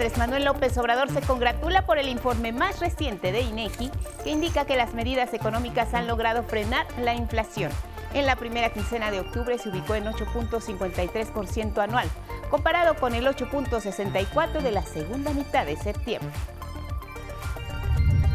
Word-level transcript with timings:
Andrés 0.00 0.16
Manuel 0.16 0.46
López 0.46 0.78
Obrador 0.78 1.12
se 1.12 1.20
congratula 1.20 1.84
por 1.84 1.98
el 1.98 2.08
informe 2.08 2.52
más 2.52 2.80
reciente 2.80 3.32
de 3.32 3.42
INEGI 3.42 3.90
que 4.24 4.30
indica 4.30 4.64
que 4.64 4.74
las 4.74 4.94
medidas 4.94 5.34
económicas 5.34 5.92
han 5.92 6.06
logrado 6.06 6.42
frenar 6.42 6.86
la 6.98 7.12
inflación. 7.12 7.70
En 8.14 8.24
la 8.24 8.36
primera 8.36 8.72
quincena 8.72 9.10
de 9.10 9.20
octubre 9.20 9.58
se 9.58 9.68
ubicó 9.68 9.94
en 9.94 10.06
8.53% 10.06 11.82
anual, 11.82 12.08
comparado 12.48 12.94
con 12.94 13.14
el 13.14 13.26
8.64% 13.26 14.62
de 14.62 14.70
la 14.70 14.86
segunda 14.86 15.34
mitad 15.34 15.66
de 15.66 15.76
septiembre. 15.76 16.32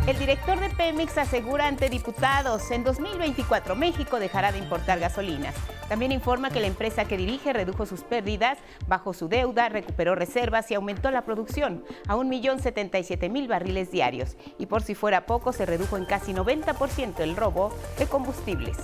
El 0.06 0.20
director 0.20 0.60
de 0.60 0.70
Pemex 0.70 1.18
asegura 1.18 1.66
ante 1.66 1.90
diputados, 1.90 2.70
en 2.70 2.84
2024 2.84 3.76
México 3.76 4.20
dejará 4.20 4.52
de 4.52 4.60
importar 4.60 5.00
gasolinas. 5.00 5.56
También 5.90 6.12
informa 6.12 6.50
que 6.50 6.60
la 6.60 6.68
empresa 6.68 7.06
que 7.06 7.18
dirige 7.18 7.54
redujo 7.54 7.86
sus 7.86 8.02
pérdidas, 8.02 8.58
bajó 8.88 9.14
su 9.14 9.28
deuda, 9.28 9.70
recuperó 9.70 10.16
reservas 10.16 10.70
y 10.72 10.76
aumentó 10.76 11.12
la 11.12 11.26
producción 11.26 11.84
a 12.08 12.16
1.077.000 12.16 13.48
barriles 13.48 13.92
diarios. 13.92 14.36
Y 14.58 14.66
por 14.66 14.82
si 14.82 14.96
fuera 14.96 15.26
poco, 15.26 15.54
se 15.54 15.66
redujo 15.66 15.98
en 15.98 16.06
casi 16.06 16.34
90% 16.34 17.20
el 17.20 17.36
robo 17.36 17.72
de 18.00 18.08
combustibles. 18.08 18.78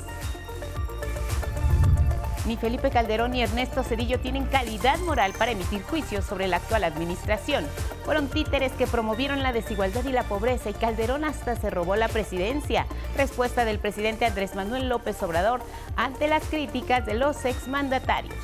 Ni 2.45 2.57
Felipe 2.57 2.89
Calderón 2.89 3.31
ni 3.31 3.43
Ernesto 3.43 3.83
Cedillo 3.83 4.19
tienen 4.19 4.45
calidad 4.45 4.97
moral 4.99 5.33
para 5.37 5.51
emitir 5.51 5.83
juicios 5.83 6.25
sobre 6.25 6.47
la 6.47 6.57
actual 6.57 6.83
administración. 6.83 7.65
Fueron 8.03 8.29
títeres 8.29 8.71
que 8.71 8.87
promovieron 8.87 9.43
la 9.43 9.53
desigualdad 9.53 10.03
y 10.05 10.11
la 10.11 10.23
pobreza 10.23 10.71
y 10.71 10.73
Calderón 10.73 11.23
hasta 11.23 11.55
se 11.55 11.69
robó 11.69 11.95
la 11.95 12.07
presidencia. 12.07 12.87
Respuesta 13.15 13.63
del 13.63 13.77
presidente 13.77 14.25
Andrés 14.25 14.55
Manuel 14.55 14.89
López 14.89 15.21
Obrador 15.21 15.61
ante 15.95 16.27
las 16.27 16.43
críticas 16.45 17.05
de 17.05 17.13
los 17.13 17.45
exmandatarios. 17.45 18.35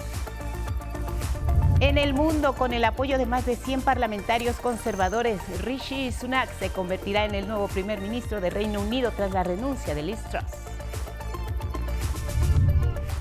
En 1.79 1.97
el 1.97 2.13
mundo, 2.13 2.53
con 2.53 2.73
el 2.73 2.85
apoyo 2.85 3.17
de 3.17 3.25
más 3.25 3.45
de 3.45 3.55
100 3.55 3.81
parlamentarios 3.81 4.57
conservadores, 4.57 5.39
Rishi 5.61 6.11
Sunak 6.11 6.49
se 6.59 6.69
convertirá 6.69 7.25
en 7.25 7.35
el 7.35 7.47
nuevo 7.47 7.67
primer 7.67 7.99
ministro 8.01 8.41
de 8.41 8.49
Reino 8.49 8.81
Unido 8.81 9.11
tras 9.15 9.31
la 9.31 9.43
renuncia 9.43 9.93
de 9.93 10.03
Liz 10.03 10.19
Truss 10.29 10.76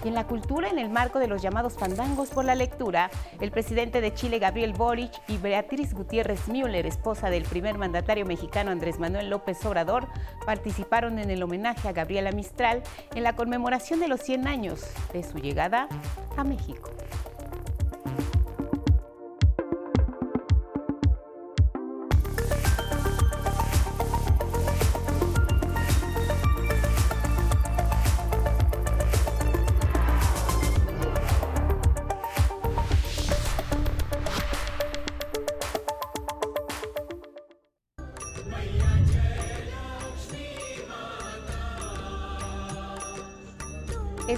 en 0.05 0.15
la 0.15 0.27
cultura, 0.27 0.69
en 0.69 0.79
el 0.79 0.89
marco 0.89 1.19
de 1.19 1.29
los 1.29 1.43
llamados 1.43 1.75
fandangos 1.75 2.31
por 2.31 2.45
la 2.45 2.55
lectura, 2.55 3.11
el 3.41 3.51
presidente 3.51 4.01
de 4.01 4.15
Chile, 4.15 4.39
Gabriel 4.39 4.73
Boric, 4.73 5.13
y 5.29 5.39
Beatriz 5.39 5.95
Gutiérrez 5.95 6.49
Müller, 6.49 6.87
esposa 6.87 7.31
del 7.31 7.45
primer 7.45 7.79
mandatario 7.79 8.27
mexicano 8.27 8.71
Andrés 8.71 8.99
Manuel 8.99 9.31
López 9.31 9.65
Obrador, 9.65 10.09
participaron 10.45 11.19
en 11.19 11.31
el 11.31 11.43
homenaje 11.43 11.89
a 11.89 11.93
Gabriela 11.93 12.33
Mistral 12.33 12.83
en 13.15 13.23
la 13.23 13.35
conmemoración 13.35 14.01
de 14.01 14.09
los 14.09 14.21
100 14.21 14.47
años 14.47 14.83
de 15.13 15.23
su 15.23 15.39
llegada 15.39 15.89
a 16.37 16.45
México. 16.45 16.91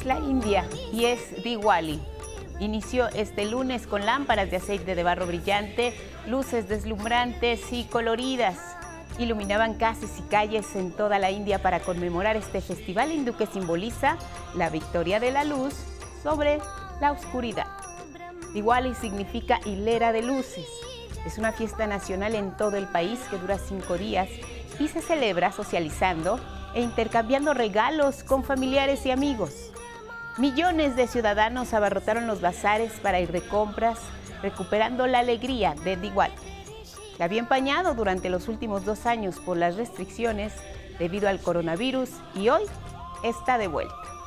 La 0.09 0.19
India 0.19 0.67
y 0.91 1.05
es 1.05 1.45
Diwali. 1.45 2.01
Inició 2.61 3.09
este 3.09 3.45
lunes 3.45 3.87
con 3.87 4.07
lámparas 4.07 4.51
de 4.51 4.57
aceite 4.57 4.95
de 4.95 5.03
barro 5.03 5.27
brillante, 5.27 5.93
luces 6.27 6.67
deslumbrantes 6.67 7.73
y 7.73 7.85
coloridas. 7.85 8.57
Iluminaban 9.19 9.75
casas 9.75 10.11
y 10.19 10.23
calles 10.23 10.75
en 10.77 10.93
toda 10.93 11.19
la 11.19 11.31
India 11.31 11.61
para 11.61 11.81
conmemorar 11.81 12.37
este 12.37 12.63
festival 12.63 13.13
hindú 13.13 13.37
que 13.37 13.47
simboliza 13.47 14.17
la 14.55 14.71
victoria 14.71 15.21
de 15.21 15.31
la 15.31 15.45
luz 15.45 15.75
sobre 16.23 16.59
la 17.03 17.13
oscuridad. 17.13 17.67
Diwali 18.55 18.95
significa 18.95 19.61
hilera 19.67 20.13
de 20.13 20.23
luces. 20.23 20.67
Es 21.27 21.37
una 21.37 21.53
fiesta 21.53 21.87
nacional 21.87 22.35
en 22.35 22.57
todo 22.57 22.79
el 22.79 22.87
país 22.87 23.21
que 23.29 23.37
dura 23.37 23.59
cinco 23.59 23.99
días 23.99 24.31
y 24.79 24.89
se 24.89 25.03
celebra 25.03 25.53
socializando 25.53 26.41
e 26.75 26.81
intercambiando 26.81 27.53
regalos 27.53 28.25
con 28.25 28.43
familiares 28.43 29.05
y 29.05 29.11
amigos. 29.11 29.73
Millones 30.39 30.95
de 30.95 31.09
ciudadanos 31.09 31.75
abarrotaron 31.75 32.29
los 32.29 32.41
bazares 32.41 32.93
para 33.01 33.19
ir 33.19 33.33
de 33.33 33.41
compras, 33.41 33.99
recuperando 34.41 35.09
la 35.09 35.19
alegría 35.19 35.75
de 35.83 35.97
Diwali. 35.97 36.33
que 37.17 37.25
había 37.25 37.41
empañado 37.41 37.95
durante 37.95 38.31
los 38.31 38.47
últimos 38.47 38.85
dos 38.85 39.05
años 39.05 39.41
por 39.41 39.57
las 39.57 39.75
restricciones 39.75 40.53
debido 41.01 41.29
al 41.29 41.41
coronavirus 41.41 42.11
y 42.37 42.51
hoy 42.51 42.63
está 43.25 43.59
de 43.59 43.67
vuelta. 43.67 44.18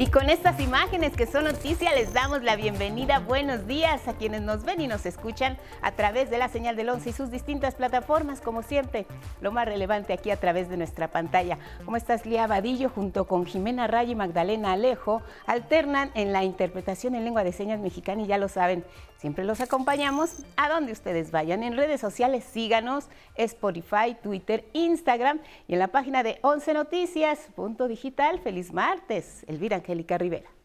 Y 0.00 0.06
con 0.06 0.30
estas 0.30 0.58
imágenes 0.60 1.14
que 1.14 1.26
son 1.26 1.44
noticia, 1.44 1.92
les 1.92 2.14
damos 2.14 2.42
la 2.42 2.56
bienvenida. 2.56 3.18
Buenos 3.18 3.66
días 3.66 4.08
a 4.08 4.14
quienes 4.14 4.40
nos 4.40 4.64
ven 4.64 4.80
y 4.80 4.86
nos 4.86 5.04
escuchan 5.04 5.58
a 5.82 5.92
través 5.92 6.30
de 6.30 6.38
la 6.38 6.48
señal 6.48 6.74
del 6.74 6.88
11 6.88 7.10
y 7.10 7.12
sus 7.12 7.30
distintas 7.30 7.74
plataformas, 7.74 8.40
como 8.40 8.62
siempre, 8.62 9.04
lo 9.42 9.52
más 9.52 9.66
relevante 9.66 10.14
aquí 10.14 10.30
a 10.30 10.40
través 10.40 10.70
de 10.70 10.78
nuestra 10.78 11.08
pantalla. 11.08 11.58
¿Cómo 11.84 11.98
estás, 11.98 12.24
Lía 12.24 12.46
Vadillo? 12.46 12.88
Junto 12.88 13.26
con 13.26 13.44
Jimena 13.44 13.88
Ray 13.88 14.12
y 14.12 14.14
Magdalena 14.14 14.72
Alejo, 14.72 15.20
alternan 15.46 16.12
en 16.14 16.32
la 16.32 16.44
interpretación 16.44 17.14
en 17.14 17.24
lengua 17.24 17.44
de 17.44 17.52
señas 17.52 17.78
mexicana 17.78 18.22
y 18.22 18.26
ya 18.26 18.38
lo 18.38 18.48
saben, 18.48 18.86
siempre 19.20 19.44
los 19.44 19.60
acompañamos 19.60 20.44
a 20.56 20.70
donde 20.70 20.92
ustedes 20.92 21.30
vayan. 21.30 21.62
En 21.62 21.76
redes 21.76 22.00
sociales, 22.00 22.42
síganos, 22.42 23.08
Spotify, 23.36 24.16
Twitter, 24.22 24.64
Instagram 24.72 25.40
y 25.68 25.74
en 25.74 25.78
la 25.78 25.88
página 25.88 26.22
de 26.22 26.38
11 26.40 26.72
Noticias, 26.72 27.50
punto 27.54 27.86
digital. 27.86 28.40
Feliz 28.40 28.72
martes, 28.72 29.44
Elvira 29.46 29.76
Angélica 29.76 30.16
Rivera. 30.16 30.59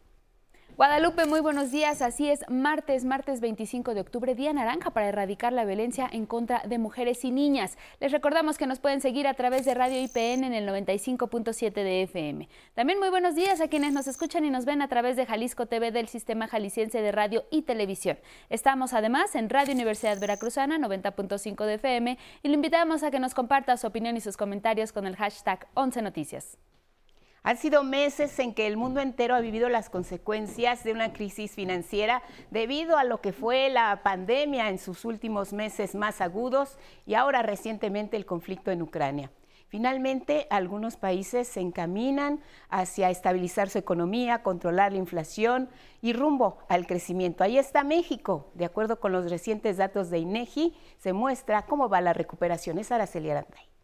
Guadalupe, 0.76 1.24
muy 1.24 1.40
buenos 1.40 1.70
días. 1.70 2.02
Así 2.02 2.28
es, 2.28 2.44
martes, 2.50 3.06
martes 3.06 3.40
25 3.40 3.94
de 3.94 4.02
octubre, 4.02 4.34
día 4.34 4.52
naranja 4.52 4.90
para 4.90 5.08
erradicar 5.08 5.54
la 5.54 5.64
violencia 5.64 6.06
en 6.12 6.26
contra 6.26 6.60
de 6.66 6.76
mujeres 6.76 7.24
y 7.24 7.30
niñas. 7.30 7.78
Les 7.98 8.12
recordamos 8.12 8.58
que 8.58 8.66
nos 8.66 8.78
pueden 8.78 9.00
seguir 9.00 9.26
a 9.26 9.32
través 9.32 9.64
de 9.64 9.72
Radio 9.72 9.98
IPN 10.02 10.44
en 10.44 10.52
el 10.52 10.68
95.7 10.68 11.72
de 11.72 12.02
FM. 12.02 12.50
También 12.74 12.98
muy 12.98 13.08
buenos 13.08 13.34
días 13.34 13.62
a 13.62 13.68
quienes 13.68 13.94
nos 13.94 14.06
escuchan 14.06 14.44
y 14.44 14.50
nos 14.50 14.66
ven 14.66 14.82
a 14.82 14.88
través 14.88 15.16
de 15.16 15.24
Jalisco 15.24 15.64
TV 15.64 15.92
del 15.92 16.08
Sistema 16.08 16.46
Jalisciense 16.46 17.00
de 17.00 17.10
Radio 17.10 17.44
y 17.50 17.62
Televisión. 17.62 18.18
Estamos 18.50 18.92
además 18.92 19.34
en 19.34 19.48
Radio 19.48 19.72
Universidad 19.72 20.20
Veracruzana 20.20 20.78
90.5 20.78 21.64
de 21.64 21.74
FM 21.76 22.18
y 22.42 22.48
le 22.48 22.54
invitamos 22.54 23.02
a 23.02 23.10
que 23.10 23.18
nos 23.18 23.32
comparta 23.32 23.78
su 23.78 23.86
opinión 23.86 24.18
y 24.18 24.20
sus 24.20 24.36
comentarios 24.36 24.92
con 24.92 25.06
el 25.06 25.16
hashtag 25.16 25.68
11 25.72 26.02
Noticias. 26.02 26.58
Han 27.46 27.58
sido 27.58 27.84
meses 27.84 28.36
en 28.40 28.54
que 28.54 28.66
el 28.66 28.76
mundo 28.76 28.98
entero 28.98 29.36
ha 29.36 29.40
vivido 29.40 29.68
las 29.68 29.88
consecuencias 29.88 30.82
de 30.82 30.90
una 30.90 31.12
crisis 31.12 31.52
financiera 31.52 32.20
debido 32.50 32.98
a 32.98 33.04
lo 33.04 33.20
que 33.20 33.32
fue 33.32 33.70
la 33.70 34.00
pandemia 34.02 34.68
en 34.68 34.80
sus 34.80 35.04
últimos 35.04 35.52
meses 35.52 35.94
más 35.94 36.20
agudos 36.20 36.76
y 37.06 37.14
ahora 37.14 37.42
recientemente 37.42 38.16
el 38.16 38.26
conflicto 38.26 38.72
en 38.72 38.82
Ucrania. 38.82 39.30
Finalmente, 39.68 40.48
algunos 40.50 40.96
países 40.96 41.46
se 41.46 41.60
encaminan 41.60 42.40
hacia 42.68 43.10
estabilizar 43.10 43.68
su 43.68 43.78
economía, 43.78 44.42
controlar 44.42 44.90
la 44.90 44.98
inflación 44.98 45.68
y 46.02 46.14
rumbo 46.14 46.58
al 46.68 46.88
crecimiento. 46.88 47.44
Ahí 47.44 47.58
está 47.58 47.84
México. 47.84 48.50
De 48.54 48.64
acuerdo 48.64 48.98
con 48.98 49.12
los 49.12 49.30
recientes 49.30 49.76
datos 49.76 50.10
de 50.10 50.18
INEGI, 50.18 50.74
se 50.98 51.12
muestra 51.12 51.62
cómo 51.66 51.88
va 51.88 52.00
la 52.00 52.12
recuperación. 52.12 52.80
Es 52.80 52.90
Araceli 52.90 53.30
Aranday. 53.30 53.75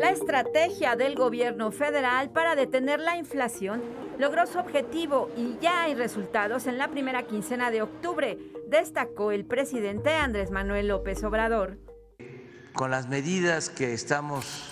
La 0.00 0.10
estrategia 0.10 0.94
del 0.94 1.16
gobierno 1.16 1.72
federal 1.72 2.30
para 2.30 2.54
detener 2.54 3.00
la 3.00 3.16
inflación 3.16 3.82
logró 4.16 4.46
su 4.46 4.58
objetivo 4.58 5.28
y 5.36 5.58
ya 5.60 5.82
hay 5.82 5.94
resultados 5.96 6.66
en 6.68 6.78
la 6.78 6.86
primera 6.86 7.24
quincena 7.24 7.72
de 7.72 7.82
octubre, 7.82 8.38
destacó 8.68 9.32
el 9.32 9.44
presidente 9.44 10.14
Andrés 10.14 10.52
Manuel 10.52 10.88
López 10.88 11.24
Obrador. 11.24 11.78
Con 12.74 12.92
las 12.92 13.08
medidas 13.08 13.70
que 13.70 13.92
estamos 13.92 14.70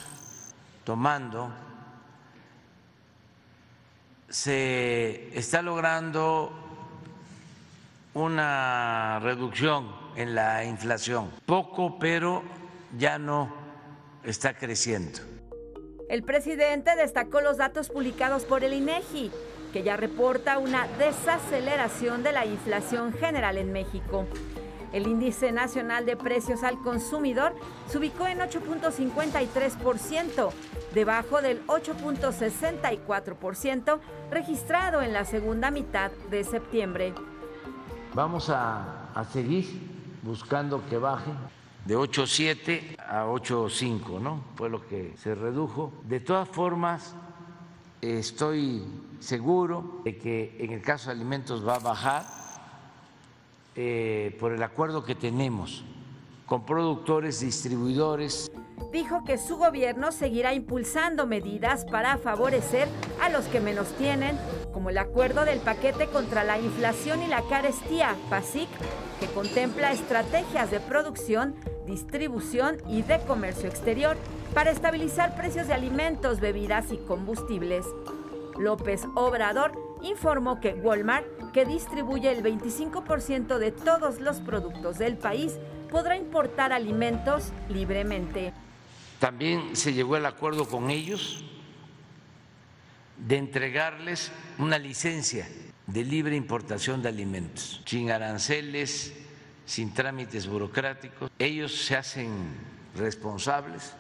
tomando, 0.85 1.51
se 4.29 5.37
está 5.37 5.61
logrando 5.61 6.53
una 8.15 9.19
reducción 9.21 9.93
en 10.15 10.37
la 10.37 10.65
inflación. 10.65 11.33
Poco, 11.47 11.99
pero 11.99 12.45
ya 12.97 13.19
no 13.19 13.66
está 14.27 14.55
creciendo. 14.55 15.21
El 16.09 16.23
presidente 16.23 16.95
destacó 16.97 17.41
los 17.41 17.57
datos 17.57 17.89
publicados 17.89 18.45
por 18.45 18.63
el 18.65 18.75
INEGI, 18.75 19.33
que 19.73 19.83
ya 19.83 19.97
reporta 19.97 20.59
una 20.59 20.87
desaceleración 20.99 22.23
de 22.23 22.31
la 22.33 22.47
inflación 22.47 23.13
general 23.13 23.59
en 23.59 23.73
México. 23.73 24.25
El 24.93 25.09
índice 25.09 25.51
nacional 25.53 26.07
de 26.07 26.17
precios 26.17 26.63
al 26.63 26.81
consumidor 26.81 27.57
se 27.89 27.99
ubicó 27.99 28.29
en 28.29 28.39
8.53%, 28.39 30.53
debajo 30.95 31.43
del 31.43 31.67
8.64% 31.67 33.99
registrado 34.31 35.03
en 35.03 35.13
la 35.13 35.25
segunda 35.25 35.73
mitad 35.73 36.13
de 36.31 36.45
septiembre. 36.45 37.13
Vamos 38.15 38.49
a, 38.49 39.11
a 39.13 39.25
seguir 39.25 39.67
buscando 40.23 40.87
que 40.89 40.99
baje 40.99 41.33
de 41.87 41.97
8.7 41.97 42.99
a 42.99 43.27
8.5, 43.27 44.21
¿no? 44.21 44.43
Fue 44.57 44.69
lo 44.69 44.87
que 44.87 45.15
se 45.17 45.35
redujo. 45.35 45.93
De 46.05 46.19
todas 46.19 46.49
formas, 46.49 47.15
estoy 48.01 48.83
seguro 49.21 50.01
de 50.05 50.17
que 50.19 50.57
en 50.59 50.73
el 50.73 50.83
caso 50.83 51.09
de 51.09 51.17
alimentos 51.17 51.67
va 51.67 51.77
a 51.77 51.79
bajar 51.79 52.27
eh, 53.77 54.37
por 54.41 54.53
el 54.53 54.63
acuerdo 54.63 55.05
que 55.05 55.15
tenemos 55.15 55.85
con 56.47 56.65
productores, 56.65 57.41
distribuidores. 57.41 58.51
Dijo 58.93 59.25
que 59.25 59.39
su 59.39 59.57
gobierno 59.57 60.13
seguirá 60.13 60.55
impulsando 60.55 61.27
medidas 61.27 61.85
para 61.85 62.19
favorecer 62.19 62.89
a 63.21 63.29
los 63.29 63.47
que 63.47 63.61
menos 63.61 63.89
tienen, 63.99 64.39
como 64.77 64.91
el 64.91 64.99
acuerdo 64.99 65.47
del 65.47 65.61
paquete 65.61 66.07
contra 66.09 66.45
la 66.45 66.59
inflación 66.59 67.23
y 67.23 67.29
la 67.29 67.41
carestía, 67.49 68.15
PASIC, 68.29 68.69
que 69.19 69.27
contempla 69.29 69.91
estrategias 69.91 70.71
de 70.71 70.81
producción, 70.81 71.55
distribución 71.87 72.77
y 72.87 73.01
de 73.01 73.19
comercio 73.21 73.71
exterior 73.71 74.19
para 74.53 74.71
estabilizar 74.71 75.35
precios 75.35 75.67
de 75.67 75.73
alimentos, 75.73 76.41
bebidas 76.41 76.93
y 76.93 76.99
combustibles. 76.99 77.87
López 78.59 79.07
Obrador 79.15 79.73
informó 80.03 80.61
que 80.61 80.75
Walmart, 80.75 81.25
que 81.55 81.65
distribuye 81.65 82.31
el 82.31 82.43
25% 82.43 83.57
de 83.57 83.73
todos 83.73 84.21
los 84.21 84.41
productos 84.41 84.99
del 84.99 85.17
país, 85.17 85.55
podrá 85.91 86.19
importar 86.19 86.75
alimentos 86.75 87.51
libremente. 87.71 88.53
También 89.21 89.75
se 89.75 89.95
llegó 89.95 90.17
al 90.17 90.27
acuerdo 90.27 90.67
con 90.67 90.91
ellos 90.91 91.43
de 93.19 93.37
entregarles 93.37 94.31
una 94.59 94.79
licencia 94.79 95.49
de 95.87 96.05
libre 96.05 96.37
importación 96.37 97.03
de 97.03 97.09
alimentos, 97.09 97.83
sin 97.87 98.11
aranceles, 98.11 99.15
sin 99.65 99.95
trámites 99.95 100.47
burocráticos. 100.47 101.31
Ellos 101.39 101.75
se 101.85 101.97
hacen 101.97 102.31
responsables 102.97 103.95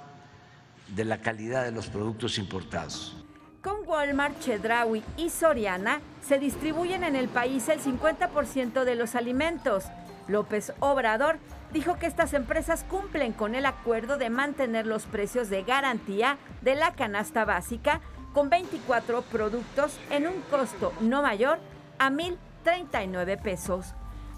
de 0.94 1.04
la 1.04 1.20
calidad 1.20 1.64
de 1.64 1.72
los 1.72 1.88
productos 1.88 2.38
importados. 2.38 3.16
Con 3.62 3.86
Walmart, 3.86 4.38
Chedraui 4.40 5.02
y 5.16 5.30
Soriana 5.30 6.00
se 6.22 6.38
distribuyen 6.38 7.02
en 7.02 7.16
el 7.16 7.28
país 7.28 7.68
el 7.68 7.80
50% 7.80 8.84
de 8.84 8.94
los 8.94 9.16
alimentos. 9.16 9.84
López 10.28 10.72
Obrador 10.78 11.38
dijo 11.72 11.98
que 11.98 12.06
estas 12.06 12.32
empresas 12.32 12.84
cumplen 12.84 13.32
con 13.32 13.54
el 13.56 13.66
acuerdo 13.66 14.18
de 14.18 14.30
mantener 14.30 14.86
los 14.86 15.06
precios 15.06 15.50
de 15.50 15.64
garantía 15.64 16.38
de 16.62 16.76
la 16.76 16.94
canasta 16.94 17.44
básica 17.44 18.00
con 18.36 18.50
24 18.50 19.22
productos 19.22 19.98
en 20.10 20.26
un 20.26 20.42
costo 20.50 20.92
no 21.00 21.22
mayor 21.22 21.58
a 21.98 22.10
1.039 22.10 23.40
pesos. 23.40 23.94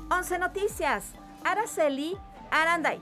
11 0.09 0.39
Noticias, 0.39 1.15
Araceli 1.43 2.17
Aranday. 2.53 3.01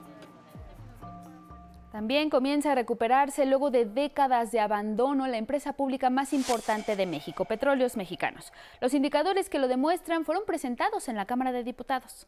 También 1.91 2.31
comienza 2.31 2.71
a 2.71 2.75
recuperarse 2.75 3.45
luego 3.45 3.69
de 3.69 3.85
décadas 3.85 4.51
de 4.51 4.59
abandono 4.59 5.27
la 5.27 5.37
empresa 5.37 5.73
pública 5.73 6.09
más 6.09 6.33
importante 6.33 6.95
de 6.95 7.05
México, 7.05 7.45
Petróleos 7.45 7.95
Mexicanos. 7.95 8.51
Los 8.81 8.95
indicadores 8.95 9.49
que 9.51 9.59
lo 9.59 9.67
demuestran 9.67 10.25
fueron 10.25 10.45
presentados 10.45 11.09
en 11.09 11.15
la 11.15 11.25
Cámara 11.25 11.51
de 11.51 11.63
Diputados. 11.63 12.25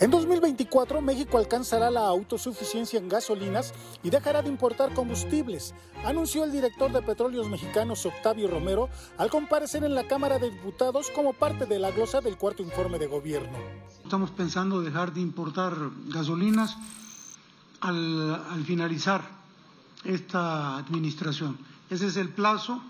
En 0.00 0.10
2024 0.10 1.00
México 1.00 1.38
alcanzará 1.38 1.88
la 1.88 2.08
autosuficiencia 2.08 2.98
en 2.98 3.08
gasolinas 3.08 3.72
y 4.02 4.10
dejará 4.10 4.42
de 4.42 4.48
importar 4.48 4.92
combustibles, 4.92 5.72
anunció 6.04 6.42
el 6.42 6.50
director 6.50 6.90
de 6.90 7.00
Petróleos 7.00 7.48
Mexicanos 7.48 8.04
Octavio 8.04 8.48
Romero 8.48 8.88
al 9.18 9.30
comparecer 9.30 9.84
en 9.84 9.94
la 9.94 10.08
Cámara 10.08 10.40
de 10.40 10.50
Diputados 10.50 11.10
como 11.14 11.32
parte 11.32 11.66
de 11.66 11.78
la 11.78 11.92
glosa 11.92 12.20
del 12.20 12.36
cuarto 12.36 12.64
informe 12.64 12.98
de 12.98 13.06
gobierno. 13.06 13.56
Estamos 14.02 14.32
pensando 14.32 14.82
dejar 14.82 15.14
de 15.14 15.20
importar 15.20 15.76
gasolinas 16.08 16.76
al, 17.80 18.34
al 18.50 18.64
finalizar 18.64 19.22
esta 20.02 20.76
administración. 20.76 21.56
Ese 21.88 22.08
es 22.08 22.16
el 22.16 22.30
plazo. 22.30 22.82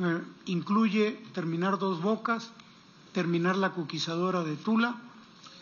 Eh, 0.00 0.20
incluye 0.46 1.22
terminar 1.32 1.78
dos 1.78 2.02
bocas, 2.02 2.50
terminar 3.12 3.56
la 3.56 3.70
coquizadora 3.70 4.42
de 4.42 4.56
Tula, 4.56 4.96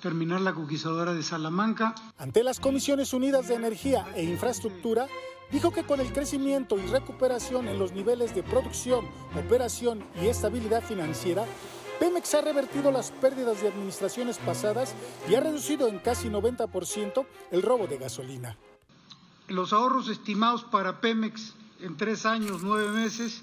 terminar 0.01 0.41
la 0.41 0.55
conquistadora 0.55 1.15
de 1.15 1.23
Salamanca. 1.23 1.95
Ante 2.19 2.43
las 2.43 2.61
Comisiones 2.61 3.13
Unidas 3.13 3.49
de 3.49 3.55
Energía 3.55 4.07
e 4.15 4.25
Infraestructura, 4.25 5.07
dijo 5.51 5.71
que 5.71 5.85
con 5.85 6.01
el 6.01 6.13
crecimiento 6.13 6.79
y 6.79 6.87
recuperación 6.87 7.69
en 7.69 7.79
los 7.79 7.93
niveles 7.93 8.35
de 8.35 8.43
producción, 8.43 9.07
operación 9.37 10.05
y 10.23 10.27
estabilidad 10.27 10.83
financiera, 10.83 11.45
Pemex 11.99 12.35
ha 12.35 12.43
revertido 12.43 12.93
las 12.93 13.11
pérdidas 13.11 13.61
de 13.61 13.69
administraciones 13.69 14.39
pasadas 14.39 14.95
y 15.29 15.35
ha 15.35 15.41
reducido 15.41 15.89
en 15.89 15.99
casi 15.99 16.29
90% 16.29 17.27
el 17.51 17.63
robo 17.63 17.87
de 17.87 17.99
gasolina. 17.99 18.57
Los 19.49 19.73
ahorros 19.73 20.09
estimados 20.09 20.63
para 20.65 21.01
Pemex 21.01 21.55
en 21.81 21.97
tres 21.97 22.27
años, 22.27 22.63
nueve 22.63 22.91
meses, 22.91 23.43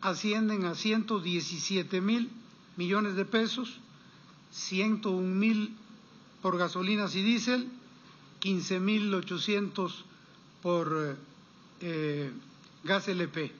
ascienden 0.00 0.64
a 0.64 0.74
117 0.74 2.00
mil 2.00 2.30
millones 2.76 3.16
de 3.16 3.24
pesos, 3.24 3.80
101 4.52 5.20
mil 5.22 5.76
por 6.42 6.58
gasolinas 6.58 7.14
y 7.16 7.22
diésel, 7.22 7.68
15.800 8.40 9.92
por 10.62 11.16
eh, 11.80 12.30
gas 12.84 13.08
LP, 13.08 13.52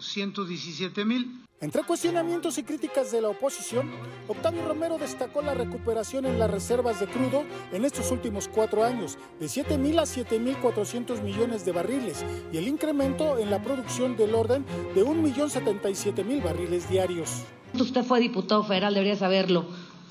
117.000. 0.00 1.42
Entre 1.58 1.82
cuestionamientos 1.84 2.58
y 2.58 2.64
críticas 2.64 3.10
de 3.10 3.22
la 3.22 3.30
oposición, 3.30 3.90
Octavio 4.28 4.68
Romero 4.68 4.98
destacó 4.98 5.40
la 5.40 5.54
recuperación 5.54 6.26
en 6.26 6.38
las 6.38 6.50
reservas 6.50 7.00
de 7.00 7.06
crudo 7.06 7.44
en 7.72 7.86
estos 7.86 8.10
últimos 8.10 8.46
cuatro 8.46 8.84
años, 8.84 9.16
de 9.40 9.46
7.000 9.46 9.98
a 9.98 10.02
7.400 10.02 11.22
millones 11.22 11.64
de 11.64 11.72
barriles, 11.72 12.26
y 12.52 12.58
el 12.58 12.68
incremento 12.68 13.38
en 13.38 13.50
la 13.50 13.62
producción 13.62 14.18
del 14.18 14.34
orden 14.34 14.66
de 14.94 15.02
1.077.000 15.02 16.44
barriles 16.44 16.90
diarios. 16.90 17.44
Usted 17.72 18.04
fue 18.04 18.20
diputado 18.20 18.62
federal, 18.62 18.92
debería 18.92 19.16
saberlo. 19.16 19.64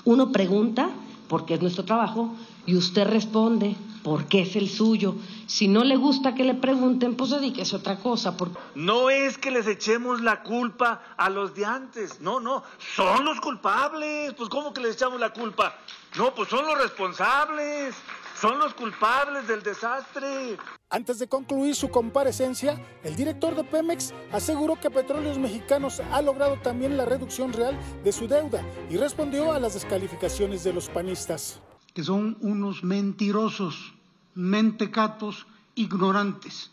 Uno 0.04 0.32
pregunta 0.32 0.90
porque 1.28 1.54
es 1.54 1.62
nuestro 1.62 1.84
trabajo, 1.84 2.34
y 2.66 2.76
usted 2.76 3.06
responde 3.06 3.76
porque 4.02 4.42
es 4.42 4.54
el 4.56 4.68
suyo. 4.68 5.16
Si 5.46 5.68
no 5.68 5.82
le 5.82 5.96
gusta 5.96 6.34
que 6.34 6.44
le 6.44 6.54
pregunten, 6.54 7.16
pues 7.16 7.30
dedíquese 7.30 7.76
a 7.76 7.78
otra 7.78 7.96
cosa. 7.98 8.36
No 8.74 9.10
es 9.10 9.36
que 9.38 9.50
les 9.50 9.66
echemos 9.66 10.20
la 10.20 10.42
culpa 10.42 11.02
a 11.16 11.28
los 11.28 11.54
de 11.54 11.64
antes, 11.64 12.20
no, 12.20 12.38
no, 12.40 12.62
son 12.94 13.24
los 13.24 13.40
culpables. 13.40 14.32
Pues 14.34 14.48
¿cómo 14.48 14.72
que 14.72 14.80
les 14.80 14.94
echamos 14.94 15.18
la 15.18 15.30
culpa? 15.30 15.74
No, 16.16 16.34
pues 16.34 16.48
son 16.48 16.66
los 16.66 16.78
responsables, 16.78 17.94
son 18.40 18.58
los 18.58 18.74
culpables 18.74 19.48
del 19.48 19.62
desastre. 19.62 20.56
Antes 20.88 21.18
de 21.18 21.28
concluir 21.28 21.74
su 21.74 21.88
comparecencia, 21.88 22.80
el 23.02 23.16
director 23.16 23.56
de 23.56 23.64
Pemex 23.64 24.14
aseguró 24.30 24.78
que 24.78 24.88
Petróleos 24.88 25.36
Mexicanos 25.36 26.00
ha 26.12 26.22
logrado 26.22 26.60
también 26.60 26.96
la 26.96 27.04
reducción 27.04 27.52
real 27.52 27.76
de 28.04 28.12
su 28.12 28.28
deuda 28.28 28.64
y 28.88 28.96
respondió 28.96 29.50
a 29.50 29.58
las 29.58 29.74
descalificaciones 29.74 30.62
de 30.62 30.72
los 30.72 30.88
panistas. 30.88 31.60
Que 31.92 32.04
son 32.04 32.38
unos 32.40 32.84
mentirosos, 32.84 33.94
mentecatos, 34.36 35.48
ignorantes 35.74 36.70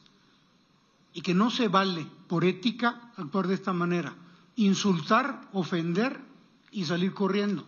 y 1.11 1.21
que 1.21 1.33
no 1.33 1.49
se 1.49 1.67
vale 1.67 2.05
por 2.27 2.45
ética 2.45 3.11
actuar 3.17 3.47
de 3.47 3.55
esta 3.55 3.73
manera, 3.73 4.15
insultar, 4.55 5.41
ofender 5.53 6.19
y 6.71 6.85
salir 6.85 7.15
corriendo. 7.15 7.65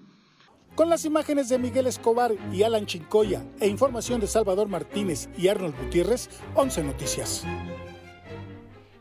Con 0.75 0.89
las 0.89 1.05
imágenes 1.05 1.47
de 1.47 1.57
Miguel 1.57 1.87
Escobar 1.87 2.33
y 2.51 2.63
Alan 2.63 2.85
Chincoya 2.85 3.41
e 3.61 3.67
información 3.67 4.19
de 4.19 4.27
Salvador 4.27 4.67
Martínez 4.67 5.29
y 5.37 5.47
Arnold 5.47 5.73
Gutiérrez, 5.81 6.29
11 6.53 6.83
Noticias. 6.83 7.45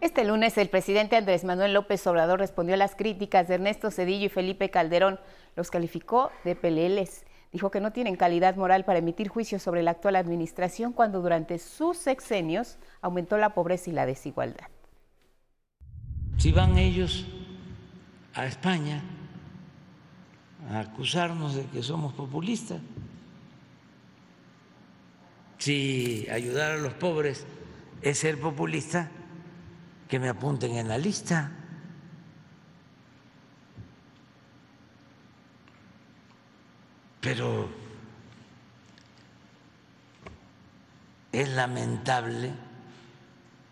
Este 0.00 0.24
lunes 0.24 0.56
el 0.56 0.68
presidente 0.68 1.16
Andrés 1.16 1.42
Manuel 1.42 1.74
López 1.74 2.06
Obrador 2.06 2.38
respondió 2.38 2.74
a 2.74 2.78
las 2.78 2.94
críticas 2.94 3.48
de 3.48 3.54
Ernesto 3.54 3.90
Cedillo 3.90 4.26
y 4.26 4.28
Felipe 4.28 4.70
Calderón. 4.70 5.18
Los 5.56 5.72
calificó 5.72 6.30
de 6.44 6.54
peleles. 6.54 7.24
Dijo 7.50 7.72
que 7.72 7.80
no 7.80 7.92
tienen 7.92 8.14
calidad 8.14 8.54
moral 8.54 8.84
para 8.84 9.00
emitir 9.00 9.26
juicios 9.26 9.60
sobre 9.60 9.82
la 9.82 9.92
actual 9.92 10.14
administración 10.14 10.92
cuando 10.92 11.22
durante 11.22 11.58
sus 11.58 11.96
sexenios 11.96 12.78
aumentó 13.00 13.36
la 13.36 13.52
pobreza 13.52 13.90
y 13.90 13.94
la 13.94 14.06
desigualdad. 14.06 14.68
Si 16.36 16.52
van 16.52 16.78
ellos 16.78 17.26
a 18.32 18.46
España 18.46 19.02
acusarnos 20.71 21.54
de 21.54 21.66
que 21.66 21.83
somos 21.83 22.12
populistas. 22.14 22.80
Si 25.59 26.26
ayudar 26.30 26.73
a 26.73 26.76
los 26.76 26.94
pobres 26.94 27.47
es 28.02 28.18
ser 28.18 28.38
populista, 28.38 29.11
que 30.09 30.18
me 30.18 30.28
apunten 30.28 30.76
en 30.76 30.88
la 30.88 30.99
lista. 30.99 31.50
Pero 37.21 37.68
es 41.33 41.49
lamentable 41.49 42.52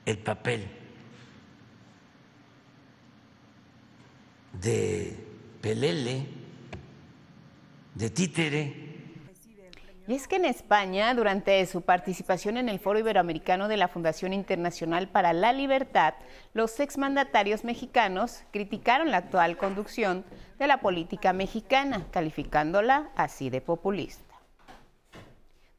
el 0.06 0.18
papel 0.18 0.66
de 4.60 5.16
Pelele, 5.60 6.41
de 7.94 8.10
Títere. 8.10 8.92
Y 10.08 10.14
es 10.14 10.26
que 10.26 10.36
en 10.36 10.44
España, 10.44 11.14
durante 11.14 11.64
su 11.66 11.82
participación 11.82 12.56
en 12.56 12.68
el 12.68 12.80
Foro 12.80 12.98
Iberoamericano 12.98 13.68
de 13.68 13.76
la 13.76 13.86
Fundación 13.86 14.32
Internacional 14.32 15.08
para 15.08 15.32
la 15.32 15.52
Libertad, 15.52 16.14
los 16.54 16.80
exmandatarios 16.80 17.62
mexicanos 17.62 18.42
criticaron 18.50 19.12
la 19.12 19.18
actual 19.18 19.56
conducción 19.56 20.24
de 20.58 20.66
la 20.66 20.78
política 20.78 21.32
mexicana, 21.32 22.04
calificándola 22.10 23.10
así 23.14 23.48
de 23.48 23.60
populista. 23.60 24.31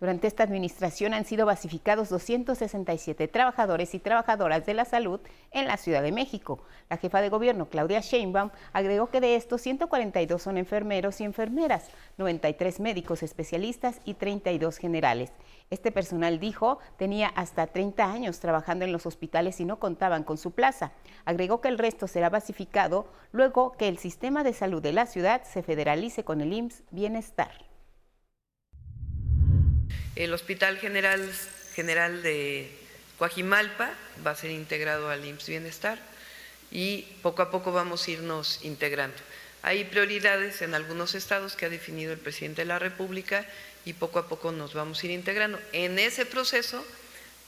Durante 0.04 0.28
esta 0.28 0.44
administración 0.44 1.14
han 1.14 1.24
sido 1.24 1.46
basificados 1.46 2.10
267 2.10 3.30
trabajadores 3.30 3.96
y 3.96 4.00
trabajadoras 4.00 4.66
de 4.66 4.74
la 4.74 4.84
salud 4.84 5.22
en 5.52 5.66
la 5.66 5.78
Ciudad 5.78 6.04
de 6.04 6.12
México. 6.12 6.60
La 6.90 6.98
jefa 6.98 7.22
de 7.22 7.30
gobierno, 7.30 7.70
Claudia 7.70 8.02
Sheinbaum, 8.02 8.50
agregó 8.74 9.10
que 9.10 9.22
de 9.22 9.38
estos 9.38 9.62
142 9.62 10.42
son 10.42 10.58
enfermeros 10.58 11.22
y 11.22 11.24
enfermeras, 11.24 11.88
93 12.18 12.82
médicos 12.82 13.24
especialistas 13.24 14.02
y 14.04 14.16
32 14.16 14.78
generales. 14.78 15.32
Este 15.70 15.90
personal, 15.90 16.38
dijo, 16.38 16.80
tenía 16.98 17.30
hasta 17.30 17.68
30 17.68 18.04
años 18.04 18.42
trabajando 18.42 18.84
en 18.84 18.92
los 18.92 19.06
hospitales 19.06 19.62
y 19.62 19.64
no 19.64 19.80
contaban 19.80 20.26
con 20.26 20.38
su 20.38 20.52
plaza. 20.52 20.92
Agregó 21.24 21.62
que 21.62 21.70
el 21.70 21.78
resto 21.78 22.10
será 22.10 22.30
basificado 22.30 23.08
luego 23.32 23.72
que 23.72 23.88
el 23.88 23.98
sistema 23.98 24.44
de 24.44 24.52
salud 24.52 24.82
de 24.82 24.92
la 24.92 25.06
ciudad 25.06 25.44
se 25.46 25.64
federalice 25.64 26.26
con 26.26 26.42
el 26.42 26.52
IMSS 26.52 26.84
Bienestar. 26.92 27.73
El 30.16 30.32
Hospital 30.34 30.78
General, 30.78 31.28
General 31.74 32.22
de 32.22 32.70
Coajimalpa 33.18 33.92
va 34.26 34.32
a 34.32 34.36
ser 34.36 34.52
integrado 34.52 35.10
al 35.10 35.26
IMSS 35.26 35.50
Bienestar 35.50 35.98
y 36.70 37.02
poco 37.24 37.42
a 37.42 37.50
poco 37.50 37.72
vamos 37.72 38.08
a 38.08 38.12
irnos 38.12 38.60
integrando. 38.64 39.18
Hay 39.64 39.86
prioridades 39.86 40.62
en 40.62 40.76
algunos 40.76 41.16
estados 41.16 41.56
que 41.56 41.66
ha 41.66 41.70
definido 41.70 42.14
el 42.14 42.20
presidente 42.20 42.62
de 42.62 42.66
la 42.68 42.78
República 42.78 43.46
y 43.86 43.94
poco 43.94 44.20
a 44.20 44.28
poco 44.28 44.52
nos 44.52 44.76
vamos 44.76 45.02
a 45.02 45.06
ir 45.08 45.12
integrando. 45.14 45.60
En 45.72 45.98
ese 45.98 46.28
proceso, 46.28 46.86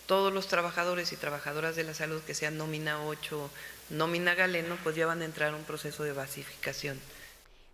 todos 0.07 0.33
los 0.33 0.47
trabajadores 0.47 1.11
y 1.11 1.17
trabajadoras 1.17 1.75
de 1.75 1.83
la 1.83 1.93
salud 1.93 2.21
que 2.23 2.33
sean 2.33 2.57
nómina 2.57 3.03
8, 3.03 3.51
nómina 3.91 4.33
galeno, 4.33 4.77
pues 4.83 4.95
ya 4.95 5.05
van 5.05 5.21
a 5.21 5.25
entrar 5.25 5.53
a 5.53 5.57
un 5.57 5.65
proceso 5.65 6.03
de 6.03 6.13
basificación. 6.13 6.99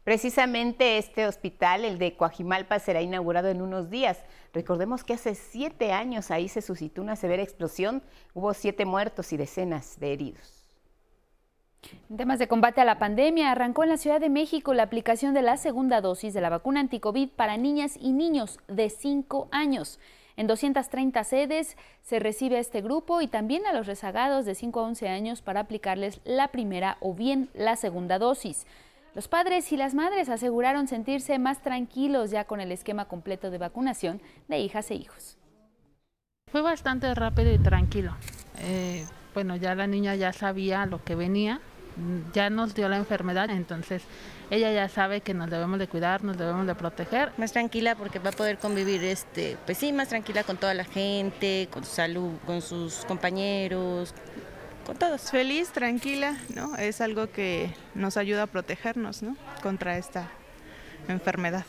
Precisamente 0.03 0.97
este 0.97 1.27
hospital, 1.27 1.85
el 1.85 1.99
de 1.99 2.15
Coajimalpa, 2.15 2.79
será 2.79 3.01
inaugurado 3.01 3.49
en 3.49 3.61
unos 3.61 3.91
días. 3.91 4.23
Recordemos 4.51 5.03
que 5.03 5.13
hace 5.13 5.35
siete 5.35 5.91
años 5.93 6.31
ahí 6.31 6.47
se 6.47 6.61
suscitó 6.61 7.01
una 7.01 7.15
severa 7.15 7.43
explosión, 7.43 8.01
hubo 8.33 8.53
siete 8.55 8.85
muertos 8.85 9.31
y 9.31 9.37
decenas 9.37 9.99
de 9.99 10.13
heridos. 10.13 10.61
En 12.09 12.17
temas 12.17 12.39
de 12.39 12.47
combate 12.47 12.81
a 12.81 12.85
la 12.85 12.99
pandemia, 12.99 13.51
arrancó 13.51 13.83
en 13.83 13.89
la 13.89 13.97
Ciudad 13.97 14.19
de 14.19 14.29
México 14.29 14.73
la 14.73 14.83
aplicación 14.83 15.33
de 15.33 15.41
la 15.41 15.57
segunda 15.57 16.01
dosis 16.01 16.33
de 16.33 16.41
la 16.41 16.49
vacuna 16.49 16.79
anticovid 16.79 17.29
para 17.29 17.57
niñas 17.57 17.97
y 17.99 18.11
niños 18.11 18.59
de 18.67 18.89
5 18.89 19.49
años. 19.51 19.99
En 20.37 20.47
230 20.47 21.23
sedes 21.23 21.77
se 22.01 22.19
recibe 22.19 22.57
a 22.57 22.59
este 22.59 22.81
grupo 22.81 23.21
y 23.21 23.27
también 23.27 23.65
a 23.65 23.73
los 23.73 23.85
rezagados 23.85 24.45
de 24.45 24.55
5 24.55 24.79
a 24.79 24.83
11 24.83 25.09
años 25.09 25.41
para 25.41 25.61
aplicarles 25.61 26.21
la 26.23 26.47
primera 26.47 26.97
o 27.01 27.13
bien 27.13 27.49
la 27.53 27.75
segunda 27.75 28.17
dosis. 28.17 28.65
Los 29.13 29.27
padres 29.27 29.69
y 29.73 29.77
las 29.77 29.93
madres 29.93 30.29
aseguraron 30.29 30.87
sentirse 30.87 31.37
más 31.37 31.61
tranquilos 31.61 32.31
ya 32.31 32.45
con 32.45 32.61
el 32.61 32.71
esquema 32.71 33.05
completo 33.05 33.51
de 33.51 33.57
vacunación 33.57 34.21
de 34.47 34.59
hijas 34.59 34.89
e 34.89 34.95
hijos. 34.95 35.37
Fue 36.49 36.61
bastante 36.61 37.13
rápido 37.13 37.51
y 37.53 37.57
tranquilo. 37.57 38.15
Eh, 38.59 39.05
bueno, 39.33 39.57
ya 39.57 39.75
la 39.75 39.85
niña 39.85 40.15
ya 40.15 40.31
sabía 40.31 40.85
lo 40.85 41.03
que 41.03 41.15
venía, 41.15 41.59
ya 42.33 42.49
nos 42.49 42.73
dio 42.73 42.87
la 42.87 42.95
enfermedad, 42.95 43.49
entonces 43.49 44.03
ella 44.49 44.71
ya 44.71 44.87
sabe 44.87 45.19
que 45.19 45.33
nos 45.33 45.49
debemos 45.49 45.77
de 45.77 45.87
cuidar, 45.87 46.23
nos 46.23 46.37
debemos 46.37 46.65
de 46.65 46.75
proteger. 46.75 47.33
Más 47.37 47.51
tranquila 47.51 47.95
porque 47.95 48.19
va 48.19 48.29
a 48.29 48.33
poder 48.33 48.59
convivir, 48.59 49.03
este, 49.03 49.57
pues 49.65 49.77
sí, 49.77 49.91
más 49.91 50.07
tranquila 50.07 50.43
con 50.43 50.55
toda 50.55 50.73
la 50.73 50.85
gente, 50.85 51.67
con 51.69 51.83
su 51.83 51.91
salud, 51.91 52.31
con 52.45 52.61
sus 52.61 53.03
compañeros, 53.05 54.13
con 54.85 54.97
todos. 54.97 55.31
Feliz, 55.31 55.71
tranquila, 55.71 56.37
¿no? 56.55 56.75
Es 56.75 57.01
algo 57.01 57.31
que 57.31 57.73
nos 57.95 58.17
ayuda 58.17 58.43
a 58.43 58.47
protegernos, 58.47 59.23
¿no? 59.23 59.35
Contra 59.61 59.97
esta 59.97 60.29
enfermedad. 61.07 61.65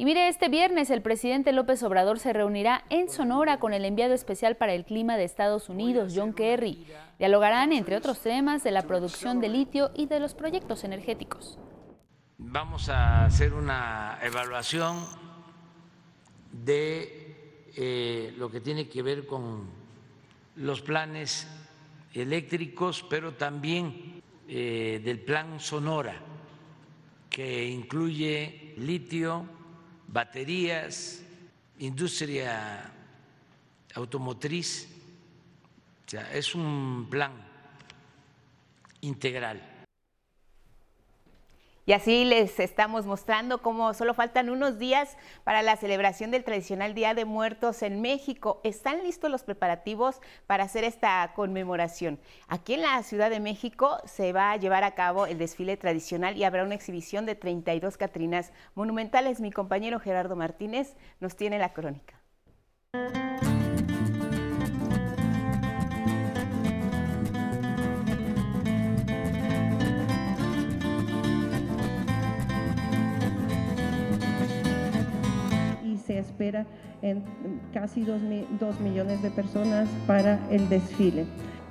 Y 0.00 0.06
mire, 0.06 0.28
este 0.28 0.48
viernes 0.48 0.88
el 0.88 1.02
presidente 1.02 1.52
López 1.52 1.82
Obrador 1.82 2.18
se 2.18 2.32
reunirá 2.32 2.86
en 2.88 3.10
Sonora 3.10 3.60
con 3.60 3.74
el 3.74 3.84
enviado 3.84 4.14
especial 4.14 4.56
para 4.56 4.72
el 4.72 4.86
clima 4.86 5.18
de 5.18 5.24
Estados 5.24 5.68
Unidos, 5.68 6.14
John 6.16 6.32
Kerry. 6.32 6.86
Dialogarán, 7.18 7.74
entre 7.74 7.96
otros 7.96 8.18
temas, 8.20 8.64
de 8.64 8.70
la 8.70 8.84
producción 8.84 9.42
de 9.42 9.50
litio 9.50 9.90
y 9.94 10.06
de 10.06 10.18
los 10.18 10.32
proyectos 10.32 10.84
energéticos. 10.84 11.58
Vamos 12.38 12.88
a 12.88 13.26
hacer 13.26 13.52
una 13.52 14.18
evaluación 14.22 15.04
de 16.50 17.68
eh, 17.76 18.34
lo 18.38 18.50
que 18.50 18.62
tiene 18.62 18.88
que 18.88 19.02
ver 19.02 19.26
con 19.26 19.68
los 20.56 20.80
planes 20.80 21.46
eléctricos, 22.14 23.04
pero 23.10 23.34
también 23.34 24.22
eh, 24.48 25.02
del 25.04 25.20
plan 25.20 25.60
Sonora, 25.60 26.14
que 27.28 27.68
incluye 27.68 28.72
litio, 28.78 29.59
baterías, 30.12 31.22
industria 31.78 32.92
automotriz. 33.94 34.88
Es 36.32 36.54
un 36.54 37.06
plan 37.08 37.32
integral. 39.00 39.79
Y 41.90 41.92
así 41.92 42.24
les 42.24 42.60
estamos 42.60 43.04
mostrando 43.04 43.62
cómo 43.62 43.94
solo 43.94 44.14
faltan 44.14 44.48
unos 44.48 44.78
días 44.78 45.16
para 45.42 45.60
la 45.60 45.74
celebración 45.74 46.30
del 46.30 46.44
tradicional 46.44 46.94
Día 46.94 47.14
de 47.14 47.24
Muertos 47.24 47.82
en 47.82 48.00
México. 48.00 48.60
Están 48.62 49.02
listos 49.02 49.28
los 49.28 49.42
preparativos 49.42 50.20
para 50.46 50.62
hacer 50.62 50.84
esta 50.84 51.32
conmemoración. 51.34 52.20
Aquí 52.46 52.74
en 52.74 52.82
la 52.82 53.02
Ciudad 53.02 53.28
de 53.28 53.40
México 53.40 53.98
se 54.04 54.32
va 54.32 54.52
a 54.52 54.56
llevar 54.56 54.84
a 54.84 54.94
cabo 54.94 55.26
el 55.26 55.38
desfile 55.38 55.76
tradicional 55.76 56.36
y 56.36 56.44
habrá 56.44 56.62
una 56.62 56.76
exhibición 56.76 57.26
de 57.26 57.34
32 57.34 57.96
Catrinas 57.96 58.52
monumentales. 58.76 59.40
Mi 59.40 59.50
compañero 59.50 59.98
Gerardo 59.98 60.36
Martínez 60.36 60.94
nos 61.18 61.34
tiene 61.34 61.58
la 61.58 61.72
crónica. 61.72 62.20
Se 76.10 76.18
espera 76.18 76.66
en 77.02 77.22
casi 77.72 78.02
dos, 78.02 78.20
millones 78.80 79.22
de 79.22 79.30
personas 79.30 79.88
para 80.08 80.40
el 80.50 80.68
desfile. 80.68 81.24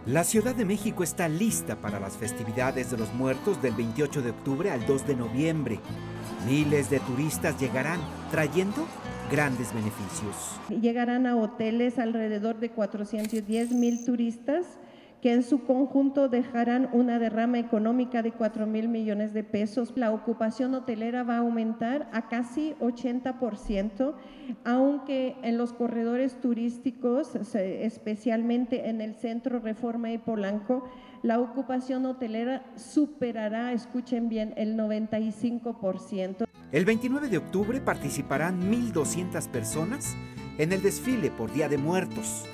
La 0.05 0.23
Ciudad 0.23 0.55
de 0.55 0.63
México 0.63 1.03
está 1.03 1.27
lista 1.27 1.75
para 1.75 1.99
las 1.99 2.15
festividades 2.15 2.89
de 2.89 2.97
los 2.97 3.13
muertos 3.13 3.61
del 3.61 3.73
28 3.73 4.21
de 4.21 4.29
octubre 4.29 4.71
al 4.71 4.85
2 4.85 5.07
de 5.07 5.15
noviembre. 5.17 5.79
Miles 6.47 6.89
de 6.89 7.01
turistas 7.01 7.59
llegarán 7.59 7.99
trayendo 8.31 8.87
grandes 9.29 9.73
beneficios. 9.73 10.57
Llegarán 10.69 11.27
a 11.27 11.35
hoteles 11.35 11.99
alrededor 11.99 12.61
de 12.61 12.69
410 12.69 13.71
mil 13.71 14.05
turistas 14.05 14.65
que 15.21 15.33
en 15.33 15.43
su 15.43 15.63
conjunto 15.65 16.29
dejarán 16.29 16.89
una 16.93 17.19
derrama 17.19 17.59
económica 17.59 18.21
de 18.21 18.31
4 18.31 18.65
mil 18.65 18.87
millones 18.87 19.33
de 19.33 19.43
pesos. 19.43 19.93
La 19.95 20.11
ocupación 20.11 20.73
hotelera 20.73 21.23
va 21.23 21.35
a 21.35 21.39
aumentar 21.39 22.09
a 22.13 22.29
casi 22.29 22.73
80%, 22.79 24.13
aunque 24.63 25.35
en 25.41 25.57
los 25.57 25.73
corredores 25.73 26.39
turísticos, 26.39 27.35
especialmente 27.35 28.89
en 28.89 29.01
el 29.01 29.15
centro 29.15 29.59
Reforma 29.59 30.11
y 30.11 30.17
Polanco, 30.17 30.89
la 31.21 31.39
ocupación 31.39 32.05
hotelera 32.05 32.63
superará, 32.77 33.73
escuchen 33.73 34.29
bien, 34.29 34.53
el 34.55 34.77
95%. 34.77 36.45
El 36.71 36.85
29 36.85 37.27
de 37.27 37.37
octubre 37.37 37.81
participarán 37.81 38.71
1.200 38.71 39.49
personas 39.49 40.15
en 40.57 40.71
el 40.71 40.81
desfile 40.81 41.29
por 41.31 41.51
Día 41.51 41.67
de 41.67 41.77
Muertos 41.77 42.45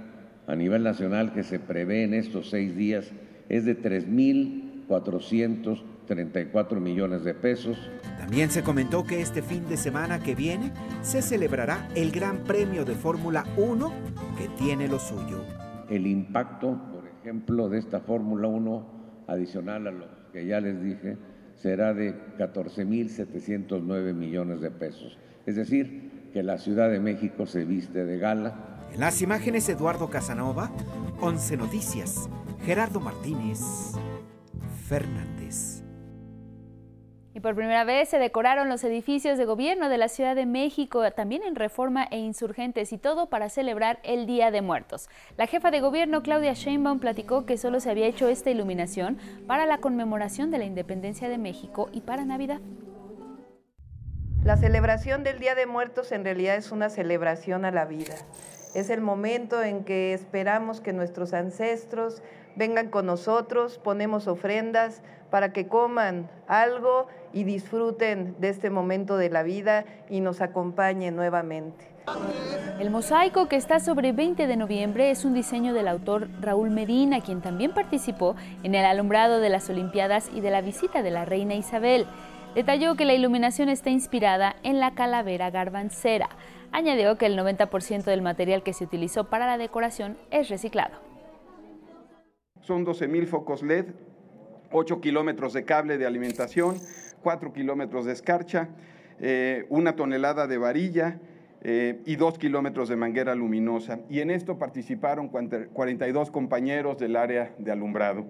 a 0.47 0.55
nivel 0.55 0.83
nacional 0.83 1.33
que 1.33 1.43
se 1.43 1.59
prevé 1.59 2.03
en 2.03 2.13
estos 2.13 2.49
seis 2.49 2.75
días 2.75 3.11
es 3.49 3.65
de 3.65 3.81
3.434 3.81 6.79
millones 6.79 7.23
de 7.23 7.33
pesos. 7.33 7.79
También 8.17 8.51
se 8.51 8.63
comentó 8.63 9.05
que 9.05 9.21
este 9.21 9.41
fin 9.41 9.67
de 9.69 9.77
semana 9.77 10.19
que 10.19 10.35
viene 10.35 10.73
se 11.01 11.21
celebrará 11.21 11.87
el 11.95 12.11
Gran 12.11 12.43
Premio 12.43 12.83
de 12.85 12.95
Fórmula 12.95 13.45
1 13.57 13.93
que 14.37 14.49
tiene 14.61 14.87
lo 14.87 14.99
suyo. 14.99 15.41
El 15.89 16.07
impacto 16.07 16.79
ejemplo 17.23 17.69
de 17.69 17.79
esta 17.79 18.01
Fórmula 18.01 18.49
1, 18.49 18.85
adicional 19.27 19.87
a 19.87 19.91
lo 19.91 20.05
que 20.33 20.45
ya 20.45 20.59
les 20.59 20.83
dije, 20.83 21.17
será 21.55 21.93
de 21.93 22.13
14.709 22.37 24.13
millones 24.13 24.59
de 24.59 24.69
pesos. 24.69 25.17
Es 25.45 25.55
decir, 25.55 26.29
que 26.33 26.43
la 26.43 26.57
Ciudad 26.57 26.89
de 26.89 26.99
México 26.99 27.45
se 27.45 27.63
viste 27.63 28.03
de 28.03 28.17
gala. 28.17 28.87
En 28.91 28.99
las 28.99 29.21
imágenes, 29.21 29.69
Eduardo 29.69 30.09
Casanova, 30.09 30.69
11 31.21 31.55
Noticias, 31.57 32.29
Gerardo 32.65 32.99
Martínez, 32.99 33.61
Fernández. 34.87 35.32
Y 37.35 37.39
por 37.39 37.55
primera 37.55 37.83
vez 37.83 38.09
se 38.09 38.19
decoraron 38.19 38.69
los 38.69 38.83
edificios 38.83 39.39
de 39.39 39.45
gobierno 39.45 39.89
de 39.89 39.97
la 39.97 40.07
Ciudad 40.07 40.35
de 40.35 40.45
México, 40.45 41.09
también 41.11 41.41
en 41.41 41.55
Reforma 41.55 42.07
e 42.11 42.19
Insurgentes, 42.19 42.93
y 42.93 42.99
todo 42.99 43.25
para 43.25 43.49
celebrar 43.49 43.99
el 44.03 44.27
Día 44.27 44.51
de 44.51 44.61
Muertos. 44.61 45.09
La 45.35 45.47
jefa 45.47 45.71
de 45.71 45.81
gobierno, 45.81 46.21
Claudia 46.21 46.53
Sheinbaum, 46.53 46.99
platicó 46.99 47.47
que 47.47 47.57
solo 47.57 47.79
se 47.79 47.89
había 47.89 48.05
hecho 48.05 48.27
esta 48.27 48.51
iluminación 48.51 49.17
para 49.47 49.65
la 49.65 49.79
conmemoración 49.79 50.51
de 50.51 50.59
la 50.59 50.65
independencia 50.65 51.27
de 51.27 51.39
México 51.39 51.89
y 51.91 52.01
para 52.01 52.23
Navidad. 52.23 52.59
La 54.43 54.57
celebración 54.57 55.23
del 55.23 55.39
Día 55.39 55.55
de 55.55 55.65
Muertos 55.65 56.11
en 56.11 56.23
realidad 56.23 56.55
es 56.55 56.71
una 56.71 56.89
celebración 56.89 57.65
a 57.65 57.71
la 57.71 57.85
vida. 57.85 58.13
Es 58.75 58.91
el 58.91 59.01
momento 59.01 59.63
en 59.63 59.85
que 59.85 60.13
esperamos 60.13 60.81
que 60.81 60.93
nuestros 60.93 61.33
ancestros 61.33 62.21
vengan 62.55 62.89
con 62.89 63.05
nosotros, 63.07 63.79
ponemos 63.79 64.27
ofrendas 64.27 65.01
para 65.31 65.51
que 65.51 65.67
coman 65.67 66.29
algo 66.47 67.07
y 67.33 67.43
disfruten 67.43 68.35
de 68.39 68.49
este 68.49 68.69
momento 68.69 69.17
de 69.17 69.29
la 69.29 69.43
vida 69.43 69.85
y 70.09 70.21
nos 70.21 70.39
acompañen 70.41 71.15
nuevamente. 71.15 71.93
El 72.79 72.89
mosaico 72.89 73.47
que 73.47 73.55
está 73.55 73.79
sobre 73.79 74.11
20 74.11 74.45
de 74.45 74.57
noviembre 74.57 75.09
es 75.09 75.25
un 75.25 75.33
diseño 75.33 75.73
del 75.73 75.87
autor 75.87 76.29
Raúl 76.41 76.69
Medina, 76.69 77.21
quien 77.21 77.41
también 77.41 77.73
participó 77.73 78.35
en 78.63 78.75
el 78.75 78.85
alumbrado 78.85 79.39
de 79.39 79.49
las 79.49 79.69
Olimpiadas 79.69 80.29
y 80.33 80.41
de 80.41 80.51
la 80.51 80.61
visita 80.61 81.01
de 81.01 81.11
la 81.11 81.25
reina 81.25 81.55
Isabel. 81.55 82.05
Detalló 82.55 82.95
que 82.95 83.05
la 83.05 83.13
iluminación 83.13 83.69
está 83.69 83.89
inspirada 83.89 84.55
en 84.63 84.79
la 84.79 84.93
calavera 84.93 85.49
garbancera. 85.49 86.29
Añadió 86.71 87.17
que 87.17 87.25
el 87.25 87.37
90% 87.37 88.03
del 88.03 88.21
material 88.21 88.63
que 88.63 88.73
se 88.73 88.83
utilizó 88.83 89.29
para 89.29 89.47
la 89.47 89.57
decoración 89.57 90.17
es 90.29 90.49
reciclado. 90.49 90.97
Son 92.61 92.85
12.000 92.85 93.27
focos 93.27 93.63
LED, 93.63 93.87
8 94.71 95.01
kilómetros 95.01 95.53
de 95.53 95.65
cable 95.65 95.97
de 95.97 96.05
alimentación, 96.05 96.77
4 97.23 97.53
kilómetros 97.53 98.05
de 98.05 98.13
escarcha, 98.13 98.69
eh, 99.19 99.65
una 99.69 99.95
tonelada 99.95 100.45
de 100.45 100.57
varilla 100.57 101.19
eh, 101.61 102.01
y 102.05 102.17
2 102.17 102.37
kilómetros 102.37 102.89
de 102.89 102.97
manguera 102.97 103.33
luminosa. 103.33 103.99
Y 104.09 104.19
en 104.19 104.29
esto 104.29 104.59
participaron 104.59 105.29
42 105.29 106.29
compañeros 106.29 106.99
del 106.99 107.15
área 107.15 107.55
de 107.57 107.71
alumbrado. 107.71 108.25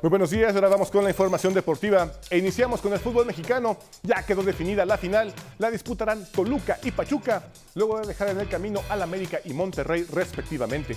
Muy 0.00 0.10
buenos 0.10 0.30
días, 0.30 0.54
ahora 0.54 0.68
vamos 0.68 0.92
con 0.92 1.02
la 1.02 1.10
información 1.10 1.52
deportiva 1.52 2.12
e 2.30 2.38
iniciamos 2.38 2.80
con 2.80 2.92
el 2.92 3.00
fútbol 3.00 3.26
mexicano. 3.26 3.76
Ya 4.04 4.24
quedó 4.24 4.44
definida 4.44 4.86
la 4.86 4.96
final, 4.96 5.34
la 5.58 5.72
disputarán 5.72 6.24
Toluca 6.30 6.78
y 6.84 6.92
Pachuca, 6.92 7.42
luego 7.74 7.98
de 7.98 8.06
dejar 8.06 8.28
en 8.28 8.38
el 8.38 8.48
camino 8.48 8.80
al 8.90 9.02
América 9.02 9.40
y 9.44 9.52
Monterrey 9.54 10.06
respectivamente. 10.12 10.96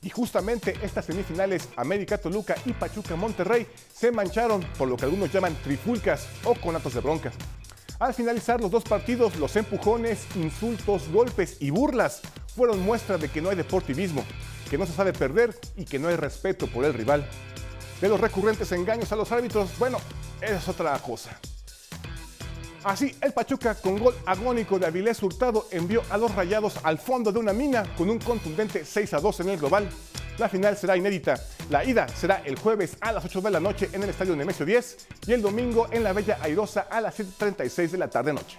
Y 0.00 0.10
justamente 0.10 0.76
estas 0.80 1.06
semifinales, 1.06 1.70
América 1.74 2.18
Toluca 2.18 2.54
y 2.64 2.72
Pachuca 2.72 3.16
Monterrey, 3.16 3.66
se 3.92 4.12
mancharon 4.12 4.62
por 4.78 4.86
lo 4.86 4.96
que 4.96 5.06
algunos 5.06 5.32
llaman 5.32 5.56
trifulcas 5.64 6.28
o 6.44 6.54
conatos 6.54 6.94
de 6.94 7.00
bronca. 7.00 7.32
Al 7.98 8.14
finalizar 8.14 8.60
los 8.60 8.70
dos 8.70 8.84
partidos, 8.84 9.34
los 9.36 9.56
empujones, 9.56 10.24
insultos, 10.36 11.08
golpes 11.08 11.56
y 11.58 11.70
burlas 11.70 12.20
fueron 12.54 12.78
muestra 12.78 13.18
de 13.18 13.28
que 13.28 13.40
no 13.40 13.50
hay 13.50 13.56
deportivismo, 13.56 14.24
que 14.70 14.78
no 14.78 14.86
se 14.86 14.92
sabe 14.92 15.12
perder 15.12 15.52
y 15.74 15.84
que 15.84 15.98
no 15.98 16.06
hay 16.06 16.14
respeto 16.14 16.68
por 16.68 16.84
el 16.84 16.94
rival 16.94 17.28
de 18.00 18.08
los 18.08 18.20
recurrentes 18.20 18.70
engaños 18.72 19.10
a 19.12 19.16
los 19.16 19.30
árbitros, 19.32 19.70
bueno, 19.78 19.98
es 20.40 20.68
otra 20.68 20.98
cosa. 20.98 21.38
Así, 22.84 23.16
el 23.20 23.32
Pachuca, 23.32 23.74
con 23.74 23.98
gol 23.98 24.14
agónico 24.26 24.78
de 24.78 24.86
Avilés 24.86 25.20
Hurtado, 25.20 25.66
envió 25.72 26.02
a 26.08 26.16
los 26.16 26.32
rayados 26.36 26.78
al 26.84 26.98
fondo 26.98 27.32
de 27.32 27.40
una 27.40 27.52
mina 27.52 27.84
con 27.96 28.08
un 28.08 28.20
contundente 28.20 28.84
6 28.84 29.14
a 29.14 29.20
2 29.20 29.40
en 29.40 29.48
el 29.48 29.58
global. 29.58 29.88
La 30.38 30.48
final 30.48 30.76
será 30.76 30.96
inédita. 30.96 31.40
La 31.68 31.84
ida 31.84 32.06
será 32.06 32.42
el 32.44 32.56
jueves 32.56 32.96
a 33.00 33.10
las 33.10 33.24
8 33.24 33.40
de 33.40 33.50
la 33.50 33.58
noche 33.58 33.88
en 33.92 34.04
el 34.04 34.10
estadio 34.10 34.36
Nemesio 34.36 34.64
10 34.64 35.08
y 35.26 35.32
el 35.32 35.42
domingo 35.42 35.88
en 35.90 36.04
la 36.04 36.12
Bella 36.12 36.38
Airosa 36.40 36.86
a 36.88 37.00
las 37.00 37.18
7.36 37.18 37.88
de 37.90 37.98
la 37.98 38.08
tarde-noche. 38.08 38.58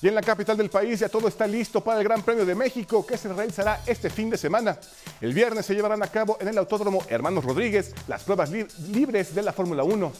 Y 0.00 0.06
en 0.06 0.14
la 0.14 0.22
capital 0.22 0.56
del 0.56 0.70
país 0.70 1.00
ya 1.00 1.08
todo 1.08 1.26
está 1.26 1.46
listo 1.46 1.82
para 1.82 1.98
el 1.98 2.04
Gran 2.04 2.22
Premio 2.22 2.46
de 2.46 2.54
México 2.54 3.04
que 3.04 3.18
se 3.18 3.32
realizará 3.32 3.82
este 3.84 4.08
fin 4.08 4.30
de 4.30 4.36
semana. 4.36 4.78
El 5.20 5.34
viernes 5.34 5.66
se 5.66 5.74
llevarán 5.74 6.02
a 6.04 6.06
cabo 6.06 6.38
en 6.40 6.48
el 6.48 6.58
Autódromo 6.58 7.02
Hermanos 7.08 7.44
Rodríguez 7.44 7.94
las 8.06 8.22
pruebas 8.22 8.50
libres 8.50 9.34
de 9.34 9.42
la 9.42 9.52
Fórmula 9.52 9.82
1. 9.82 10.12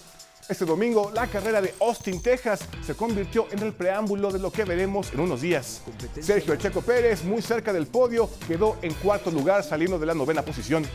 Este 0.48 0.64
domingo, 0.64 1.12
la 1.14 1.26
carrera 1.26 1.60
de 1.60 1.74
Austin, 1.78 2.22
Texas, 2.22 2.60
se 2.82 2.94
convirtió 2.94 3.46
en 3.50 3.58
el 3.58 3.74
preámbulo 3.74 4.32
de 4.32 4.38
lo 4.38 4.50
que 4.50 4.64
veremos 4.64 5.12
en 5.12 5.20
unos 5.20 5.42
días. 5.42 5.82
Sergio 6.18 6.56
Checo 6.56 6.80
Pérez, 6.80 7.22
muy 7.22 7.42
cerca 7.42 7.70
del 7.70 7.86
podio, 7.86 8.30
quedó 8.46 8.78
en 8.80 8.94
cuarto 8.94 9.30
lugar 9.30 9.62
saliendo 9.62 9.98
de 9.98 10.06
la 10.06 10.14
novena 10.14 10.40
posición. 10.40 10.86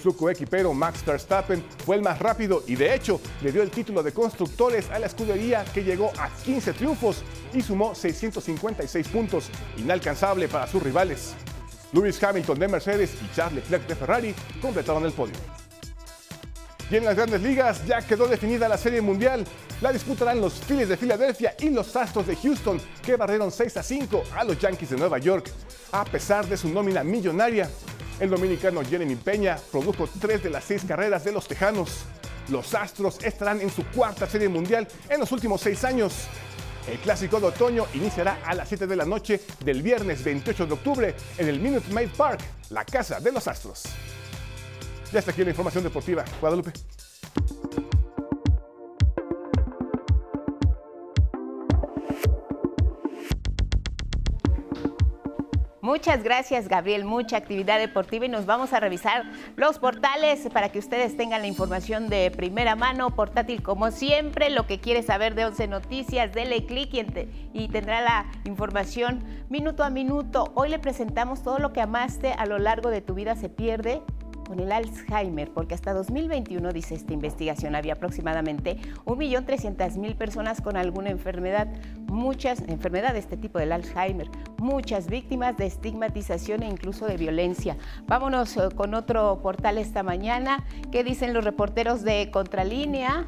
Su 0.00 0.16
coequipero 0.16 0.72
Max 0.72 1.04
Verstappen 1.04 1.64
fue 1.84 1.96
el 1.96 2.02
más 2.02 2.20
rápido 2.20 2.62
y 2.68 2.76
de 2.76 2.94
hecho 2.94 3.20
le 3.42 3.50
dio 3.50 3.62
el 3.62 3.72
título 3.72 4.04
de 4.04 4.12
constructores 4.12 4.88
a 4.90 5.00
la 5.00 5.06
escudería 5.06 5.64
que 5.64 5.82
llegó 5.82 6.12
a 6.16 6.30
15 6.44 6.72
triunfos 6.72 7.24
y 7.52 7.60
sumó 7.60 7.96
656 7.96 9.08
puntos, 9.08 9.50
inalcanzable 9.78 10.46
para 10.46 10.68
sus 10.68 10.80
rivales. 10.80 11.34
Lewis 11.92 12.22
Hamilton 12.22 12.58
de 12.58 12.68
Mercedes 12.68 13.14
y 13.20 13.34
Charles 13.34 13.68
Leclerc 13.68 13.88
de 13.88 13.96
Ferrari 13.96 14.34
completaron 14.60 15.04
el 15.04 15.12
podio. 15.12 15.61
Y 16.92 16.96
en 16.96 17.06
las 17.06 17.16
grandes 17.16 17.40
ligas 17.40 17.86
ya 17.86 18.02
quedó 18.02 18.28
definida 18.28 18.68
la 18.68 18.76
Serie 18.76 19.00
Mundial. 19.00 19.46
La 19.80 19.90
disputarán 19.90 20.42
los 20.42 20.60
Phillies 20.60 20.90
de 20.90 20.98
Filadelfia 20.98 21.54
y 21.58 21.70
los 21.70 21.96
Astros 21.96 22.26
de 22.26 22.36
Houston, 22.36 22.78
que 23.02 23.16
barrieron 23.16 23.50
6 23.50 23.78
a 23.78 23.82
5 23.82 24.24
a 24.36 24.44
los 24.44 24.58
Yankees 24.58 24.90
de 24.90 24.98
Nueva 24.98 25.16
York. 25.16 25.50
A 25.92 26.04
pesar 26.04 26.46
de 26.46 26.58
su 26.58 26.68
nómina 26.68 27.02
millonaria, 27.02 27.70
el 28.20 28.28
dominicano 28.28 28.82
Jeremy 28.84 29.16
Peña 29.16 29.56
produjo 29.70 30.06
tres 30.20 30.42
de 30.42 30.50
las 30.50 30.64
seis 30.64 30.84
carreras 30.86 31.24
de 31.24 31.32
los 31.32 31.48
Tejanos. 31.48 32.04
Los 32.50 32.74
Astros 32.74 33.24
estarán 33.24 33.62
en 33.62 33.70
su 33.70 33.86
cuarta 33.86 34.26
Serie 34.26 34.50
Mundial 34.50 34.86
en 35.08 35.18
los 35.18 35.32
últimos 35.32 35.62
seis 35.62 35.84
años. 35.84 36.26
El 36.86 36.98
clásico 36.98 37.40
de 37.40 37.46
otoño 37.46 37.86
iniciará 37.94 38.40
a 38.44 38.54
las 38.54 38.68
7 38.68 38.86
de 38.86 38.96
la 38.96 39.06
noche 39.06 39.40
del 39.64 39.80
viernes 39.80 40.22
28 40.22 40.66
de 40.66 40.72
octubre 40.74 41.14
en 41.38 41.48
el 41.48 41.58
Minute 41.58 41.90
Maid 41.90 42.10
Park, 42.18 42.40
la 42.68 42.84
casa 42.84 43.18
de 43.18 43.32
los 43.32 43.48
Astros. 43.48 43.84
Ya 45.12 45.18
está 45.18 45.30
aquí 45.30 45.44
la 45.44 45.50
información 45.50 45.84
deportiva. 45.84 46.24
Guadalupe. 46.40 46.72
Muchas 55.82 56.22
gracias, 56.22 56.68
Gabriel. 56.68 57.04
Mucha 57.04 57.36
actividad 57.36 57.78
deportiva 57.78 58.24
y 58.24 58.28
nos 58.30 58.46
vamos 58.46 58.72
a 58.72 58.80
revisar 58.80 59.24
los 59.56 59.78
portales 59.78 60.48
para 60.50 60.70
que 60.70 60.78
ustedes 60.78 61.16
tengan 61.18 61.42
la 61.42 61.46
información 61.46 62.08
de 62.08 62.30
primera 62.30 62.74
mano, 62.74 63.14
portátil 63.14 63.62
como 63.62 63.90
siempre, 63.90 64.48
lo 64.48 64.66
que 64.66 64.80
quiere 64.80 65.02
saber 65.02 65.34
de 65.34 65.44
11 65.44 65.68
Noticias, 65.68 66.32
dele 66.32 66.64
clic 66.64 66.94
y, 66.94 67.04
y 67.52 67.68
tendrá 67.68 68.00
la 68.00 68.26
información 68.44 69.22
minuto 69.50 69.84
a 69.84 69.90
minuto. 69.90 70.52
Hoy 70.54 70.70
le 70.70 70.78
presentamos 70.78 71.42
todo 71.42 71.58
lo 71.58 71.74
que 71.74 71.82
amaste 71.82 72.32
a 72.32 72.46
lo 72.46 72.58
largo 72.58 72.88
de 72.88 73.02
tu 73.02 73.12
vida 73.12 73.36
se 73.36 73.50
pierde 73.50 74.02
con 74.52 74.60
el 74.60 74.70
Alzheimer, 74.70 75.50
porque 75.50 75.74
hasta 75.74 75.94
2021, 75.94 76.72
dice 76.72 76.94
esta 76.94 77.14
investigación, 77.14 77.74
había 77.74 77.94
aproximadamente 77.94 78.76
1.300.000 79.06 80.14
personas 80.14 80.60
con 80.60 80.76
alguna 80.76 81.08
enfermedad, 81.08 81.68
muchas 82.06 82.60
enfermedades 82.68 83.14
de 83.14 83.18
este 83.20 83.36
tipo 83.38 83.58
del 83.58 83.72
Alzheimer, 83.72 84.28
muchas 84.58 85.06
víctimas 85.06 85.56
de 85.56 85.64
estigmatización 85.64 86.64
e 86.64 86.68
incluso 86.68 87.06
de 87.06 87.16
violencia. 87.16 87.78
Vámonos 88.06 88.54
eh, 88.58 88.68
con 88.76 88.92
otro 88.92 89.40
portal 89.40 89.78
esta 89.78 90.02
mañana. 90.02 90.62
¿Qué 90.90 91.02
dicen 91.02 91.32
los 91.32 91.44
reporteros 91.44 92.02
de 92.02 92.30
Contralínea? 92.30 93.26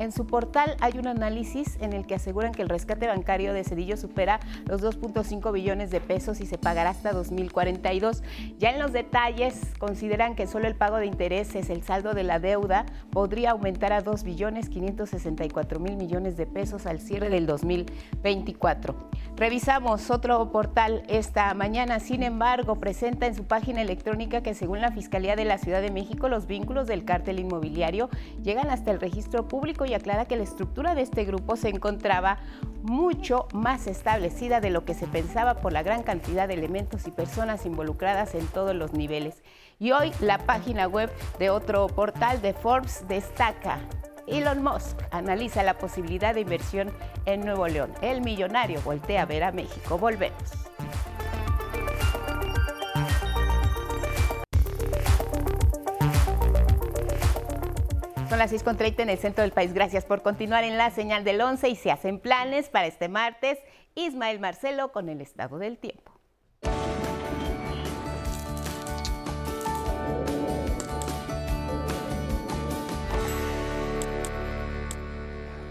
En 0.00 0.12
su 0.12 0.26
portal 0.26 0.78
hay 0.80 0.98
un 0.98 1.06
análisis 1.08 1.76
en 1.82 1.92
el 1.92 2.06
que 2.06 2.14
aseguran 2.14 2.52
que 2.52 2.62
el 2.62 2.70
rescate 2.70 3.06
bancario 3.06 3.52
de 3.52 3.64
Cedillo 3.64 3.98
supera 3.98 4.40
los 4.64 4.82
2.5 4.82 5.52
billones 5.52 5.90
de 5.90 6.00
pesos 6.00 6.40
y 6.40 6.46
se 6.46 6.56
pagará 6.56 6.88
hasta 6.88 7.12
2042. 7.12 8.22
Ya 8.58 8.70
en 8.70 8.78
los 8.78 8.94
detalles 8.94 9.60
consideran 9.78 10.36
que 10.36 10.46
solo 10.46 10.68
el 10.68 10.74
pago 10.74 10.96
de 10.96 11.04
intereses, 11.04 11.68
el 11.68 11.82
saldo 11.82 12.14
de 12.14 12.22
la 12.22 12.38
deuda, 12.38 12.86
podría 13.10 13.50
aumentar 13.50 13.92
a 13.92 14.00
2 14.00 14.24
billones 14.24 14.70
564 14.70 15.78
mil 15.80 15.98
millones 15.98 16.38
de 16.38 16.46
pesos 16.46 16.86
al 16.86 16.98
cierre 16.98 17.28
del 17.28 17.44
2024. 17.44 19.10
Revisamos 19.36 20.10
otro 20.10 20.50
portal 20.50 21.02
esta 21.08 21.52
mañana, 21.52 22.00
sin 22.00 22.22
embargo, 22.22 22.76
presenta 22.76 23.26
en 23.26 23.34
su 23.34 23.44
página 23.44 23.82
electrónica 23.82 24.42
que 24.42 24.54
según 24.54 24.80
la 24.80 24.92
Fiscalía 24.92 25.36
de 25.36 25.44
la 25.44 25.58
Ciudad 25.58 25.82
de 25.82 25.90
México, 25.90 26.30
los 26.30 26.46
vínculos 26.46 26.86
del 26.86 27.04
cártel 27.04 27.38
inmobiliario 27.38 28.08
llegan 28.42 28.70
hasta 28.70 28.90
el 28.92 28.98
registro 28.98 29.46
público 29.46 29.84
y 29.90 29.94
aclara 29.94 30.24
que 30.24 30.36
la 30.36 30.44
estructura 30.44 30.94
de 30.94 31.02
este 31.02 31.24
grupo 31.24 31.56
se 31.56 31.68
encontraba 31.68 32.38
mucho 32.82 33.46
más 33.52 33.86
establecida 33.86 34.60
de 34.60 34.70
lo 34.70 34.84
que 34.84 34.94
se 34.94 35.06
pensaba 35.06 35.56
por 35.56 35.72
la 35.72 35.82
gran 35.82 36.02
cantidad 36.02 36.48
de 36.48 36.54
elementos 36.54 37.06
y 37.06 37.10
personas 37.10 37.66
involucradas 37.66 38.34
en 38.34 38.46
todos 38.46 38.74
los 38.74 38.92
niveles. 38.92 39.42
Y 39.78 39.92
hoy 39.92 40.12
la 40.20 40.38
página 40.38 40.86
web 40.86 41.10
de 41.38 41.50
otro 41.50 41.88
portal 41.88 42.40
de 42.40 42.54
Forbes 42.54 43.04
destaca 43.08 43.80
Elon 44.26 44.62
Musk 44.62 44.96
analiza 45.10 45.62
la 45.62 45.78
posibilidad 45.78 46.34
de 46.34 46.42
inversión 46.42 46.92
en 47.26 47.40
Nuevo 47.40 47.66
León. 47.66 47.92
El 48.00 48.20
millonario 48.20 48.80
voltea 48.82 49.22
a 49.22 49.26
ver 49.26 49.42
a 49.42 49.52
México. 49.52 49.98
Volvemos. 49.98 50.69
Son 58.30 58.38
las 58.38 58.52
6.30 58.52 59.00
en 59.00 59.10
el 59.10 59.18
centro 59.18 59.42
del 59.42 59.50
país. 59.50 59.74
Gracias 59.74 60.04
por 60.04 60.22
continuar 60.22 60.62
en 60.62 60.78
la 60.78 60.92
señal 60.92 61.24
del 61.24 61.40
11 61.40 61.68
y 61.68 61.74
se 61.74 61.90
hacen 61.90 62.20
planes 62.20 62.68
para 62.68 62.86
este 62.86 63.08
martes. 63.08 63.58
Ismael 63.96 64.38
Marcelo 64.38 64.92
con 64.92 65.08
el 65.08 65.20
estado 65.20 65.58
del 65.58 65.78
tiempo. 65.78 66.19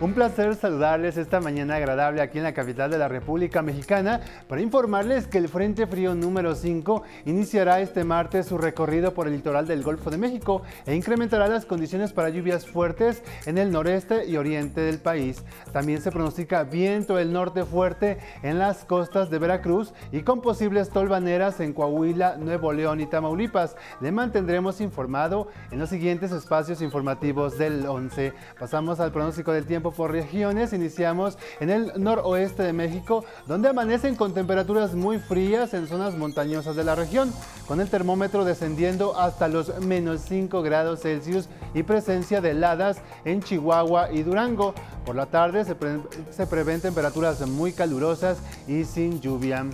Un 0.02 0.14
placer 0.14 0.56
saludarles 0.56 1.18
esta 1.18 1.42
mañana 1.42 1.76
agradable 1.76 2.22
aquí 2.22 2.38
en 2.38 2.46
la 2.46 2.54
capital 2.54 2.90
de 2.90 2.98
la 2.98 3.10
República 3.10 3.62
Mexicana 3.62 4.22
para 4.48 4.62
informarles 4.62 5.28
que 5.28 5.40
el 5.40 5.50
Frente 5.50 5.88
Frío 5.88 6.16
número 6.16 6.56
5 6.56 7.04
iniciará 7.26 7.82
este 7.82 8.06
martes 8.06 8.46
su 8.46 8.58
recorrido 8.58 9.14
por 9.14 9.28
el 9.28 9.34
litoral 9.34 9.68
del 9.68 9.84
Golfo 9.84 10.10
de 10.10 10.18
México 10.18 10.62
e 10.86 10.96
incrementará 10.96 11.50
las 11.50 11.66
condiciones 11.66 12.14
para 12.14 12.30
lluvias 12.30 12.66
fuertes 12.66 13.24
en 13.46 13.58
el 13.58 13.74
noreste 13.74 14.26
y 14.26 14.38
oriente 14.38 14.80
del 14.80 15.00
país. 15.00 15.44
También 15.74 16.02
se 16.02 16.12
pronostica 16.12 16.64
viento 16.64 17.18
del 17.18 17.34
norte 17.34 17.66
fuerte 17.66 18.20
en 18.42 18.58
las 18.58 18.86
costas 18.86 19.30
de 19.30 19.38
Veracruz 19.38 19.94
y 20.14 20.22
con 20.22 20.42
posibles 20.42 20.92
tolvaneras 20.92 21.60
en 21.60 21.74
Coahuila, 21.74 22.38
Nuevo 22.38 22.72
León 22.72 23.02
y 23.02 23.06
Tamaulipas. 23.06 23.76
Le 24.00 24.14
mantendremos 24.14 24.80
informado 24.80 25.50
en 25.72 25.80
los 25.80 25.90
siguientes 25.90 26.32
espacios 26.32 26.82
informativos 26.82 27.58
del 27.58 27.86
11. 27.86 28.32
Pasamos 28.58 29.02
al 29.02 29.12
pronóstico 29.12 29.52
del 29.52 29.66
tiempo 29.66 29.89
por 29.92 30.12
regiones. 30.12 30.74
Iniciamos 30.74 31.38
en 31.60 31.70
el 31.70 31.92
noroeste 31.98 32.64
de 32.64 32.74
México, 32.74 33.26
donde 33.48 33.70
amanecen 33.70 34.16
con 34.16 34.34
temperaturas 34.34 34.94
muy 34.94 35.20
frías 35.20 35.74
en 35.74 35.88
zonas 35.88 36.16
montañosas 36.16 36.76
de 36.76 36.84
la 36.84 36.96
región, 36.96 37.32
con 37.68 37.82
el 37.82 37.90
termómetro 37.90 38.46
descendiendo 38.46 39.18
hasta 39.18 39.48
los 39.48 39.80
menos 39.80 40.22
5 40.28 40.62
grados 40.62 41.02
Celsius 41.02 41.50
y 41.74 41.84
presencia 41.84 42.42
de 42.42 42.52
heladas 42.52 43.02
en 43.26 43.42
Chihuahua 43.42 44.12
y 44.12 44.24
Durango. 44.24 44.74
Por 45.06 45.16
la 45.16 45.26
tarde 45.26 45.66
se, 45.66 45.76
se 46.32 46.48
prevén 46.48 46.82
temperaturas 46.82 47.48
muy 47.48 47.74
calurosas 47.74 48.38
y 48.68 48.86
sin 48.86 49.22
lluvia. 49.22 49.66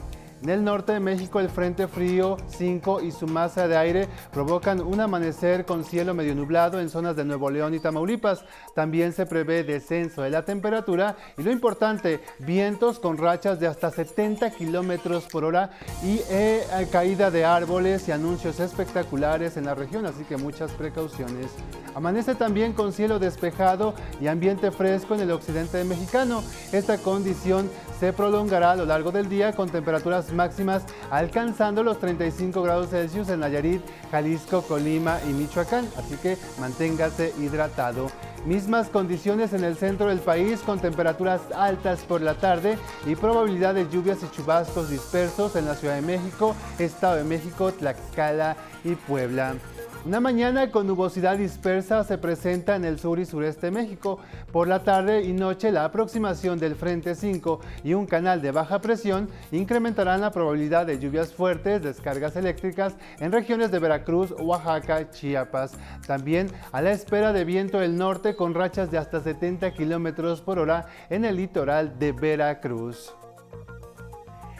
En 0.46 0.52
el 0.52 0.64
norte 0.64 0.94
de 0.94 1.00
México 1.00 1.40
el 1.40 1.50
Frente 1.50 1.88
Frío 1.88 2.38
5 2.50 3.02
y 3.02 3.12
su 3.12 3.26
masa 3.26 3.68
de 3.68 3.78
aire 3.78 4.08
provocan 4.32 4.80
un 4.80 5.00
amanecer 5.00 5.66
con 5.66 5.84
cielo 5.84 6.14
medio 6.14 6.36
nublado 6.36 6.80
en 6.80 6.92
zonas 6.92 7.16
de 7.16 7.26
Nuevo 7.26 7.50
León 7.50 7.74
y 7.74 7.80
Tamaulipas. 7.80 8.46
También 8.76 9.12
se 9.12 9.26
prevé 9.26 9.64
descenso 9.64 10.22
de 10.22 10.30
la 10.30 10.46
temperatura 10.46 11.16
y 11.36 11.42
lo 11.42 11.52
importante, 11.52 12.20
vientos 12.38 13.00
con 13.00 13.18
rachas 13.18 13.60
de 13.60 13.66
hasta 13.66 13.90
70 13.90 14.52
kilómetros 14.52 15.26
por 15.26 15.46
hora 15.46 15.72
y 16.04 16.22
eh, 16.30 16.62
caída 16.92 17.32
de 17.32 17.44
árboles 17.44 18.08
y 18.08 18.12
anuncios 18.12 18.60
espectaculares 18.60 19.58
en 19.58 19.66
la 19.66 19.74
región, 19.74 20.06
así 20.06 20.26
que 20.26 20.38
muchas 20.38 20.70
precauciones. 20.74 21.48
Amanece 21.96 22.36
también 22.36 22.74
con 22.74 22.94
cielo 22.94 23.18
despejado 23.18 23.96
y 24.22 24.28
ambiente 24.28 24.70
fresco 24.70 25.16
en 25.16 25.22
el 25.22 25.32
occidente 25.32 25.84
mexicano. 25.86 26.44
Esta 26.72 27.00
condición 27.00 27.72
se 28.00 28.12
prolongará 28.12 28.72
a 28.72 28.76
lo 28.76 28.86
largo 28.86 29.12
del 29.12 29.30
día 29.30 29.54
con 29.54 29.70
temperaturas 29.70 30.35
máximas 30.36 30.84
alcanzando 31.10 31.84
los 31.84 32.00
35 32.00 32.62
grados 32.62 32.90
Celsius 32.90 33.30
en 33.30 33.40
Nayarit, 33.40 33.82
Jalisco, 34.12 34.62
Colima 34.62 35.20
y 35.28 35.34
Michoacán, 35.34 35.88
así 35.98 36.16
que 36.18 36.38
manténgase 36.60 37.34
hidratado. 37.40 38.08
Mismas 38.46 38.90
condiciones 38.90 39.54
en 39.54 39.64
el 39.64 39.76
centro 39.76 40.10
del 40.10 40.20
país 40.20 40.60
con 40.60 40.80
temperaturas 40.80 41.42
altas 41.56 42.02
por 42.02 42.22
la 42.22 42.36
tarde 42.36 42.78
y 43.08 43.16
probabilidad 43.16 43.74
de 43.74 43.90
lluvias 43.90 44.20
y 44.22 44.30
chubascos 44.36 44.90
dispersos 44.92 45.56
en 45.56 45.66
la 45.66 45.74
Ciudad 45.74 45.96
de 45.96 46.02
México, 46.02 46.56
Estado 46.78 47.16
de 47.16 47.24
México, 47.24 47.72
Tlaxcala 47.72 48.56
y 48.84 48.94
Puebla. 48.94 49.56
Una 50.06 50.20
mañana 50.20 50.70
con 50.70 50.86
nubosidad 50.86 51.36
dispersa 51.36 52.04
se 52.04 52.20
presenta 52.20 52.76
en 52.76 52.86
el 52.86 53.00
sur 53.00 53.18
y 53.18 53.26
sureste 53.26 53.66
de 53.66 53.72
México. 53.72 54.20
Por 54.52 54.68
la 54.68 54.84
tarde 54.84 55.24
y 55.24 55.34
noche 55.34 55.72
la 55.72 55.84
aproximación 55.84 56.60
del 56.60 56.76
Frente 56.76 57.16
5 57.16 57.60
y 57.84 57.96
un 57.96 58.06
canal 58.06 58.40
de 58.40 58.52
baja 58.52 58.82
presión 58.82 59.28
incrementarán 59.52 60.22
la 60.22 60.30
probabilidad 60.30 60.86
de 60.86 61.00
lluvias 61.00 61.34
fuertes, 61.34 61.82
descargas 61.82 62.36
eléctricas 62.36 62.94
en 63.20 63.32
regiones 63.32 63.72
de 63.72 63.80
Veracruz, 63.80 64.32
Oaxaca, 64.40 65.10
Chiapas. 65.10 65.72
También 66.06 66.52
a 66.72 66.84
la 66.84 66.92
espera 66.92 67.34
de 67.34 67.44
viento 67.44 67.80
del 67.80 67.98
norte 67.98 68.36
con 68.36 68.54
rachas 68.54 68.92
de 68.92 69.00
hasta 69.00 69.22
70 69.22 69.74
kilómetros 69.74 70.40
por 70.40 70.60
hora 70.60 70.86
en 71.10 71.26
el 71.26 71.38
litoral 71.38 71.98
de 71.98 72.12
Veracruz. 72.12 73.12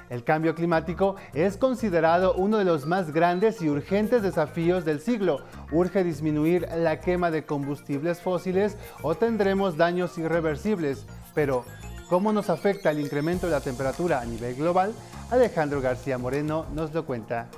El 0.10 0.24
cambio 0.24 0.54
climático 0.54 1.16
es 1.34 1.58
considerado 1.58 2.34
uno 2.36 2.58
de 2.58 2.66
los 2.66 2.86
más 2.86 3.12
grandes 3.12 3.62
y 3.62 3.70
urgentes 3.70 4.22
desafíos 4.22 4.86
del 4.86 5.02
siglo. 5.02 5.42
Urge 5.72 6.04
disminuir 6.04 6.68
la 6.76 7.00
quema 7.00 7.32
de 7.32 7.46
combustibles 7.46 8.22
fósiles 8.22 8.78
o 9.02 9.16
tendremos 9.16 9.78
daños 9.78 10.18
irreversibles. 10.18 11.06
Pero, 11.34 11.66
¿cómo 12.08 12.32
nos 12.34 12.50
afecta 12.50 12.92
el 12.92 13.00
incremento 13.00 13.48
de 13.48 13.54
la 13.54 13.62
temperatura 13.62 14.22
a 14.22 14.26
nivel 14.26 14.56
global? 14.56 14.94
Alejandro 15.32 15.82
García 15.82 16.20
Moreno 16.20 16.68
nos 16.74 16.94
lo 16.94 17.06
cuenta. 17.06 17.50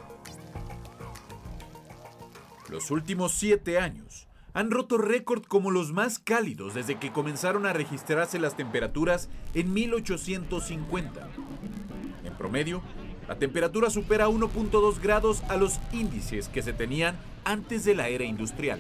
Los 2.70 2.92
últimos 2.92 3.34
siete 3.34 3.78
años 3.78 4.28
han 4.54 4.72
roto 4.72 4.98
récord 4.98 5.44
como 5.44 5.70
los 5.70 5.92
más 5.92 6.18
cálidos 6.18 6.74
desde 6.74 6.96
que 6.98 7.12
comenzaron 7.12 7.66
a 7.66 7.74
registrarse 7.74 8.40
las 8.40 8.56
temperaturas 8.56 9.30
en 9.54 9.74
1850 9.74 11.28
promedio, 12.38 12.82
la 13.28 13.36
temperatura 13.36 13.90
supera 13.90 14.30
1.2 14.30 15.02
grados 15.02 15.44
a 15.50 15.58
los 15.58 15.80
índices 15.92 16.48
que 16.48 16.62
se 16.62 16.74
tenían 16.74 17.18
antes 17.44 17.84
de 17.84 17.96
la 17.96 18.08
era 18.08 18.24
industrial. 18.24 18.80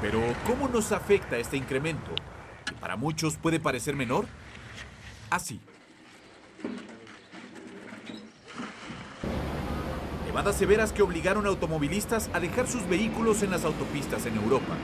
Pero, 0.00 0.20
¿cómo 0.46 0.68
nos 0.68 0.92
afecta 0.92 1.38
este 1.38 1.56
incremento? 1.56 2.10
Que 2.64 2.74
para 2.74 2.96
muchos 2.96 3.36
puede 3.36 3.60
parecer 3.60 3.96
menor. 3.96 4.26
Así. 5.30 5.60
nevadas 10.30 10.54
severas 10.54 10.92
que 10.92 11.02
obligaron 11.02 11.44
a 11.44 11.48
automovilistas 11.48 12.30
a 12.32 12.38
dejar 12.38 12.68
sus 12.68 12.88
vehículos 12.88 13.42
en 13.42 13.50
las 13.50 13.64
autopistas 13.64 14.26
en 14.26 14.36
Europa. 14.36 14.76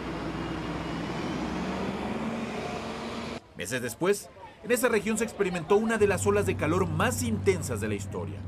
Meses 3.57 3.81
después, 3.81 4.29
en 4.67 4.73
esa 4.73 4.89
región 4.89 5.17
se 5.17 5.23
experimentó 5.23 5.77
una 5.77 5.97
de 5.97 6.09
las 6.09 6.27
olas 6.27 6.45
de 6.45 6.57
calor 6.57 6.89
más 6.89 7.23
intensas 7.23 7.81
de 7.81 7.87
la 7.87 7.95
historia. 7.95 8.41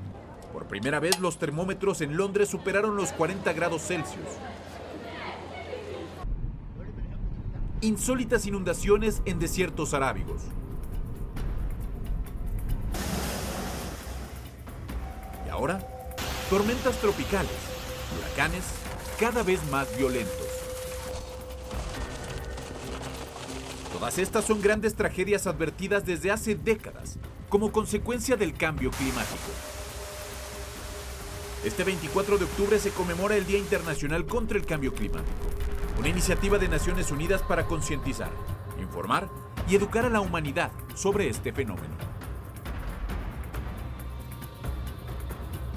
Por 0.53 0.67
primera 0.67 0.99
vez 0.99 1.21
los 1.21 1.39
termómetros 1.39 2.01
en 2.01 2.17
Londres 2.17 2.49
superaron 2.49 2.97
los 2.97 3.13
40 3.13 3.53
grados 3.53 3.83
Celsius. 3.83 4.27
Insólitas 7.83 8.47
inundaciones 8.47 9.23
en 9.27 9.39
desiertos 9.39 9.95
arábigos. 9.95 10.43
Y 15.47 15.51
ahora, 15.51 15.79
tormentas 16.51 16.97
tropicales, 16.97 17.53
huracanes 18.19 18.65
cada 19.21 19.45
vez 19.45 19.61
más 19.71 19.97
violentos. 19.97 20.48
Todas 23.99 24.19
estas 24.19 24.45
son 24.45 24.63
grandes 24.63 24.95
tragedias 24.95 25.49
advertidas 25.49 26.07
desde 26.07 26.31
hace 26.31 26.55
décadas 26.55 27.19
como 27.49 27.73
consecuencia 27.73 28.37
del 28.37 28.55
cambio 28.55 28.93
climático. 28.93 29.51
Este 31.65 31.83
24 31.83 32.39
de 32.39 32.45
octubre 32.45 32.79
se 32.79 32.91
conmemora 32.91 33.35
el 33.35 33.45
Día 33.45 33.59
Internacional 33.59 34.25
contra 34.25 34.57
el 34.57 34.67
Cambio 34.67 34.95
Climático, 34.95 35.49
una 35.99 36.09
iniciativa 36.09 36.59
de 36.59 36.69
Naciones 36.69 37.11
Unidas 37.11 37.43
para 37.43 37.65
concientizar, 37.65 38.31
informar 38.81 39.29
y 39.69 39.75
educar 39.75 40.05
a 40.05 40.11
la 40.11 40.21
humanidad 40.21 40.71
sobre 40.95 41.29
este 41.29 41.53
fenómeno. 41.53 41.97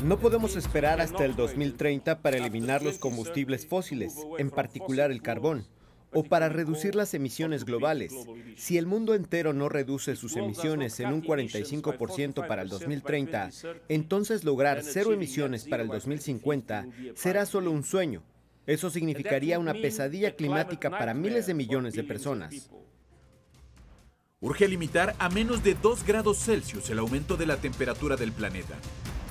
No 0.04 0.20
podemos 0.20 0.56
esperar 0.56 1.02
hasta 1.02 1.26
el 1.26 1.36
2030 1.36 2.22
para 2.22 2.38
eliminar 2.38 2.84
los 2.84 3.00
combustibles 3.00 3.66
fósiles, 3.66 4.16
en 4.38 4.52
particular 4.52 5.10
el 5.10 5.24
carbón, 5.24 5.66
o 6.14 6.24
para 6.24 6.50
reducir 6.50 6.96
las 6.96 7.14
emisiones 7.14 7.66
globales. 7.66 8.14
Si 8.58 8.78
el 8.78 8.86
mundo 8.86 9.14
entero 9.14 9.54
no 9.54 9.70
reduce 9.70 10.16
sus 10.16 10.36
emisiones 10.36 11.00
en 11.00 11.14
un 11.14 11.24
45% 11.24 12.48
para 12.48 12.62
el 12.62 12.70
2030, 12.70 13.50
entonces 13.88 14.44
lograr 14.44 14.84
cero 14.84 15.14
emisiones 15.14 15.66
para 15.66 15.84
el 15.84 15.90
2050 15.90 16.88
será 17.16 17.46
solo 17.46 17.72
un 17.72 17.84
sueño. 17.84 18.24
Eso 18.68 18.90
significaría 18.90 19.58
una 19.60 19.74
pesadilla 19.74 20.36
climática 20.36 20.90
para 20.90 21.14
miles 21.14 21.48
de 21.48 21.54
millones 21.54 21.94
de 21.94 22.04
personas. 22.04 22.70
Urge 24.40 24.68
limitar 24.68 25.16
a 25.20 25.30
menos 25.30 25.64
de 25.64 25.76
2 25.76 26.04
grados 26.04 26.40
Celsius 26.40 26.90
el 26.90 27.00
aumento 27.00 27.38
de 27.38 27.46
la 27.46 27.58
temperatura 27.58 28.16
del 28.16 28.32
planeta, 28.32 28.76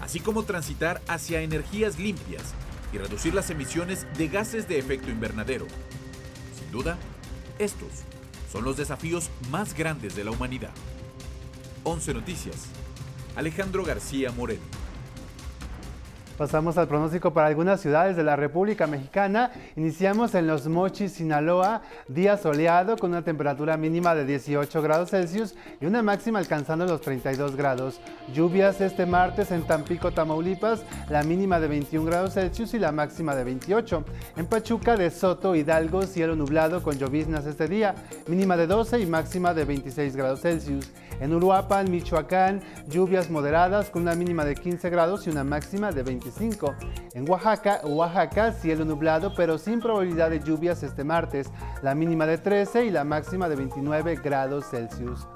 así 0.00 0.20
como 0.20 0.44
transitar 0.44 1.00
hacia 1.08 1.42
energías 1.42 1.98
limpias 1.98 2.54
y 2.92 2.98
reducir 2.98 3.34
las 3.34 3.50
emisiones 3.50 4.06
de 4.16 4.28
gases 4.28 4.68
de 4.68 4.78
efecto 4.78 5.10
invernadero, 5.10 5.66
duda, 6.70 6.98
estos 7.58 7.88
son 8.50 8.64
los 8.64 8.76
desafíos 8.76 9.30
más 9.50 9.74
grandes 9.74 10.16
de 10.16 10.24
la 10.24 10.30
humanidad. 10.30 10.72
11 11.84 12.14
Noticias. 12.14 12.66
Alejandro 13.36 13.84
García 13.84 14.32
Moreno. 14.32 14.79
Pasamos 16.40 16.78
al 16.78 16.88
pronóstico 16.88 17.34
para 17.34 17.48
algunas 17.48 17.82
ciudades 17.82 18.16
de 18.16 18.22
la 18.22 18.34
República 18.34 18.86
Mexicana. 18.86 19.50
Iniciamos 19.76 20.34
en 20.34 20.46
Los 20.46 20.66
Mochis, 20.68 21.12
Sinaloa, 21.12 21.82
día 22.08 22.38
soleado 22.38 22.96
con 22.96 23.10
una 23.10 23.20
temperatura 23.20 23.76
mínima 23.76 24.14
de 24.14 24.24
18 24.24 24.80
grados 24.80 25.10
Celsius 25.10 25.54
y 25.82 25.84
una 25.84 26.02
máxima 26.02 26.38
alcanzando 26.38 26.86
los 26.86 27.02
32 27.02 27.56
grados. 27.56 28.00
Lluvias 28.32 28.80
este 28.80 29.04
martes 29.04 29.50
en 29.50 29.64
Tampico, 29.64 30.12
Tamaulipas, 30.12 30.82
la 31.10 31.22
mínima 31.24 31.60
de 31.60 31.68
21 31.68 32.06
grados 32.06 32.32
Celsius 32.32 32.72
y 32.72 32.78
la 32.78 32.90
máxima 32.90 33.34
de 33.34 33.44
28. 33.44 34.02
En 34.38 34.46
Pachuca 34.46 34.96
de 34.96 35.10
Soto, 35.10 35.54
Hidalgo, 35.54 36.04
cielo 36.04 36.36
nublado 36.36 36.82
con 36.82 36.96
lloviznas 36.96 37.44
este 37.44 37.68
día, 37.68 37.94
mínima 38.28 38.56
de 38.56 38.66
12 38.66 38.98
y 38.98 39.04
máxima 39.04 39.52
de 39.52 39.66
26 39.66 40.16
grados 40.16 40.40
Celsius. 40.40 40.90
En 41.20 41.34
Uruapan, 41.34 41.90
Michoacán, 41.90 42.60
lluvias 42.88 43.30
moderadas 43.30 43.90
con 43.90 44.02
una 44.02 44.14
mínima 44.14 44.44
de 44.44 44.54
15 44.54 44.88
grados 44.88 45.26
y 45.26 45.30
una 45.30 45.44
máxima 45.44 45.92
de 45.92 46.02
25. 46.02 46.74
En 47.12 47.28
Oaxaca, 47.28 47.80
Oaxaca, 47.84 48.52
cielo 48.52 48.84
nublado 48.84 49.34
pero 49.36 49.58
sin 49.58 49.80
probabilidad 49.80 50.30
de 50.30 50.40
lluvias 50.40 50.82
este 50.82 51.04
martes, 51.04 51.50
la 51.82 51.94
mínima 51.94 52.26
de 52.26 52.38
13 52.38 52.86
y 52.86 52.90
la 52.90 53.04
máxima 53.04 53.48
de 53.48 53.56
29 53.56 54.16
grados 54.16 54.64
Celsius. 54.70 55.26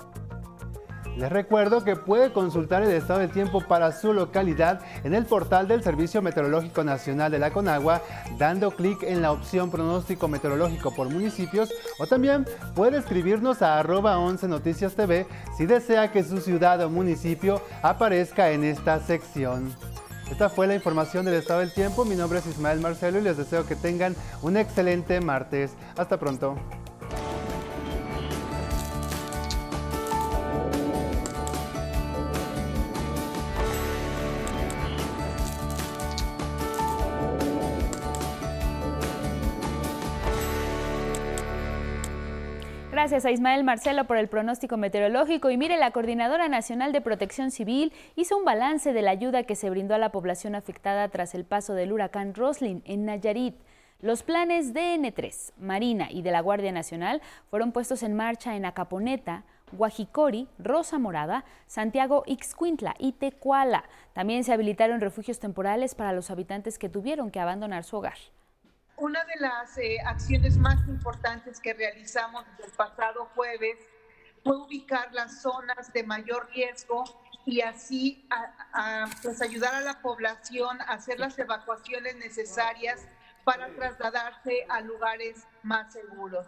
Les 1.16 1.30
recuerdo 1.30 1.84
que 1.84 1.94
puede 1.94 2.32
consultar 2.32 2.82
el 2.82 2.90
estado 2.90 3.20
del 3.20 3.30
tiempo 3.30 3.60
para 3.60 3.92
su 3.92 4.12
localidad 4.12 4.80
en 5.04 5.14
el 5.14 5.26
portal 5.26 5.68
del 5.68 5.82
Servicio 5.82 6.22
Meteorológico 6.22 6.82
Nacional 6.82 7.30
de 7.30 7.38
la 7.38 7.52
Conagua, 7.52 8.02
dando 8.36 8.72
clic 8.72 9.02
en 9.04 9.22
la 9.22 9.30
opción 9.30 9.70
pronóstico 9.70 10.26
meteorológico 10.26 10.92
por 10.92 11.10
municipios 11.10 11.72
o 12.00 12.06
también 12.06 12.46
puede 12.74 12.98
escribirnos 12.98 13.62
a 13.62 13.78
arroba 13.78 14.18
11 14.18 14.48
Noticias 14.48 14.94
TV 14.94 15.26
si 15.56 15.66
desea 15.66 16.10
que 16.10 16.24
su 16.24 16.40
ciudad 16.40 16.80
o 16.80 16.90
municipio 16.90 17.60
aparezca 17.82 18.50
en 18.50 18.64
esta 18.64 18.98
sección. 18.98 19.72
Esta 20.30 20.48
fue 20.48 20.66
la 20.66 20.74
información 20.74 21.24
del 21.24 21.34
estado 21.34 21.60
del 21.60 21.72
tiempo. 21.72 22.04
Mi 22.04 22.16
nombre 22.16 22.40
es 22.40 22.46
Ismael 22.46 22.80
Marcelo 22.80 23.18
y 23.18 23.22
les 23.22 23.36
deseo 23.36 23.66
que 23.66 23.76
tengan 23.76 24.16
un 24.42 24.56
excelente 24.56 25.20
martes. 25.20 25.74
Hasta 25.96 26.18
pronto. 26.18 26.56
Gracias 43.04 43.26
a 43.26 43.30
Ismael 43.32 43.64
Marcelo 43.64 44.06
por 44.06 44.16
el 44.16 44.28
pronóstico 44.28 44.78
meteorológico. 44.78 45.50
Y 45.50 45.58
mire, 45.58 45.76
la 45.76 45.90
Coordinadora 45.90 46.48
Nacional 46.48 46.90
de 46.92 47.02
Protección 47.02 47.50
Civil 47.50 47.92
hizo 48.16 48.34
un 48.34 48.46
balance 48.46 48.94
de 48.94 49.02
la 49.02 49.10
ayuda 49.10 49.42
que 49.42 49.56
se 49.56 49.68
brindó 49.68 49.94
a 49.94 49.98
la 49.98 50.10
población 50.10 50.54
afectada 50.54 51.06
tras 51.10 51.34
el 51.34 51.44
paso 51.44 51.74
del 51.74 51.92
huracán 51.92 52.32
Roslin 52.32 52.82
en 52.86 53.04
Nayarit. 53.04 53.56
Los 54.00 54.22
planes 54.22 54.72
de 54.72 54.96
N3, 54.96 55.52
Marina 55.58 56.10
y 56.10 56.22
de 56.22 56.30
la 56.30 56.40
Guardia 56.40 56.72
Nacional 56.72 57.20
fueron 57.50 57.72
puestos 57.72 58.02
en 58.02 58.14
marcha 58.14 58.56
en 58.56 58.64
Acaponeta, 58.64 59.44
Guajicori, 59.72 60.48
Rosa 60.58 60.98
Morada, 60.98 61.44
Santiago 61.66 62.22
Ixcuintla 62.24 62.94
y 62.98 63.12
Tecuala. 63.12 63.84
También 64.14 64.44
se 64.44 64.54
habilitaron 64.54 65.02
refugios 65.02 65.40
temporales 65.40 65.94
para 65.94 66.14
los 66.14 66.30
habitantes 66.30 66.78
que 66.78 66.88
tuvieron 66.88 67.30
que 67.30 67.40
abandonar 67.40 67.84
su 67.84 67.98
hogar. 67.98 68.16
Una 68.96 69.24
de 69.24 69.40
las 69.40 69.76
eh, 69.78 69.98
acciones 70.04 70.56
más 70.56 70.76
importantes 70.86 71.58
que 71.60 71.74
realizamos 71.74 72.44
el 72.64 72.70
pasado 72.72 73.28
jueves 73.34 73.76
fue 74.44 74.56
ubicar 74.56 75.12
las 75.12 75.42
zonas 75.42 75.92
de 75.92 76.04
mayor 76.04 76.48
riesgo 76.50 77.04
y 77.46 77.60
así 77.60 78.26
pues 79.22 79.42
ayudar 79.42 79.74
a 79.74 79.80
la 79.80 80.00
población 80.00 80.80
a 80.80 80.94
hacer 80.94 81.18
las 81.18 81.38
evacuaciones 81.38 82.16
necesarias 82.16 83.06
para 83.44 83.68
trasladarse 83.74 84.64
a 84.68 84.80
lugares 84.80 85.46
más 85.62 85.92
seguros. 85.92 86.46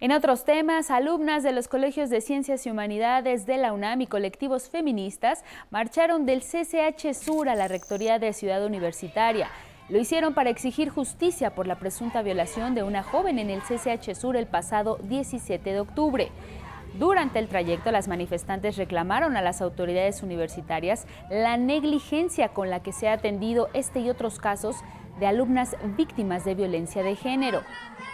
En 0.00 0.12
otros 0.12 0.44
temas, 0.44 0.92
alumnas 0.92 1.42
de 1.42 1.50
los 1.50 1.66
colegios 1.66 2.08
de 2.08 2.20
Ciencias 2.20 2.64
y 2.66 2.70
Humanidades 2.70 3.46
de 3.46 3.56
la 3.56 3.72
UNAM 3.72 4.00
y 4.02 4.06
colectivos 4.06 4.70
feministas 4.70 5.42
marcharon 5.70 6.24
del 6.24 6.42
CCH 6.42 7.14
Sur 7.14 7.48
a 7.48 7.56
la 7.56 7.66
Rectoría 7.66 8.20
de 8.20 8.32
Ciudad 8.32 8.64
Universitaria. 8.64 9.50
Lo 9.88 9.98
hicieron 9.98 10.34
para 10.34 10.50
exigir 10.50 10.90
justicia 10.90 11.54
por 11.54 11.66
la 11.66 11.76
presunta 11.76 12.20
violación 12.20 12.74
de 12.74 12.82
una 12.82 13.02
joven 13.02 13.38
en 13.38 13.48
el 13.48 13.62
CCH 13.62 14.14
Sur 14.14 14.36
el 14.36 14.46
pasado 14.46 14.98
17 15.04 15.72
de 15.72 15.80
octubre. 15.80 16.28
Durante 16.98 17.38
el 17.38 17.48
trayecto, 17.48 17.90
las 17.90 18.06
manifestantes 18.06 18.76
reclamaron 18.76 19.34
a 19.38 19.42
las 19.42 19.62
autoridades 19.62 20.22
universitarias 20.22 21.06
la 21.30 21.56
negligencia 21.56 22.48
con 22.48 22.68
la 22.68 22.82
que 22.82 22.92
se 22.92 23.08
ha 23.08 23.14
atendido 23.14 23.70
este 23.72 24.00
y 24.00 24.10
otros 24.10 24.38
casos 24.38 24.76
de 25.20 25.26
alumnas 25.26 25.74
víctimas 25.96 26.44
de 26.44 26.54
violencia 26.54 27.02
de 27.02 27.16
género. 27.16 27.62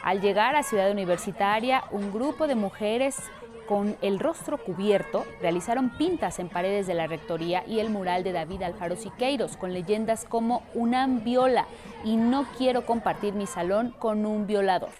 Al 0.04 0.20
llegar 0.20 0.54
a 0.54 0.62
Ciudad 0.62 0.92
Universitaria, 0.92 1.82
un 1.90 2.12
grupo 2.12 2.46
de 2.46 2.54
mujeres 2.54 3.16
con 3.66 3.96
el 4.02 4.18
rostro 4.18 4.58
cubierto, 4.58 5.24
realizaron 5.40 5.90
pintas 5.90 6.38
en 6.38 6.48
paredes 6.48 6.86
de 6.86 6.94
la 6.94 7.06
rectoría 7.06 7.64
y 7.66 7.80
el 7.80 7.90
mural 7.90 8.24
de 8.24 8.32
David 8.32 8.62
Alfaro 8.62 8.96
Siqueiros 8.96 9.56
con 9.56 9.72
leyendas 9.72 10.24
como 10.24 10.62
UNAM 10.74 11.24
viola 11.24 11.66
y 12.04 12.16
no 12.16 12.46
quiero 12.56 12.86
compartir 12.86 13.34
mi 13.34 13.46
salón 13.46 13.94
con 13.98 14.26
un 14.26 14.46
violador. 14.46 14.90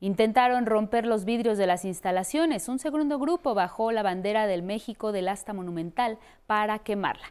Intentaron 0.00 0.66
romper 0.66 1.06
los 1.06 1.24
vidrios 1.24 1.58
de 1.58 1.68
las 1.68 1.84
instalaciones. 1.84 2.68
Un 2.68 2.80
segundo 2.80 3.20
grupo 3.20 3.54
bajó 3.54 3.92
la 3.92 4.02
bandera 4.02 4.48
del 4.48 4.62
México 4.62 5.12
del 5.12 5.28
asta 5.28 5.52
monumental 5.52 6.18
para 6.46 6.80
quemarla. 6.80 7.26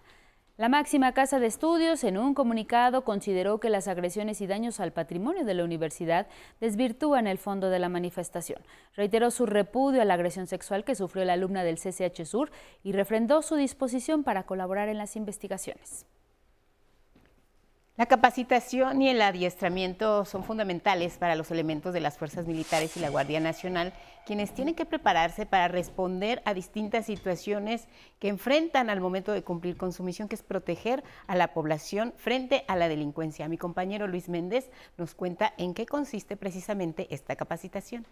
La 0.57 0.67
máxima 0.67 1.13
casa 1.13 1.39
de 1.39 1.47
estudios 1.47 2.03
en 2.03 2.17
un 2.17 2.33
comunicado 2.33 3.03
consideró 3.03 3.59
que 3.59 3.69
las 3.69 3.87
agresiones 3.87 4.41
y 4.41 4.47
daños 4.47 4.79
al 4.79 4.91
patrimonio 4.91 5.45
de 5.45 5.53
la 5.53 5.63
universidad 5.63 6.27
desvirtúan 6.59 7.25
el 7.25 7.37
fondo 7.37 7.69
de 7.69 7.79
la 7.79 7.87
manifestación. 7.87 8.61
Reiteró 8.95 9.31
su 9.31 9.45
repudio 9.45 10.01
a 10.01 10.05
la 10.05 10.15
agresión 10.15 10.47
sexual 10.47 10.83
que 10.83 10.95
sufrió 10.95 11.23
la 11.23 11.33
alumna 11.33 11.63
del 11.63 11.79
CCH 11.79 12.25
Sur 12.25 12.51
y 12.83 12.91
refrendó 12.91 13.41
su 13.41 13.55
disposición 13.55 14.23
para 14.23 14.43
colaborar 14.43 14.89
en 14.89 14.97
las 14.97 15.15
investigaciones. 15.15 16.05
La 18.01 18.07
capacitación 18.07 18.99
y 19.03 19.09
el 19.09 19.21
adiestramiento 19.21 20.25
son 20.25 20.43
fundamentales 20.43 21.19
para 21.19 21.35
los 21.35 21.51
elementos 21.51 21.93
de 21.93 21.99
las 21.99 22.17
fuerzas 22.17 22.47
militares 22.47 22.97
y 22.97 22.99
la 22.99 23.11
Guardia 23.11 23.39
Nacional, 23.39 23.93
quienes 24.25 24.55
tienen 24.55 24.73
que 24.73 24.87
prepararse 24.87 25.45
para 25.45 25.67
responder 25.67 26.41
a 26.45 26.55
distintas 26.55 27.05
situaciones 27.05 27.87
que 28.17 28.29
enfrentan 28.29 28.89
al 28.89 29.01
momento 29.01 29.33
de 29.33 29.43
cumplir 29.43 29.77
con 29.77 29.93
su 29.93 30.01
misión, 30.01 30.27
que 30.27 30.33
es 30.33 30.41
proteger 30.41 31.03
a 31.27 31.35
la 31.35 31.53
población 31.53 32.15
frente 32.17 32.65
a 32.67 32.75
la 32.75 32.89
delincuencia. 32.89 33.47
Mi 33.47 33.59
compañero 33.59 34.07
Luis 34.07 34.29
Méndez 34.29 34.71
nos 34.97 35.13
cuenta 35.13 35.53
en 35.59 35.75
qué 35.75 35.85
consiste 35.85 36.35
precisamente 36.35 37.05
esta 37.13 37.35
capacitación. 37.35 38.07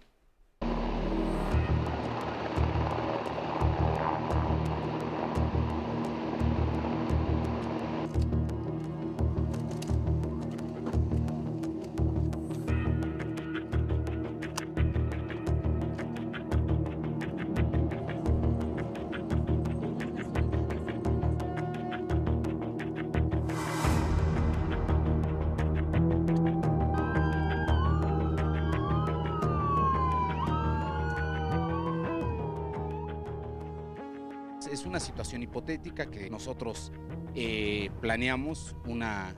Que 36.08 36.30
nosotros 36.30 36.92
eh, 37.36 37.90
planeamos 38.02 38.76
una, 38.86 39.36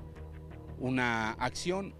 una 0.79 1.31
acción 1.33 1.95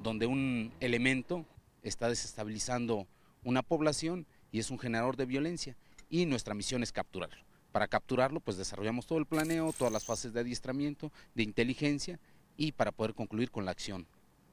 donde 0.00 0.26
un 0.26 0.72
elemento 0.80 1.46
está 1.82 2.08
desestabilizando 2.08 3.06
una 3.44 3.62
población 3.62 4.26
y 4.50 4.58
es 4.58 4.70
un 4.70 4.78
generador 4.78 5.16
de 5.16 5.26
violencia 5.26 5.76
y 6.08 6.26
nuestra 6.26 6.54
misión 6.54 6.82
es 6.82 6.92
capturarlo. 6.92 7.42
Para 7.72 7.88
capturarlo 7.88 8.40
pues 8.40 8.56
desarrollamos 8.56 9.06
todo 9.06 9.18
el 9.18 9.26
planeo, 9.26 9.72
todas 9.72 9.92
las 9.92 10.04
fases 10.04 10.32
de 10.32 10.40
adiestramiento, 10.40 11.12
de 11.34 11.42
inteligencia 11.42 12.20
y 12.56 12.72
para 12.72 12.92
poder 12.92 13.14
concluir 13.14 13.50
con 13.50 13.64
la 13.64 13.70
acción 13.70 14.06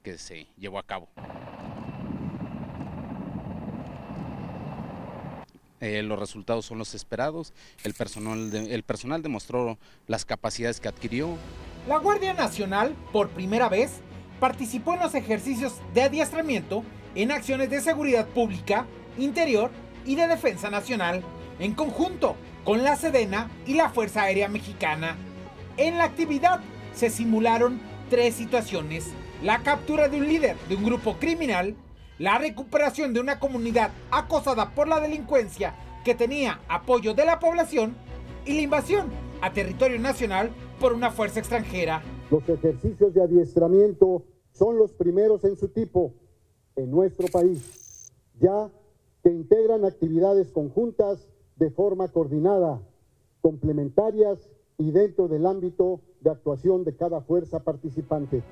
que 0.04 0.18
se 0.18 0.48
llevó 0.58 0.80
a 0.80 0.84
cabo. 0.84 1.10
Eh, 5.82 6.04
los 6.04 6.20
resultados 6.20 6.66
son 6.66 6.78
los 6.78 6.94
esperados, 6.94 7.54
el 7.84 7.94
personal, 7.94 8.54
el 8.54 8.84
personal 8.84 9.22
demostró 9.22 9.78
las 10.08 10.26
capacidades 10.26 10.80
que 10.80 10.90
adquirió. 10.90 11.38
La 11.88 11.98
Guardia 11.98 12.34
Nacional, 12.34 12.96
por 13.14 13.30
primera 13.30 13.70
vez, 13.70 14.02
participó 14.40 14.94
en 14.94 15.00
los 15.00 15.16
ejercicios 15.16 15.76
de 15.94 16.04
adiestramiento 16.04 16.84
en 17.16 17.32
acciones 17.32 17.70
de 17.70 17.82
seguridad 17.82 18.28
pública, 18.28 18.86
interior 19.18 19.72
y 20.06 20.16
de 20.16 20.28
defensa 20.28 20.70
nacional, 20.70 21.24
en 21.60 21.74
conjunto 21.74 22.36
con 22.64 22.84
la 22.84 22.96
Sedena 22.96 23.50
y 23.66 23.74
la 23.74 23.90
Fuerza 23.90 24.24
Aérea 24.24 24.48
Mexicana. 24.48 25.16
En 25.78 25.98
la 25.98 26.04
actividad 26.04 26.60
se 26.94 27.10
simularon 27.10 27.80
tres 28.10 28.36
situaciones. 28.36 29.08
La 29.42 29.64
captura 29.64 30.10
de 30.10 30.18
un 30.18 30.28
líder 30.28 30.58
de 30.68 30.76
un 30.76 30.84
grupo 30.84 31.18
criminal, 31.18 31.76
la 32.20 32.38
recuperación 32.38 33.14
de 33.14 33.22
una 33.22 33.40
comunidad 33.40 33.92
acosada 34.12 34.76
por 34.76 34.88
la 34.88 35.00
delincuencia 35.00 35.74
que 36.04 36.14
tenía 36.14 36.60
apoyo 36.68 37.14
de 37.14 37.26
la 37.26 37.40
población 37.40 37.96
y 38.46 38.54
la 38.54 38.62
invasión 38.62 39.08
a 39.42 39.52
territorio 39.54 40.00
nacional 40.00 40.52
por 40.80 40.94
una 40.94 41.12
fuerza 41.12 41.40
extranjera. 41.40 42.04
Los 42.30 42.48
ejercicios 42.48 43.14
de 43.14 43.24
adiestramiento 43.24 44.24
son 44.52 44.78
los 44.78 44.92
primeros 44.92 45.44
en 45.46 45.58
su 45.58 45.70
tipo 45.70 46.14
en 46.76 46.92
nuestro 46.92 47.28
país, 47.28 48.14
ya 48.40 48.70
que 49.24 49.30
integran 49.30 49.86
actividades 49.86 50.52
conjuntas 50.52 51.28
de 51.56 51.72
forma 51.72 52.08
coordinada, 52.10 52.82
complementarias 53.42 54.50
y 54.78 54.92
dentro 54.92 55.28
del 55.28 55.46
ámbito 55.46 56.02
de 56.22 56.32
actuación 56.32 56.84
de 56.84 56.96
cada 56.96 57.22
fuerza 57.22 57.64
participante. 57.64 58.44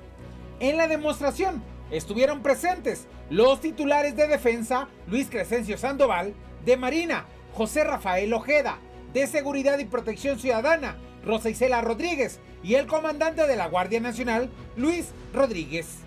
En 0.60 0.76
la 0.76 0.88
demostración 0.88 1.62
estuvieron 1.90 2.42
presentes 2.42 3.06
los 3.30 3.60
titulares 3.60 4.16
de 4.16 4.26
defensa 4.26 4.88
Luis 5.06 5.28
Crescencio 5.30 5.78
Sandoval, 5.78 6.34
de 6.64 6.76
Marina 6.76 7.26
José 7.54 7.84
Rafael 7.84 8.32
Ojeda, 8.32 8.78
de 9.12 9.26
Seguridad 9.26 9.78
y 9.78 9.84
Protección 9.84 10.38
Ciudadana 10.38 10.96
Rosa 11.24 11.50
Isela 11.50 11.80
Rodríguez 11.80 12.40
y 12.62 12.74
el 12.74 12.86
comandante 12.86 13.46
de 13.46 13.56
la 13.56 13.68
Guardia 13.68 14.00
Nacional 14.00 14.50
Luis 14.76 15.12
Rodríguez. 15.32 15.98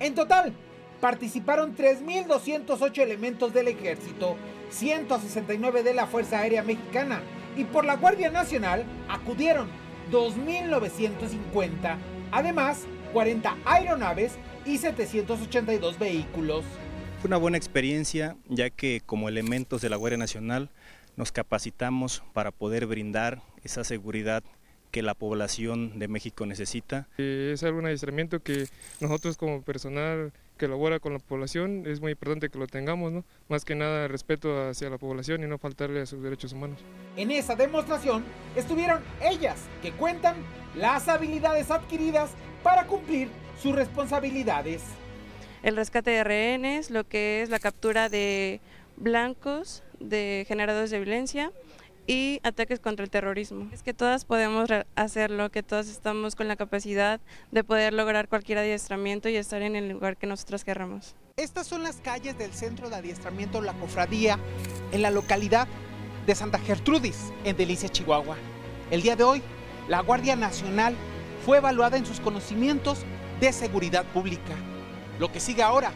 En 0.00 0.14
total, 0.14 0.52
participaron 1.00 1.76
3.208 1.76 2.98
elementos 2.98 3.52
del 3.52 3.68
ejército, 3.68 4.36
169 4.70 5.82
de 5.82 5.94
la 5.94 6.06
Fuerza 6.06 6.40
Aérea 6.40 6.62
Mexicana 6.62 7.20
y 7.56 7.64
por 7.64 7.84
la 7.84 7.96
Guardia 7.96 8.30
Nacional 8.30 8.84
acudieron 9.08 9.68
2.950. 10.10 11.96
Además, 12.32 12.82
40 13.12 13.56
aeronaves 13.64 14.32
y 14.66 14.78
782 14.78 15.98
vehículos. 15.98 16.64
Fue 17.20 17.28
una 17.28 17.36
buena 17.36 17.56
experiencia 17.56 18.36
ya 18.48 18.70
que 18.70 19.02
como 19.04 19.28
elementos 19.28 19.80
de 19.80 19.90
la 19.90 19.96
Guardia 19.96 20.18
Nacional 20.18 20.70
nos 21.16 21.32
capacitamos 21.32 22.22
para 22.32 22.50
poder 22.50 22.86
brindar 22.86 23.40
esa 23.62 23.84
seguridad 23.84 24.42
que 24.90 25.02
la 25.02 25.14
población 25.14 25.98
de 25.98 26.06
México 26.06 26.46
necesita. 26.46 27.08
Eh, 27.18 27.50
Es 27.54 27.64
algún 27.64 27.86
adiestramiento 27.86 28.40
que 28.40 28.68
nosotros 29.00 29.36
como 29.36 29.62
personal 29.62 30.32
que 30.56 30.68
labora 30.68 31.00
con 31.00 31.12
la 31.14 31.18
población 31.18 31.82
es 31.86 32.00
muy 32.00 32.12
importante 32.12 32.48
que 32.48 32.58
lo 32.58 32.68
tengamos, 32.68 33.10
¿no? 33.10 33.24
Más 33.48 33.64
que 33.64 33.74
nada 33.74 34.06
respeto 34.06 34.68
hacia 34.68 34.88
la 34.88 34.98
población 34.98 35.42
y 35.42 35.48
no 35.48 35.58
faltarle 35.58 36.02
a 36.02 36.06
sus 36.06 36.22
derechos 36.22 36.52
humanos. 36.52 36.78
En 37.16 37.32
esa 37.32 37.56
demostración 37.56 38.24
estuvieron 38.54 39.02
ellas 39.20 39.58
que 39.82 39.90
cuentan 39.90 40.36
las 40.76 41.08
habilidades 41.08 41.72
adquiridas 41.72 42.30
para 42.62 42.86
cumplir 42.86 43.30
sus 43.60 43.74
responsabilidades. 43.74 44.82
el 45.62 45.76
rescate 45.76 46.10
de 46.10 46.24
rehenes, 46.24 46.90
lo 46.90 47.04
que 47.04 47.42
es 47.42 47.48
la 47.48 47.58
captura 47.58 48.10
de 48.10 48.60
blancos, 48.96 49.82
de 49.98 50.44
generadores 50.46 50.90
de 50.90 50.98
violencia 51.00 51.52
y 52.06 52.40
ataques 52.42 52.80
contra 52.80 53.02
el 53.02 53.10
terrorismo. 53.10 53.70
Es 53.72 53.82
que 53.82 53.94
todas 53.94 54.26
podemos 54.26 54.68
hacerlo, 54.94 55.50
que 55.50 55.62
todas 55.62 55.88
estamos 55.88 56.36
con 56.36 56.48
la 56.48 56.56
capacidad 56.56 57.20
de 57.50 57.64
poder 57.64 57.94
lograr 57.94 58.28
cualquier 58.28 58.58
adiestramiento 58.58 59.30
y 59.30 59.36
estar 59.36 59.62
en 59.62 59.74
el 59.74 59.88
lugar 59.88 60.18
que 60.18 60.26
nosotros 60.26 60.64
querramos. 60.64 61.16
Estas 61.36 61.66
son 61.66 61.82
las 61.82 61.96
calles 61.96 62.36
del 62.36 62.52
centro 62.52 62.90
de 62.90 62.96
adiestramiento 62.96 63.62
La 63.62 63.72
Cofradía 63.72 64.38
en 64.92 65.00
la 65.00 65.10
localidad 65.10 65.66
de 66.26 66.34
Santa 66.34 66.58
Gertrudis, 66.58 67.32
en 67.44 67.56
Delicia, 67.56 67.88
Chihuahua. 67.88 68.36
El 68.90 69.00
día 69.02 69.16
de 69.16 69.24
hoy, 69.24 69.42
la 69.88 70.00
Guardia 70.00 70.36
Nacional 70.36 70.94
fue 71.44 71.56
evaluada 71.56 71.96
en 71.96 72.06
sus 72.06 72.20
conocimientos 72.20 73.04
de 73.40 73.52
seguridad 73.52 74.04
pública. 74.06 74.54
Lo 75.18 75.30
que 75.30 75.40
sigue 75.40 75.62
ahora 75.62 75.92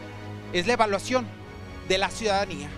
es 0.53 0.67
la 0.67 0.73
evaluación 0.73 1.27
de 1.87 1.97
la 1.97 2.09
ciudadanía. 2.09 2.69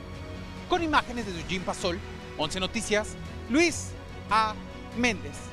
Con 0.69 0.84
imágenes 0.84 1.26
de 1.26 1.39
Eugene 1.39 1.65
Pasol, 1.65 2.00
11 2.38 2.60
Noticias, 2.60 3.15
Luis 3.50 3.89
A. 4.30 4.56
Méndez. 4.97 5.51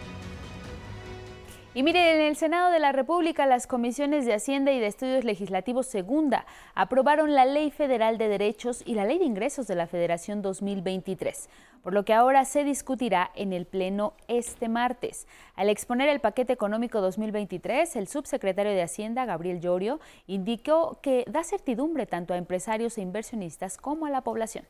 Y 1.75 1.83
mire, 1.83 2.15
en 2.15 2.23
el 2.23 2.35
Senado 2.35 2.73
de 2.73 2.79
la 2.79 2.93
República, 2.93 3.45
las 3.45 3.67
comisiones 3.67 4.25
de 4.25 4.33
Hacienda 4.33 4.73
y 4.73 4.81
de 4.81 4.87
Estudios 4.87 5.23
Legislativos 5.23 5.87
Segunda 5.87 6.47
aprobaron 6.75 7.35
la 7.35 7.45
Ley 7.45 7.71
Federal 7.71 8.17
de 8.17 8.29
Derechos 8.29 8.83
y 8.87 8.95
la 8.95 9.05
Ley 9.05 9.19
de 9.19 9.27
Ingresos 9.27 9.67
de 9.67 9.75
la 9.75 9.87
Federación 9.87 10.41
2023, 10.41 11.51
por 11.83 11.93
lo 11.93 12.07
que 12.07 12.15
ahora 12.15 12.47
se 12.47 12.65
discutirá 12.65 13.31
en 13.35 13.53
el 13.53 13.67
Pleno 13.67 14.15
este 14.29 14.71
martes. 14.71 15.29
Al 15.57 15.69
exponer 15.69 16.09
el 16.09 16.21
paquete 16.21 16.55
económico 16.55 17.03
2023, 17.03 17.97
el 17.97 18.09
subsecretario 18.09 18.73
de 18.73 18.83
Hacienda, 18.83 19.27
Gabriel 19.27 19.61
Llorio, 19.61 20.01
indicó 20.27 20.99
que 21.03 21.27
da 21.29 21.45
certidumbre 21.45 22.07
tanto 22.07 22.33
a 22.33 22.39
empresarios 22.39 22.97
e 22.97 23.03
inversionistas 23.03 23.77
como 23.77 24.07
a 24.07 24.11
la 24.11 24.23
población. 24.23 24.65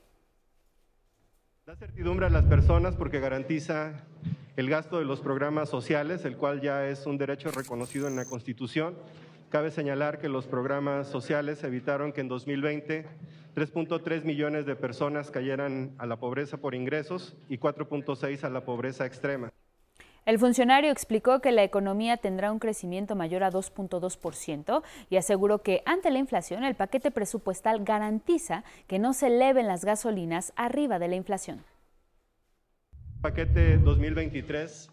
Da 1.64 1.76
certidumbre 1.76 2.26
a 2.26 2.30
las 2.30 2.44
personas 2.44 2.96
porque 2.96 3.20
garantiza 3.20 4.02
el 4.58 4.68
gasto 4.68 4.98
de 4.98 5.04
los 5.04 5.20
programas 5.20 5.68
sociales, 5.68 6.24
el 6.24 6.36
cual 6.36 6.60
ya 6.60 6.88
es 6.88 7.06
un 7.06 7.16
derecho 7.16 7.52
reconocido 7.52 8.08
en 8.08 8.16
la 8.16 8.24
Constitución. 8.24 8.98
Cabe 9.50 9.70
señalar 9.70 10.18
que 10.18 10.28
los 10.28 10.48
programas 10.48 11.06
sociales 11.06 11.62
evitaron 11.62 12.12
que 12.12 12.22
en 12.22 12.28
2020 12.28 13.06
3.3 13.54 14.24
millones 14.24 14.66
de 14.66 14.74
personas 14.74 15.30
cayeran 15.30 15.94
a 15.96 16.06
la 16.06 16.16
pobreza 16.16 16.56
por 16.56 16.74
ingresos 16.74 17.36
y 17.48 17.58
4.6 17.58 18.42
a 18.42 18.50
la 18.50 18.64
pobreza 18.64 19.06
extrema. 19.06 19.52
El 20.26 20.40
funcionario 20.40 20.90
explicó 20.90 21.40
que 21.40 21.52
la 21.52 21.62
economía 21.62 22.16
tendrá 22.16 22.50
un 22.50 22.58
crecimiento 22.58 23.14
mayor 23.14 23.44
a 23.44 23.52
2.2% 23.52 24.82
y 25.08 25.18
aseguró 25.18 25.62
que 25.62 25.82
ante 25.86 26.10
la 26.10 26.18
inflación 26.18 26.64
el 26.64 26.74
paquete 26.74 27.12
presupuestal 27.12 27.84
garantiza 27.84 28.64
que 28.88 28.98
no 28.98 29.12
se 29.12 29.28
eleven 29.28 29.68
las 29.68 29.84
gasolinas 29.84 30.52
arriba 30.56 30.98
de 30.98 31.06
la 31.06 31.14
inflación. 31.14 31.62
Paquete 33.20 33.78
2023 33.78 34.90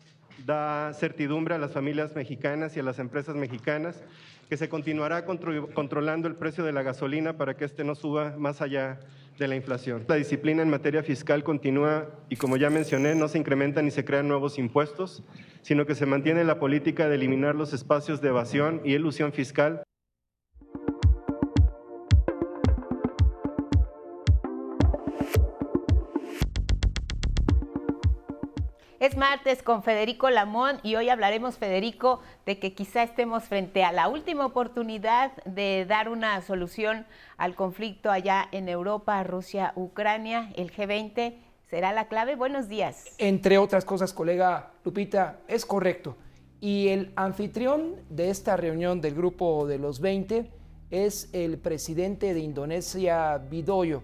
da 0.48 0.92
certidumbre 0.94 1.54
a 1.54 1.60
las 1.60 1.74
familias 1.74 2.16
mexicanas 2.16 2.76
y 2.76 2.80
a 2.80 2.84
las 2.84 2.98
empresas 2.98 3.36
mexicanas 3.36 4.04
que 4.50 4.58
se 4.58 4.68
continuará 4.68 5.26
controlando 5.26 6.28
el 6.28 6.36
precio 6.36 6.64
de 6.64 6.74
la 6.74 6.82
gasolina 6.82 7.38
para 7.38 7.56
que 7.56 7.66
éste 7.66 7.84
no 7.84 7.94
suba 7.94 8.36
más 8.38 8.62
allá 8.62 9.00
de 9.38 9.48
la 9.48 9.56
inflación. 9.56 10.06
La 10.08 10.16
disciplina 10.16 10.64
en 10.64 10.72
materia 10.72 11.04
fiscal 11.04 11.44
continúa 11.44 12.10
y 12.28 12.36
como 12.38 12.58
ya 12.58 12.72
mencioné, 12.72 13.14
no 13.14 13.28
se 13.28 13.38
incrementan 13.38 13.86
ni 13.86 13.92
se 13.92 14.06
crean 14.06 14.28
nuevos 14.28 14.58
impuestos, 14.58 15.24
sino 15.62 15.86
que 15.86 15.94
se 15.94 16.08
mantiene 16.08 16.44
la 16.44 16.60
política 16.60 17.08
de 17.08 17.16
eliminar 17.16 17.54
los 17.54 17.74
espacios 17.74 18.22
de 18.22 18.30
evasión 18.30 18.82
y 18.84 18.96
elusión 18.96 19.34
fiscal. 19.34 19.84
Es 29.06 29.18
martes 29.18 29.62
con 29.62 29.84
Federico 29.84 30.32
Lamón 30.32 30.80
y 30.82 30.96
hoy 30.96 31.10
hablaremos, 31.10 31.60
Federico, 31.60 32.22
de 32.48 32.58
que 32.58 32.74
quizá 32.74 33.04
estemos 33.04 33.44
frente 33.44 33.84
a 33.84 33.92
la 33.92 34.08
última 34.08 34.48
oportunidad 34.48 35.32
de 35.44 35.86
dar 35.88 36.10
una 36.10 36.42
solución 36.42 37.06
al 37.38 37.54
conflicto 37.54 38.10
allá 38.10 38.50
en 38.52 38.68
Europa, 38.68 39.22
Rusia, 39.22 39.74
Ucrania. 39.76 40.52
El 40.56 40.74
G20 40.74 41.36
será 41.70 41.94
la 41.94 42.08
clave. 42.08 42.36
Buenos 42.36 42.68
días. 42.68 43.06
Entre 43.20 43.60
otras 43.60 43.86
cosas, 43.86 44.12
colega 44.12 44.72
Lupita, 44.84 45.38
es 45.48 45.68
correcto. 45.68 46.18
Y 46.60 46.88
el 46.88 47.14
anfitrión 47.16 47.98
de 48.10 48.32
esta 48.32 48.58
reunión 48.58 49.02
del 49.02 49.14
grupo 49.14 49.68
de 49.68 49.78
los 49.78 50.00
20 50.00 50.50
es 50.90 51.30
el 51.32 51.60
presidente 51.60 52.34
de 52.34 52.40
Indonesia, 52.40 53.38
Bidoyo, 53.38 54.02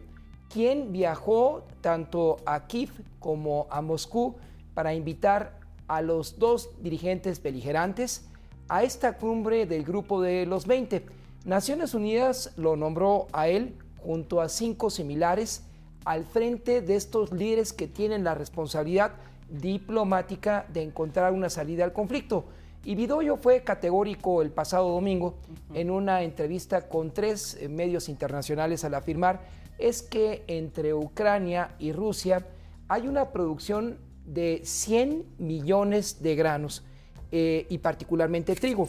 quien 0.47 0.91
viajó 0.91 1.63
tanto 1.81 2.37
a 2.45 2.67
Kiev 2.67 2.91
como 3.19 3.65
a 3.71 3.81
Moscú 3.81 4.35
para 4.81 4.95
invitar 4.95 5.59
a 5.87 6.01
los 6.01 6.39
dos 6.39 6.71
dirigentes 6.81 7.43
beligerantes 7.43 8.27
a 8.67 8.81
esta 8.81 9.15
cumbre 9.15 9.67
del 9.67 9.83
grupo 9.83 10.23
de 10.23 10.47
los 10.47 10.65
20. 10.65 11.05
Naciones 11.45 11.93
Unidas 11.93 12.51
lo 12.57 12.75
nombró 12.75 13.27
a 13.31 13.47
él 13.47 13.75
junto 13.99 14.41
a 14.41 14.49
cinco 14.49 14.89
similares 14.89 15.67
al 16.03 16.25
frente 16.25 16.81
de 16.81 16.95
estos 16.95 17.31
líderes 17.31 17.73
que 17.73 17.87
tienen 17.87 18.23
la 18.23 18.33
responsabilidad 18.33 19.11
diplomática 19.51 20.65
de 20.73 20.81
encontrar 20.81 21.31
una 21.31 21.51
salida 21.51 21.83
al 21.83 21.93
conflicto. 21.93 22.45
Y 22.83 22.95
Vidoyo 22.95 23.37
fue 23.37 23.61
categórico 23.61 24.41
el 24.41 24.49
pasado 24.49 24.89
domingo 24.89 25.35
en 25.75 25.91
una 25.91 26.23
entrevista 26.23 26.89
con 26.89 27.11
tres 27.11 27.55
eh, 27.61 27.69
medios 27.69 28.09
internacionales 28.09 28.83
al 28.83 28.95
afirmar 28.95 29.41
es 29.77 30.01
que 30.01 30.43
entre 30.47 30.95
Ucrania 30.95 31.75
y 31.77 31.91
Rusia 31.91 32.47
hay 32.87 33.07
una 33.07 33.31
producción 33.31 33.99
de 34.33 34.61
100 34.63 35.25
millones 35.39 36.21
de 36.23 36.35
granos 36.35 36.83
eh, 37.31 37.65
y 37.69 37.77
particularmente 37.79 38.55
trigo. 38.55 38.87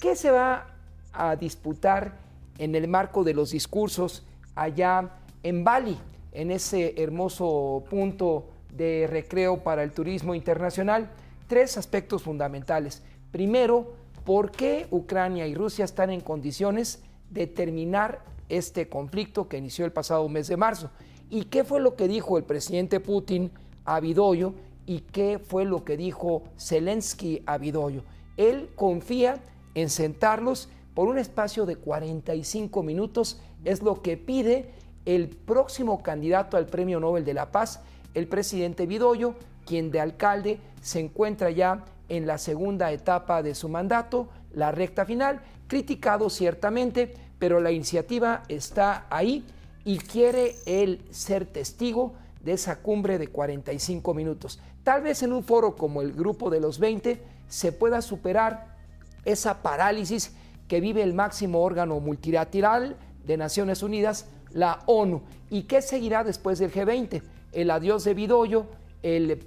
¿Qué 0.00 0.14
se 0.14 0.30
va 0.30 0.66
a 1.12 1.36
disputar 1.36 2.18
en 2.58 2.74
el 2.74 2.86
marco 2.88 3.24
de 3.24 3.34
los 3.34 3.50
discursos 3.50 4.24
allá 4.54 5.10
en 5.42 5.64
Bali, 5.64 5.98
en 6.32 6.50
ese 6.50 6.94
hermoso 7.02 7.84
punto 7.90 8.46
de 8.72 9.06
recreo 9.10 9.62
para 9.62 9.82
el 9.82 9.92
turismo 9.92 10.34
internacional? 10.34 11.10
Tres 11.48 11.76
aspectos 11.76 12.22
fundamentales. 12.22 13.02
Primero, 13.32 13.94
¿por 14.24 14.52
qué 14.52 14.86
Ucrania 14.90 15.46
y 15.46 15.54
Rusia 15.54 15.84
están 15.84 16.10
en 16.10 16.20
condiciones 16.20 17.02
de 17.30 17.48
terminar 17.48 18.24
este 18.48 18.88
conflicto 18.88 19.48
que 19.48 19.58
inició 19.58 19.84
el 19.84 19.92
pasado 19.92 20.28
mes 20.28 20.46
de 20.46 20.56
marzo? 20.56 20.90
¿Y 21.30 21.46
qué 21.46 21.64
fue 21.64 21.80
lo 21.80 21.96
que 21.96 22.06
dijo 22.06 22.38
el 22.38 22.44
presidente 22.44 23.00
Putin 23.00 23.50
a 23.84 23.98
Vidoyo 23.98 24.54
y 24.86 25.00
qué 25.00 25.38
fue 25.38 25.64
lo 25.64 25.84
que 25.84 25.96
dijo 25.96 26.42
Zelensky 26.58 27.42
a 27.46 27.58
Vidoyo. 27.58 28.02
Él 28.36 28.70
confía 28.74 29.40
en 29.74 29.90
sentarlos 29.90 30.68
por 30.94 31.08
un 31.08 31.18
espacio 31.18 31.66
de 31.66 31.76
45 31.76 32.82
minutos, 32.82 33.40
es 33.64 33.82
lo 33.82 34.02
que 34.02 34.16
pide 34.16 34.70
el 35.04 35.28
próximo 35.28 36.02
candidato 36.02 36.56
al 36.56 36.66
Premio 36.66 37.00
Nobel 37.00 37.24
de 37.24 37.34
la 37.34 37.50
Paz, 37.50 37.80
el 38.14 38.28
presidente 38.28 38.86
Vidoyo, 38.86 39.34
quien 39.66 39.90
de 39.90 40.00
alcalde 40.00 40.58
se 40.80 41.00
encuentra 41.00 41.50
ya 41.50 41.84
en 42.08 42.26
la 42.26 42.38
segunda 42.38 42.92
etapa 42.92 43.42
de 43.42 43.54
su 43.54 43.68
mandato, 43.68 44.28
la 44.52 44.70
recta 44.70 45.04
final, 45.04 45.40
criticado 45.66 46.30
ciertamente, 46.30 47.14
pero 47.38 47.60
la 47.60 47.72
iniciativa 47.72 48.42
está 48.48 49.06
ahí 49.10 49.44
y 49.84 49.98
quiere 49.98 50.56
él 50.66 51.02
ser 51.10 51.46
testigo 51.46 52.14
de 52.42 52.52
esa 52.52 52.80
cumbre 52.80 53.18
de 53.18 53.28
45 53.28 54.14
minutos. 54.14 54.60
Tal 54.84 55.00
vez 55.00 55.22
en 55.22 55.32
un 55.32 55.42
foro 55.42 55.76
como 55.76 56.02
el 56.02 56.12
Grupo 56.12 56.50
de 56.50 56.60
los 56.60 56.78
20 56.78 57.20
se 57.48 57.72
pueda 57.72 58.02
superar 58.02 58.76
esa 59.24 59.62
parálisis 59.62 60.32
que 60.68 60.80
vive 60.80 61.02
el 61.02 61.14
máximo 61.14 61.62
órgano 61.62 61.98
multilateral 62.00 62.96
de 63.24 63.36
Naciones 63.38 63.82
Unidas, 63.82 64.26
la 64.52 64.80
ONU. 64.86 65.22
¿Y 65.50 65.62
qué 65.62 65.80
seguirá 65.80 66.22
después 66.22 66.58
del 66.58 66.70
G20? 66.70 67.22
El 67.52 67.70
adiós 67.70 68.04
de 68.04 68.12
Vidoyo, 68.12 68.66
el 69.02 69.46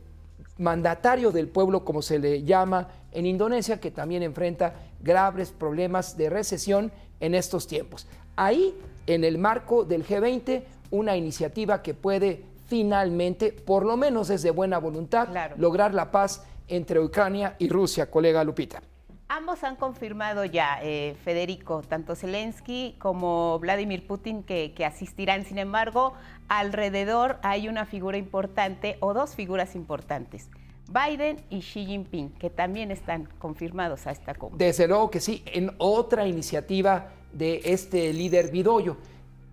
mandatario 0.58 1.32
del 1.32 1.48
pueblo, 1.48 1.86
como 1.86 2.02
se 2.02 2.18
le 2.18 2.44
llama 2.44 2.88
en 3.12 3.28
Indonesia, 3.28 3.80
que 3.80 3.92
también 3.92 4.24
enfrenta 4.24 4.74
graves 5.02 5.52
problemas 5.52 6.18
de 6.18 6.32
recesión 6.32 6.92
en 7.20 7.36
estos 7.36 7.68
tiempos. 7.68 8.08
Ahí, 8.36 8.76
en 9.06 9.24
el 9.24 9.38
marco 9.38 9.84
del 9.84 10.06
G20, 10.06 10.64
una 10.90 11.16
iniciativa 11.16 11.82
que 11.84 11.94
puede 11.94 12.44
finalmente, 12.68 13.52
por 13.52 13.86
lo 13.86 13.98
menos 13.98 14.28
desde 14.28 14.52
buena 14.52 14.78
voluntad, 14.78 15.30
lograr 15.58 15.94
la 15.94 16.12
paz 16.12 16.46
entre 16.68 17.00
Ucrania 17.00 17.56
y 17.60 17.70
Rusia, 17.70 18.12
colega 18.12 18.44
Lupita. 18.44 18.82
Ambos 19.30 19.64
han 19.64 19.76
confirmado 19.76 20.46
ya, 20.46 20.80
eh, 20.82 21.16
Federico, 21.24 21.82
tanto 21.82 22.16
Zelensky 22.16 22.96
como 22.98 23.60
Vladimir 23.60 24.08
Putin, 24.08 24.44
que, 24.44 24.74
que, 24.74 24.86
asistirán. 24.86 25.44
Sin 25.44 25.58
embargo, 25.58 26.14
alrededor 26.48 27.38
hay 27.42 27.68
una 27.68 27.86
figura 27.86 28.18
importante 28.18 28.96
o 29.02 29.14
dos 29.14 29.36
figuras 29.36 29.76
importantes. 29.76 30.50
Biden 30.88 31.42
y 31.50 31.60
Xi 31.60 31.86
Jinping, 31.86 32.30
que 32.32 32.50
también 32.50 32.92
están 32.92 33.28
confirmados 33.38 34.08
a 34.08 34.12
esta 34.12 34.34
cumbre. 34.34 34.66
Desde 34.66 34.88
luego 34.88 35.12
que 35.12 35.20
sí, 35.20 35.44
en 35.48 35.72
otra 35.78 36.26
iniciativa 36.26 37.10
de 37.34 37.62
este 37.66 38.14
líder 38.14 38.52
Bidoyo. 38.52 38.98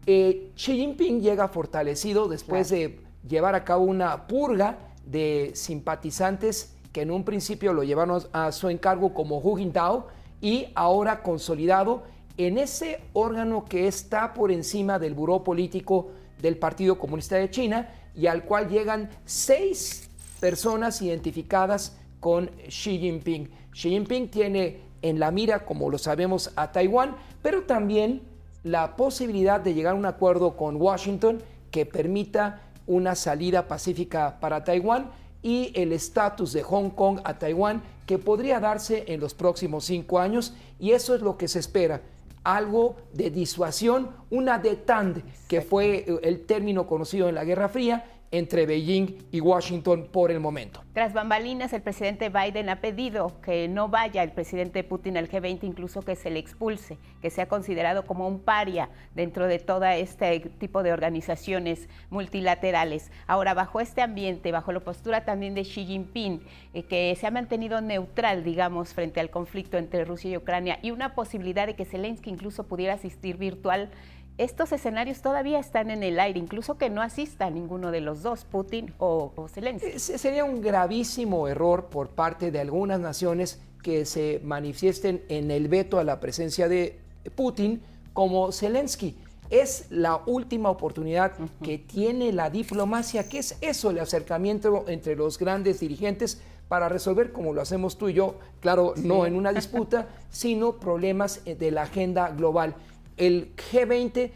Eh, 0.06 0.52
Xi 0.54 0.76
Jinping 0.76 1.20
llega 1.20 1.48
fortalecido 1.48 2.28
después 2.28 2.68
de 2.68 3.00
llevar 3.26 3.54
a 3.54 3.64
cabo 3.64 3.84
una 3.84 4.26
purga 4.26 4.78
de 5.04 5.52
simpatizantes 5.54 6.74
que 6.92 7.02
en 7.02 7.10
un 7.10 7.24
principio 7.24 7.72
lo 7.72 7.82
llevaron 7.82 8.22
a 8.32 8.52
su 8.52 8.68
encargo 8.68 9.14
como 9.14 9.38
Hu 9.38 9.56
Jintao 9.56 10.06
y 10.40 10.68
ahora 10.74 11.22
consolidado 11.22 12.04
en 12.36 12.58
ese 12.58 13.00
órgano 13.12 13.64
que 13.64 13.86
está 13.86 14.32
por 14.34 14.50
encima 14.50 14.98
del 14.98 15.14
buró 15.14 15.42
político 15.42 16.10
del 16.40 16.56
Partido 16.56 16.98
Comunista 16.98 17.36
de 17.36 17.50
China 17.50 17.88
y 18.14 18.26
al 18.26 18.44
cual 18.44 18.68
llegan 18.68 19.10
seis 19.24 20.10
personas 20.40 21.00
identificadas 21.02 21.96
con 22.20 22.50
Xi 22.68 22.98
Jinping. 22.98 23.50
Xi 23.72 23.90
Jinping 23.90 24.30
tiene 24.30 24.80
en 25.02 25.18
la 25.18 25.30
mira, 25.30 25.64
como 25.64 25.90
lo 25.90 25.98
sabemos, 25.98 26.52
a 26.56 26.72
Taiwán, 26.72 27.16
pero 27.42 27.64
también 27.64 28.22
la 28.62 28.96
posibilidad 28.96 29.60
de 29.60 29.74
llegar 29.74 29.94
a 29.94 29.98
un 29.98 30.06
acuerdo 30.06 30.56
con 30.56 30.76
Washington 30.76 31.42
que 31.70 31.86
permita 31.86 32.62
una 32.86 33.14
salida 33.14 33.68
pacífica 33.68 34.38
para 34.40 34.64
Taiwán 34.64 35.10
y 35.42 35.72
el 35.74 35.92
estatus 35.92 36.52
de 36.52 36.62
Hong 36.62 36.90
Kong 36.90 37.20
a 37.24 37.38
Taiwán 37.38 37.82
que 38.06 38.18
podría 38.18 38.60
darse 38.60 39.04
en 39.08 39.20
los 39.20 39.34
próximos 39.34 39.84
cinco 39.84 40.18
años 40.18 40.54
y 40.78 40.92
eso 40.92 41.14
es 41.14 41.20
lo 41.20 41.36
que 41.36 41.48
se 41.48 41.58
espera. 41.58 42.02
Algo 42.42 42.96
de 43.14 43.30
disuasión, 43.30 44.10
una 44.30 44.58
detente, 44.58 45.22
que 45.48 45.62
fue 45.62 46.04
el 46.22 46.44
término 46.44 46.86
conocido 46.86 47.28
en 47.28 47.34
la 47.34 47.44
Guerra 47.44 47.70
Fría, 47.70 48.04
entre 48.34 48.66
Beijing 48.66 49.16
y 49.30 49.40
Washington 49.40 50.08
por 50.10 50.32
el 50.32 50.40
momento. 50.40 50.82
Tras 50.92 51.12
bambalinas, 51.12 51.72
el 51.72 51.82
presidente 51.82 52.30
Biden 52.30 52.68
ha 52.68 52.80
pedido 52.80 53.40
que 53.40 53.68
no 53.68 53.88
vaya 53.88 54.22
el 54.22 54.32
presidente 54.32 54.82
Putin 54.82 55.16
al 55.16 55.28
G20, 55.28 55.62
incluso 55.62 56.02
que 56.02 56.16
se 56.16 56.30
le 56.30 56.40
expulse, 56.40 56.98
que 57.22 57.30
sea 57.30 57.46
considerado 57.46 58.06
como 58.06 58.26
un 58.26 58.40
paria 58.40 58.90
dentro 59.14 59.46
de 59.46 59.60
todo 59.60 59.84
este 59.84 60.40
tipo 60.40 60.82
de 60.82 60.92
organizaciones 60.92 61.88
multilaterales. 62.10 63.12
Ahora, 63.28 63.54
bajo 63.54 63.80
este 63.80 64.02
ambiente, 64.02 64.50
bajo 64.50 64.72
la 64.72 64.80
postura 64.80 65.24
también 65.24 65.54
de 65.54 65.62
Xi 65.62 65.86
Jinping, 65.86 66.42
eh, 66.74 66.82
que 66.82 67.16
se 67.16 67.26
ha 67.26 67.30
mantenido 67.30 67.80
neutral, 67.80 68.42
digamos, 68.42 68.94
frente 68.94 69.20
al 69.20 69.30
conflicto 69.30 69.78
entre 69.78 70.04
Rusia 70.04 70.32
y 70.32 70.36
Ucrania, 70.36 70.78
y 70.82 70.90
una 70.90 71.14
posibilidad 71.14 71.66
de 71.66 71.74
que 71.74 71.84
Zelensky 71.84 72.30
incluso 72.30 72.64
pudiera 72.64 72.94
asistir 72.94 73.36
virtual, 73.36 73.90
estos 74.36 74.72
escenarios 74.72 75.20
todavía 75.22 75.60
están 75.60 75.90
en 75.90 76.02
el 76.02 76.18
aire, 76.18 76.40
incluso 76.40 76.76
que 76.76 76.90
no 76.90 77.02
asista 77.02 77.50
ninguno 77.50 77.92
de 77.92 78.00
los 78.00 78.22
dos, 78.22 78.44
Putin 78.44 78.92
o, 78.98 79.32
Zelensky. 79.52 79.98
Sería 79.98 80.44
un 80.44 80.60
gravísimo 80.60 81.46
error 81.46 81.86
por 81.86 82.08
parte 82.08 82.50
de 82.50 82.60
algunas 82.60 82.98
naciones 82.98 83.60
que 83.82 84.04
se 84.04 84.40
manifiesten 84.42 85.22
en 85.28 85.50
el 85.50 85.68
veto 85.68 85.98
a 85.98 86.04
la 86.04 86.18
presencia 86.18 86.68
de 86.68 86.98
Putin 87.36 87.82
como 88.12 88.50
Zelensky. 88.50 89.16
Es 89.50 89.86
la 89.90 90.20
última 90.26 90.70
oportunidad 90.70 91.32
que 91.62 91.78
tiene 91.78 92.32
la 92.32 92.50
diplomacia, 92.50 93.28
que 93.28 93.38
es 93.38 93.56
eso, 93.60 93.90
el 93.90 94.00
acercamiento 94.00 94.86
entre 94.88 95.14
los 95.14 95.38
grandes 95.38 95.80
dirigentes 95.80 96.40
para 96.66 96.88
resolver, 96.88 97.30
como 97.30 97.52
lo 97.52 97.60
hacemos 97.60 97.98
tú 97.98 98.08
y 98.08 98.14
yo, 98.14 98.36
claro, 98.60 98.94
no 98.96 99.26
en 99.26 99.36
una 99.36 99.52
disputa, 99.52 100.08
sino 100.30 100.72
problemas 100.72 101.42
eh, 101.44 101.54
de 101.54 101.70
la 101.70 101.82
agenda 101.82 102.30
global. 102.30 102.74
El 103.16 103.54
G20 103.56 104.30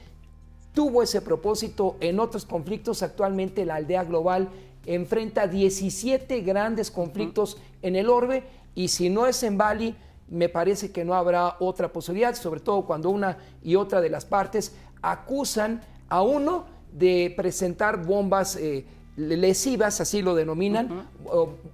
tuvo 0.72 1.02
ese 1.02 1.20
propósito 1.20 1.96
en 2.00 2.20
otros 2.20 2.44
conflictos. 2.44 3.02
Actualmente 3.02 3.64
la 3.64 3.76
aldea 3.76 4.04
global 4.04 4.48
enfrenta 4.86 5.46
17 5.46 6.40
grandes 6.40 6.90
conflictos 6.90 7.58
en 7.82 7.96
el 7.96 8.08
orbe 8.08 8.44
y 8.74 8.88
si 8.88 9.10
no 9.10 9.26
es 9.26 9.42
en 9.42 9.58
Bali, 9.58 9.94
me 10.28 10.48
parece 10.48 10.92
que 10.92 11.04
no 11.04 11.14
habrá 11.14 11.56
otra 11.58 11.92
posibilidad, 11.92 12.34
sobre 12.34 12.60
todo 12.60 12.86
cuando 12.86 13.10
una 13.10 13.38
y 13.62 13.74
otra 13.76 14.00
de 14.00 14.10
las 14.10 14.24
partes 14.24 14.74
acusan 15.02 15.80
a 16.08 16.22
uno 16.22 16.66
de 16.92 17.32
presentar 17.36 18.04
bombas 18.04 18.56
eh, 18.56 18.86
lesivas, 19.16 20.00
así 20.00 20.22
lo 20.22 20.34
denominan, 20.34 21.08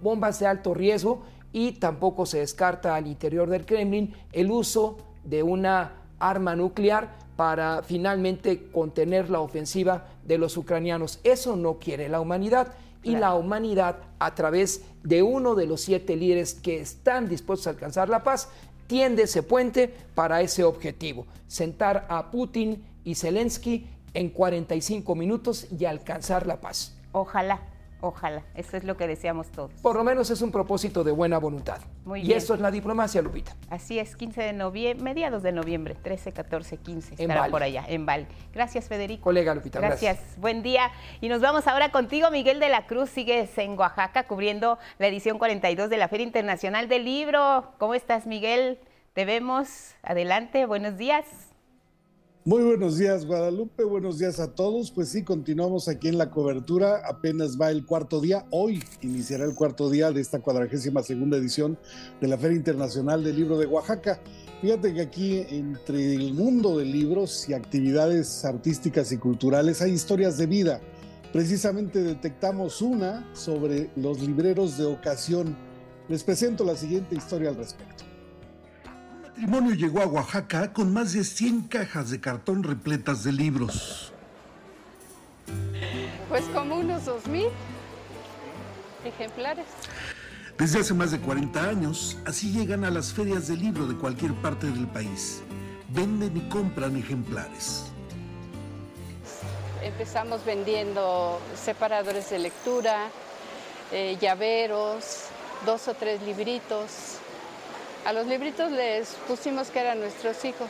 bombas 0.01 0.41
de 0.41 0.47
alto 0.47 0.73
riesgo, 0.73 1.23
y 1.53 1.73
tampoco 1.73 2.27
se 2.27 2.39
descarta 2.39 2.97
al 2.97 3.07
interior 3.07 3.49
del 3.49 3.65
Kremlin 3.65 4.15
el 4.33 4.51
uso 4.51 4.97
de 5.25 5.43
una 5.43 6.04
arma 6.29 6.57
nuclear 6.57 7.17
para 7.37 7.83
finalmente 7.83 8.71
contener 8.71 9.31
la 9.31 9.41
ofensiva 9.41 10.07
de 10.25 10.39
los 10.39 10.57
ucranianos. 10.57 11.21
Eso 11.25 11.57
no 11.57 11.79
quiere 11.79 12.09
la 12.09 12.21
humanidad 12.21 12.75
y 13.03 13.17
la 13.17 13.35
humanidad 13.35 13.97
a 14.19 14.35
través 14.35 14.83
de 15.03 15.23
uno 15.23 15.55
de 15.55 15.67
los 15.67 15.83
siete 15.83 16.17
líderes 16.17 16.55
que 16.55 16.81
están 16.81 17.29
dispuestos 17.29 17.67
a 17.67 17.71
alcanzar 17.71 18.09
la 18.09 18.23
paz, 18.23 18.49
tiende 18.87 19.25
ese 19.25 19.43
puente 19.43 19.95
para 20.15 20.41
ese 20.41 20.65
objetivo, 20.65 21.27
sentar 21.47 22.07
a 22.09 22.31
Putin 22.31 22.83
y 23.05 23.15
Zelensky 23.15 23.87
en 24.15 24.31
45 24.31 25.15
minutos 25.15 25.67
y 25.79 25.85
alcanzar 25.85 26.47
la 26.47 26.61
paz. 26.61 26.97
Ojalá, 27.13 27.61
ojalá, 28.07 28.43
eso 28.55 28.77
es 28.77 28.85
lo 28.85 28.97
que 28.97 29.07
deseamos 29.07 29.51
todos. 29.51 29.73
Por 29.83 29.97
lo 29.97 30.05
menos 30.05 30.31
es 30.31 30.43
un 30.43 30.51
propósito 30.53 31.03
de 31.05 31.13
buena 31.13 31.39
voluntad. 31.39 31.79
Muy 32.05 32.21
y 32.21 32.27
bien. 32.27 32.39
eso 32.39 32.55
es 32.55 32.61
la 32.61 32.71
diplomacia, 32.71 33.23
Lupita. 33.23 33.57
Así 33.71 33.99
es, 33.99 34.15
15 34.17 34.43
de 34.43 34.53
noviembre, 34.53 35.03
mediados 35.03 35.43
de 35.43 35.53
noviembre, 35.53 35.97
13, 36.03 36.33
14, 36.33 36.77
15, 36.79 37.15
En 37.15 37.21
estará 37.31 37.49
por 37.51 37.63
allá, 37.63 37.85
en 37.89 38.07
Bali. 38.07 38.27
Gracias, 38.53 38.89
Federico. 38.89 39.25
Colega 39.25 39.55
Lupita, 39.55 39.81
Gracias. 39.81 40.19
buen 40.37 40.63
día. 40.63 40.91
Y 41.21 41.29
nos 41.29 41.41
vamos 41.41 41.67
ahora 41.67 41.91
contigo, 41.91 42.31
Miguel 42.31 42.61
de 42.61 42.69
la 42.69 42.87
Cruz, 42.87 43.11
sigues 43.11 43.57
en 43.59 43.79
Oaxaca 43.79 44.27
cubriendo 44.27 44.79
la 44.99 45.07
edición 45.07 45.39
42 45.39 45.89
de 45.89 45.97
la 45.97 46.09
Feria 46.09 46.25
Internacional 46.25 46.89
del 46.89 47.05
Libro. 47.05 47.73
¿Cómo 47.79 47.95
estás, 47.95 48.27
Miguel? 48.27 48.79
Te 49.15 49.25
vemos. 49.25 49.95
Adelante, 50.03 50.67
buenos 50.67 50.97
días. 50.99 51.54
Muy 52.47 52.63
buenos 52.63 52.99
días, 52.99 53.25
Guadalupe. 53.25 53.85
Buenos 53.85 54.19
días 54.19 54.39
a 54.39 54.53
todos. 54.53 54.91
Pues 54.91 55.09
sí, 55.09 55.23
continuamos 55.23 55.89
aquí 55.89 56.09
en 56.09 56.19
la 56.19 56.31
cobertura. 56.31 57.01
Apenas 57.09 57.59
va 57.59 57.71
el 57.71 57.87
cuarto 57.87 58.21
día. 58.21 58.45
Hoy 58.51 58.85
iniciará 59.01 59.47
el 59.47 59.55
cuarto 59.55 59.89
día 59.89 60.13
de 60.13 60.21
esta 60.21 60.41
cuadragésima 60.41 61.03
segunda 61.03 61.39
edición 61.39 61.79
de 62.21 62.29
la 62.29 62.37
Feria 62.37 62.59
Internacional 62.59 63.25
del 63.25 63.37
Libro 63.37 63.57
de 63.57 63.65
Oaxaca. 63.65 64.21
Fíjate 64.61 64.93
que 64.93 65.01
aquí, 65.01 65.39
entre 65.49 66.17
el 66.17 66.35
mundo 66.35 66.77
de 66.77 66.85
libros 66.85 67.49
y 67.49 67.55
actividades 67.55 68.45
artísticas 68.45 69.11
y 69.13 69.17
culturales, 69.17 69.81
hay 69.81 69.93
historias 69.93 70.37
de 70.37 70.45
vida. 70.45 70.83
Precisamente 71.33 72.03
detectamos 72.03 72.83
una 72.83 73.27
sobre 73.33 73.89
los 73.97 74.21
libreros 74.21 74.77
de 74.77 74.85
ocasión. 74.85 75.57
Les 76.11 76.23
presento 76.23 76.63
la 76.63 76.77
siguiente 76.77 77.17
historia 77.17 77.49
al 77.49 77.57
respecto. 77.57 78.05
Matrimonio 79.35 79.75
llegó 79.75 80.01
a 80.01 80.07
Oaxaca 80.07 80.73
con 80.73 80.93
más 80.93 81.13
de 81.13 81.25
100 81.25 81.63
cajas 81.63 82.11
de 82.11 82.21
cartón 82.21 82.63
repletas 82.63 83.25
de 83.25 83.33
libros. 83.33 84.13
Pues 86.29 86.45
como 86.55 86.77
unos 86.77 87.03
2.000 87.07 87.49
ejemplares. 89.05 89.67
Desde 90.57 90.79
hace 90.79 90.95
más 90.95 91.11
de 91.11 91.19
40 91.19 91.69
años, 91.69 92.17
así 92.25 92.53
llegan 92.53 92.85
a 92.85 92.91
las 92.91 93.13
ferias 93.13 93.49
de 93.49 93.57
libro 93.57 93.89
de 93.89 93.97
cualquier 93.97 94.35
parte 94.35 94.69
del 94.69 94.87
país. 94.87 95.43
Venden 95.89 96.37
y 96.37 96.49
compran 96.49 96.97
ejemplares. 96.97 97.87
Empezamos 99.83 100.45
vendiendo 100.45 101.41
separadores 101.57 102.31
de 102.31 102.39
lectura, 102.39 103.09
eh, 103.91 104.17
llaveros, 104.21 105.25
dos 105.67 105.89
o 105.89 105.95
tres 105.95 106.23
libritos. 106.23 107.14
A 108.05 108.13
los 108.13 108.27
libritos 108.27 108.71
les 108.71 109.09
pusimos 109.27 109.69
que 109.69 109.81
eran 109.81 109.99
nuestros 109.99 110.45
hijos. 110.45 110.69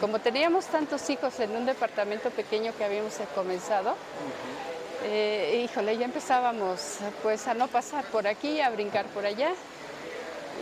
Como 0.00 0.20
teníamos 0.20 0.66
tantos 0.66 1.10
hijos 1.10 1.40
en 1.40 1.50
un 1.50 1.66
departamento 1.66 2.30
pequeño 2.30 2.72
que 2.78 2.84
habíamos 2.84 3.14
comenzado, 3.34 3.96
eh, 5.04 5.64
híjole, 5.64 5.98
ya 5.98 6.04
empezábamos 6.04 6.98
pues 7.24 7.48
a 7.48 7.54
no 7.54 7.66
pasar 7.66 8.04
por 8.04 8.28
aquí, 8.28 8.60
a 8.60 8.70
brincar 8.70 9.06
por 9.06 9.26
allá. 9.26 9.50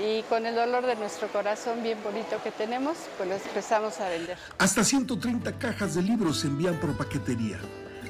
Y 0.02 0.22
con 0.22 0.46
el 0.46 0.54
dolor 0.54 0.86
de 0.86 0.96
nuestro 0.96 1.28
corazón 1.28 1.82
bien 1.82 1.98
bonito 2.02 2.40
que 2.42 2.50
tenemos, 2.50 2.96
pues 3.18 3.28
los 3.28 3.44
empezamos 3.44 4.00
a 4.00 4.08
vender. 4.08 4.38
Hasta 4.56 4.82
130 4.82 5.58
cajas 5.58 5.94
de 5.96 6.02
libros 6.02 6.40
se 6.40 6.46
envían 6.46 6.80
por 6.80 6.96
paquetería. 6.96 7.58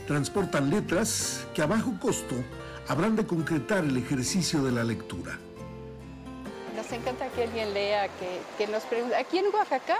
Transportan 0.07 0.71
letras 0.71 1.47
que 1.55 1.63
a 1.63 1.67
bajo 1.67 1.99
costo 1.99 2.37
habrán 2.87 3.17
de 3.17 3.27
concretar 3.27 3.85
el 3.85 3.97
ejercicio 3.97 4.63
de 4.63 4.73
la 4.73 4.85
lectura. 4.85 5.39
Nos 6.91 6.99
encanta 6.99 7.29
que 7.29 7.43
alguien 7.43 7.75
lea, 7.75 8.09
que, 8.09 8.41
que 8.57 8.67
nos 8.71 8.85
pregunte. 8.85 9.15
Aquí 9.15 9.37
en 9.37 9.55
Oaxaca, 9.55 9.99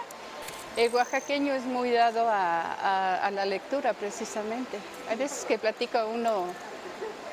el 0.75 0.95
oaxaqueño 0.95 1.53
es 1.53 1.65
muy 1.65 1.91
dado 1.91 2.27
a, 2.27 2.63
a- 2.63 3.27
a 3.27 3.31
la 3.31 3.45
lectura 3.45 3.93
precisamente. 3.93 4.79
Hay 5.11 5.19
veces 5.19 5.45
que 5.45 5.59
platica 5.59 6.07
uno 6.07 6.45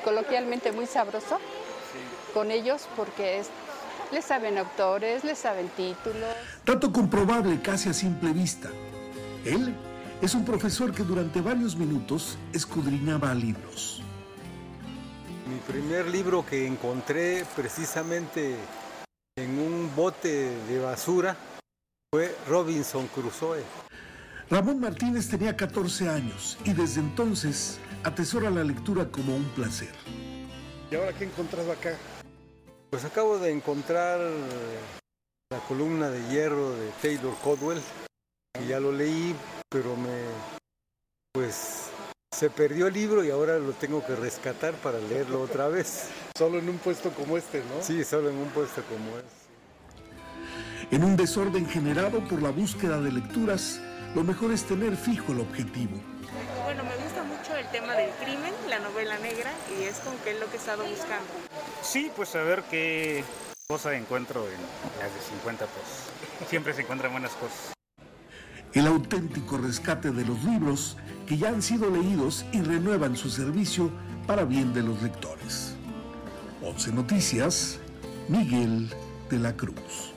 coloquialmente 0.04 0.74
muy 0.74 0.86
sabroso 0.88 1.40
con 2.34 2.52
ellos 2.52 2.86
porque 2.98 3.40
es- 3.40 3.50
le 4.12 4.22
saben 4.22 4.58
autores, 4.58 5.24
le 5.24 5.36
saben 5.36 5.70
títulos. 5.70 6.36
Dato 6.66 6.92
comprobable 6.92 7.62
casi 7.62 7.88
a 7.88 7.94
simple 7.94 8.34
vista. 8.34 8.68
Él 9.46 9.74
es 10.22 10.34
un 10.36 10.44
profesor 10.44 10.94
que 10.94 11.04
durante 11.04 11.40
varios 11.40 11.78
minutos 11.78 12.38
escudriñaba 12.52 13.34
libros. 13.34 14.02
Mi 15.48 15.60
primer 15.60 16.08
libro 16.08 16.46
que 16.46 16.68
encontré 16.68 17.46
precisamente 17.56 18.58
en 19.38 19.60
un 19.60 19.94
bote 19.94 20.50
de 20.66 20.80
basura 20.80 21.36
fue 22.10 22.34
Robinson 22.48 23.06
Crusoe. 23.08 23.64
Ramón 24.50 24.80
Martínez 24.80 25.30
tenía 25.30 25.58
14 25.58 26.08
años 26.08 26.58
y 26.64 26.72
desde 26.72 27.02
entonces 27.02 27.78
atesora 28.04 28.50
la 28.50 28.64
lectura 28.64 29.12
como 29.12 29.36
un 29.36 29.44
placer. 29.50 29.94
¿Y 30.90 30.96
ahora 30.96 31.12
qué 31.12 31.26
he 31.26 31.28
encontrado 31.28 31.70
acá? 31.74 31.98
Pues 32.90 33.04
acabo 33.04 33.38
de 33.38 33.52
encontrar 33.52 34.22
la 35.50 35.60
columna 35.68 36.10
de 36.10 36.26
hierro 36.30 36.72
de 36.72 36.90
Taylor 37.02 37.36
Codwell 37.44 37.82
y 38.64 38.68
ya 38.68 38.80
lo 38.80 38.94
leí, 38.94 39.36
pero 39.70 39.98
me 39.98 40.16
pues 41.34 41.90
se 42.36 42.50
perdió 42.50 42.88
el 42.88 42.94
libro 42.94 43.24
y 43.24 43.32
ahora 43.32 43.58
lo 43.58 43.72
tengo 43.72 44.06
que 44.06 44.14
rescatar 44.14 44.74
para 44.74 45.00
leerlo 45.00 45.42
otra 45.42 45.70
vez. 45.70 46.10
Solo 46.38 46.60
en 46.60 46.68
un 46.68 46.78
puesto 46.78 47.12
como 47.12 47.38
este, 47.38 47.60
¿no? 47.60 47.82
Sí, 47.82 48.04
solo 48.04 48.30
en 48.30 48.36
un 48.36 48.50
puesto 48.50 48.84
como 48.84 49.18
este. 49.18 49.46
En 50.92 51.04
un 51.06 51.16
desorden 51.16 51.66
generado 51.66 52.20
por 52.28 52.42
la 52.42 52.50
búsqueda 52.50 53.00
de 53.00 53.14
lecturas, 53.14 53.80
lo 54.14 54.24
mejor 54.26 54.52
es 54.52 54.66
tener 54.66 54.98
fijo 54.98 55.32
el 55.32 55.40
objetivo. 55.40 55.98
Bueno, 56.66 56.84
me 56.84 56.96
gusta 57.02 57.24
mucho 57.24 57.56
el 57.56 57.66
tema 57.72 57.96
del 57.96 58.10
crimen, 58.22 58.54
la 58.70 58.80
novela 58.80 59.18
negra, 59.20 59.52
y 59.80 59.84
es 59.84 59.96
como 60.00 60.22
que 60.24 60.32
es 60.32 60.40
lo 60.42 60.48
que 60.48 60.58
he 60.58 60.60
estado 60.60 60.84
buscando. 60.84 61.32
Sí, 61.82 62.12
pues 62.18 62.36
a 62.36 62.44
ver 62.44 62.64
qué 62.70 63.24
cosa 63.68 63.96
encuentro 63.96 64.46
en 64.46 64.60
las 65.00 65.14
de 65.14 65.22
50, 65.22 65.66
pues 65.68 66.50
siempre 66.50 66.74
se 66.74 66.82
encuentran 66.82 67.14
buenas 67.14 67.32
cosas. 67.32 67.74
El 68.74 68.88
auténtico 68.88 69.58
rescate 69.58 70.12
de 70.12 70.26
los 70.26 70.44
libros 70.44 70.98
que 71.26 71.38
ya 71.38 71.50
han 71.50 71.62
sido 71.62 71.90
leídos 71.90 72.46
y 72.52 72.62
renuevan 72.62 73.16
su 73.16 73.30
servicio 73.30 73.90
para 74.28 74.46
bien 74.46 74.74
de 74.74 74.84
los 74.84 75.02
lectores. 75.02 75.76
11 76.64 76.94
Noticias, 76.94 77.80
Miguel 78.30 78.90
de 79.30 79.40
la 79.40 79.56
Cruz. 79.56 80.14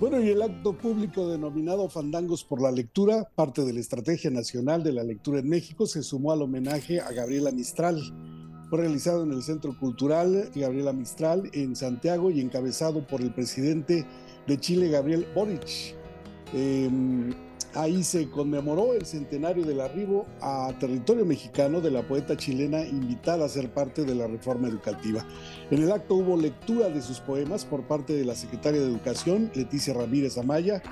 Bueno, 0.00 0.20
y 0.20 0.28
el 0.28 0.42
acto 0.42 0.72
público 0.72 1.28
denominado 1.28 1.88
Fandangos 1.88 2.44
por 2.44 2.60
la 2.60 2.72
Lectura, 2.72 3.28
parte 3.34 3.64
de 3.64 3.72
la 3.72 3.80
Estrategia 3.80 4.30
Nacional 4.30 4.82
de 4.82 4.92
la 4.92 5.04
Lectura 5.04 5.38
en 5.38 5.48
México, 5.48 5.86
se 5.86 6.02
sumó 6.02 6.32
al 6.32 6.42
homenaje 6.42 7.00
a 7.00 7.12
Gabriela 7.12 7.52
Mistral. 7.52 8.00
Fue 8.68 8.80
realizado 8.80 9.22
en 9.22 9.32
el 9.32 9.42
Centro 9.42 9.78
Cultural 9.78 10.50
Gabriela 10.54 10.92
Mistral 10.92 11.48
en 11.52 11.76
Santiago 11.76 12.30
y 12.30 12.40
encabezado 12.40 13.06
por 13.06 13.20
el 13.20 13.32
presidente 13.32 14.04
de 14.46 14.58
Chile, 14.58 14.88
Gabriel 14.88 15.26
Boric. 15.34 15.94
Eh, 16.52 16.90
ahí 17.74 18.02
se 18.04 18.28
conmemoró 18.30 18.94
el 18.94 19.04
centenario 19.04 19.64
del 19.64 19.80
arribo 19.80 20.26
a 20.40 20.72
territorio 20.78 21.24
mexicano 21.24 21.80
de 21.80 21.90
la 21.90 22.02
poeta 22.02 22.36
chilena 22.36 22.82
invitada 22.86 23.44
a 23.44 23.48
ser 23.48 23.72
parte 23.72 24.04
de 24.04 24.14
la 24.14 24.26
reforma 24.26 24.68
educativa. 24.68 25.24
En 25.70 25.82
el 25.82 25.92
acto 25.92 26.14
hubo 26.14 26.36
lectura 26.36 26.88
de 26.88 27.02
sus 27.02 27.20
poemas 27.20 27.64
por 27.64 27.82
parte 27.82 28.14
de 28.14 28.24
la 28.24 28.34
secretaria 28.34 28.80
de 28.80 28.86
Educación, 28.86 29.50
Leticia 29.54 29.94
Ramírez 29.94 30.38
Amaya, 30.38 30.82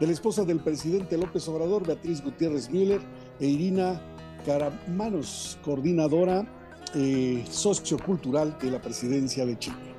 de 0.00 0.06
la 0.06 0.12
esposa 0.12 0.44
del 0.44 0.60
presidente 0.60 1.16
López 1.16 1.46
Obrador, 1.48 1.86
Beatriz 1.86 2.22
Gutiérrez 2.22 2.70
Müller, 2.70 3.00
e 3.38 3.46
Irina 3.46 4.00
Caramanos, 4.44 5.58
coordinadora 5.62 6.44
eh, 6.94 7.44
sociocultural 7.48 8.58
de 8.58 8.70
la 8.70 8.80
presidencia 8.80 9.46
de 9.46 9.58
Chile. 9.58 9.92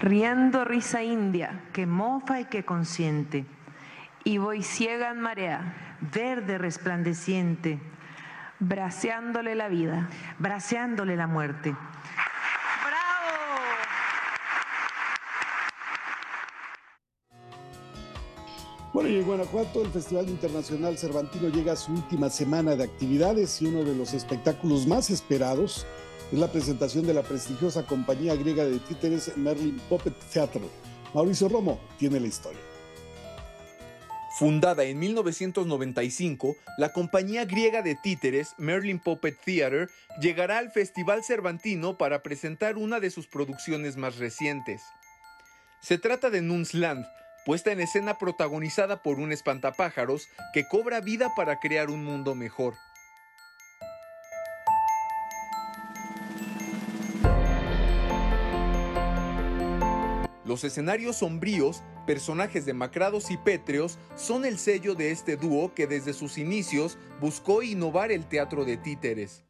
Riendo 0.00 0.64
risa 0.64 1.02
india, 1.02 1.68
que 1.72 1.86
mofa 1.86 2.40
y 2.40 2.44
que 2.46 2.64
consiente, 2.64 3.44
y 4.24 4.38
voy 4.38 4.62
ciega 4.62 5.10
en 5.10 5.20
marea, 5.20 5.96
verde 6.12 6.58
resplandeciente, 6.58 7.80
braceándole 8.58 9.54
la 9.54 9.68
vida, 9.68 10.08
braceándole 10.38 11.16
la 11.16 11.26
muerte. 11.26 11.74
Bueno, 18.92 19.08
y 19.08 19.16
en 19.18 19.24
Guanajuato 19.24 19.82
el 19.82 19.90
Festival 19.90 20.28
Internacional 20.28 20.98
Cervantino 20.98 21.48
llega 21.48 21.74
a 21.74 21.76
su 21.76 21.92
última 21.92 22.28
semana 22.28 22.74
de 22.74 22.82
actividades 22.84 23.62
y 23.62 23.66
uno 23.66 23.84
de 23.84 23.94
los 23.94 24.14
espectáculos 24.14 24.86
más 24.86 25.10
esperados 25.10 25.86
es 26.32 26.38
la 26.38 26.48
presentación 26.48 27.06
de 27.06 27.14
la 27.14 27.22
prestigiosa 27.22 27.86
compañía 27.86 28.34
griega 28.34 28.64
de 28.64 28.80
títeres 28.80 29.36
Merlin 29.36 29.80
Puppet 29.88 30.14
Theatre. 30.32 30.68
Mauricio 31.14 31.48
Romo 31.48 31.78
tiene 31.98 32.18
la 32.18 32.26
historia. 32.26 32.69
Fundada 34.30 34.84
en 34.84 35.00
1995, 35.00 36.56
la 36.78 36.92
compañía 36.92 37.44
griega 37.44 37.82
de 37.82 37.96
títeres 37.96 38.54
Merlin 38.58 39.00
Puppet 39.00 39.36
Theatre 39.44 39.88
llegará 40.20 40.58
al 40.58 40.70
Festival 40.70 41.24
Cervantino 41.24 41.98
para 41.98 42.22
presentar 42.22 42.76
una 42.76 43.00
de 43.00 43.10
sus 43.10 43.26
producciones 43.26 43.96
más 43.96 44.18
recientes. 44.18 44.82
Se 45.82 45.98
trata 45.98 46.30
de 46.30 46.42
Nunsland, 46.42 47.04
puesta 47.44 47.72
en 47.72 47.80
escena 47.80 48.18
protagonizada 48.18 49.02
por 49.02 49.18
un 49.18 49.32
espantapájaros 49.32 50.28
que 50.52 50.66
cobra 50.68 51.00
vida 51.00 51.32
para 51.34 51.58
crear 51.58 51.90
un 51.90 52.04
mundo 52.04 52.36
mejor. 52.36 52.74
Los 60.50 60.64
escenarios 60.64 61.18
sombríos, 61.18 61.84
personajes 62.08 62.66
demacrados 62.66 63.30
y 63.30 63.36
pétreos 63.36 64.00
son 64.16 64.44
el 64.44 64.58
sello 64.58 64.96
de 64.96 65.12
este 65.12 65.36
dúo 65.36 65.74
que 65.74 65.86
desde 65.86 66.12
sus 66.12 66.38
inicios 66.38 66.98
buscó 67.20 67.62
innovar 67.62 68.10
el 68.10 68.26
teatro 68.26 68.64
de 68.64 68.76
títeres. 68.76 69.44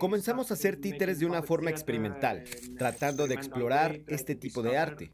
Comenzamos 0.00 0.50
a 0.50 0.54
hacer 0.54 0.80
títeres 0.80 1.20
de 1.20 1.26
una 1.26 1.44
forma 1.44 1.70
experimental, 1.70 2.42
tratando 2.76 3.28
de 3.28 3.34
explorar 3.34 4.00
este 4.08 4.34
tipo 4.34 4.62
de 4.62 4.76
arte. 4.78 5.12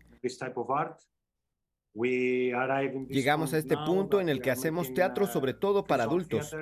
Llegamos 1.95 3.55
a 3.55 3.59
este 3.59 3.77
punto 3.77 4.21
en 4.21 4.29
el 4.29 4.41
que 4.41 4.51
hacemos 4.51 4.93
teatro 4.93 5.27
sobre 5.27 5.55
todo 5.55 5.85
para 5.85 6.05
adultos, 6.05 6.55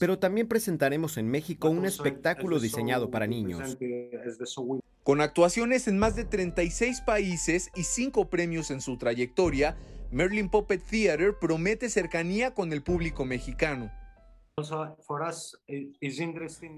pero 0.00 0.18
también 0.18 0.48
presentaremos 0.48 1.18
en 1.18 1.28
México 1.30 1.70
un 1.70 1.84
espectáculo 1.86 2.58
diseñado 2.58 3.10
para 3.10 3.28
niños. 3.28 3.78
Con 5.04 5.20
actuaciones 5.20 5.86
en 5.88 5.98
más 5.98 6.16
de 6.16 6.24
36 6.24 7.00
países 7.02 7.70
y 7.76 7.84
5 7.84 8.28
premios 8.28 8.70
en 8.70 8.80
su 8.80 8.98
trayectoria, 8.98 9.76
Merlin 10.10 10.50
Puppet 10.50 10.82
Theater 10.82 11.38
promete 11.38 11.88
cercanía 11.88 12.54
con 12.54 12.72
el 12.72 12.82
público 12.82 13.24
mexicano. 13.24 13.90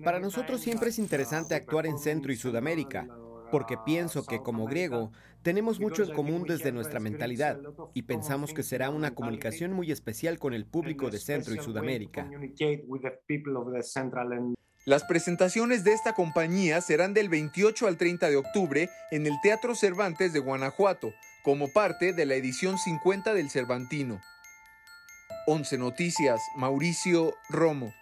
Para 0.05 0.21
nosotros 0.21 0.61
siempre 0.61 0.91
es 0.91 0.99
interesante 0.99 1.55
actuar 1.55 1.87
en 1.87 1.99
Centro 1.99 2.31
y 2.31 2.37
Sudamérica, 2.37 3.09
porque 3.51 3.77
pienso 3.85 4.25
que 4.25 4.41
como 4.41 4.67
griego 4.67 5.13
tenemos 5.43 5.81
mucho 5.81 6.03
en 6.03 6.15
común 6.15 6.45
desde 6.47 6.73
nuestra 6.73 7.01
mentalidad 7.01 7.59
y 7.95 8.03
pensamos 8.03 8.53
que 8.53 8.63
será 8.63 8.91
una 8.91 9.15
comunicación 9.15 9.73
muy 9.73 9.91
especial 9.91 10.39
con 10.39 10.55
el 10.55 10.67
público 10.67 11.11
de 11.11 11.19
Centro 11.19 11.55
y 11.55 11.59
Sudamérica. 11.59 12.29
Las 14.87 15.05
presentaciones 15.05 15.85
de 15.85 15.93
esta 15.93 16.15
compañía 16.15 16.81
serán 16.81 17.13
del 17.13 17.29
28 17.29 17.87
al 17.87 17.99
30 17.99 18.31
de 18.31 18.37
octubre 18.37 18.89
en 19.11 19.27
el 19.27 19.35
Teatro 19.43 19.75
Cervantes 19.75 20.33
de 20.33 20.41
Guanajuato, 20.41 21.13
como 21.43 21.71
parte 21.73 22.13
de 22.15 22.25
la 22.25 22.35
edición 22.35 22.79
50 22.79 23.35
del 23.35 23.51
Cervantino. 23.51 24.21
11 25.47 25.79
Noticias, 25.79 26.41
Mauricio 26.57 27.35
Romo. 27.51 27.93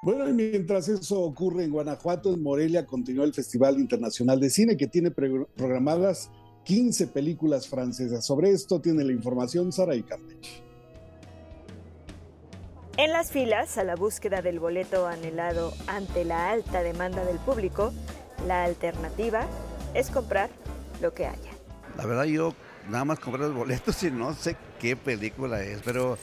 Bueno, 0.00 0.28
y 0.28 0.32
mientras 0.32 0.88
eso 0.88 1.20
ocurre 1.20 1.64
en 1.64 1.72
Guanajuato, 1.72 2.32
en 2.32 2.40
Morelia 2.40 2.86
continúa 2.86 3.24
el 3.24 3.34
Festival 3.34 3.80
Internacional 3.80 4.38
de 4.38 4.48
Cine 4.48 4.76
que 4.76 4.86
tiene 4.86 5.10
programadas 5.10 6.30
15 6.64 7.08
películas 7.08 7.66
francesas. 7.66 8.24
Sobre 8.24 8.50
esto 8.50 8.80
tiene 8.80 9.02
la 9.02 9.12
información 9.12 9.72
Sara 9.72 9.96
y 9.96 10.04
Campeche. 10.04 10.62
En 12.96 13.12
las 13.12 13.32
filas, 13.32 13.76
a 13.76 13.84
la 13.84 13.96
búsqueda 13.96 14.40
del 14.40 14.60
boleto 14.60 15.06
anhelado 15.06 15.72
ante 15.88 16.24
la 16.24 16.50
alta 16.50 16.82
demanda 16.82 17.24
del 17.24 17.38
público, 17.38 17.92
la 18.46 18.64
alternativa 18.64 19.46
es 19.94 20.10
comprar 20.10 20.50
lo 21.02 21.12
que 21.12 21.26
haya. 21.26 21.50
La 21.96 22.06
verdad 22.06 22.24
yo 22.24 22.54
nada 22.88 23.04
más 23.04 23.18
compré 23.18 23.42
los 23.42 23.54
boletos 23.54 24.00
y 24.04 24.12
no 24.12 24.32
sé 24.32 24.56
qué 24.80 24.94
película 24.94 25.62
es, 25.62 25.80
pero 25.84 26.18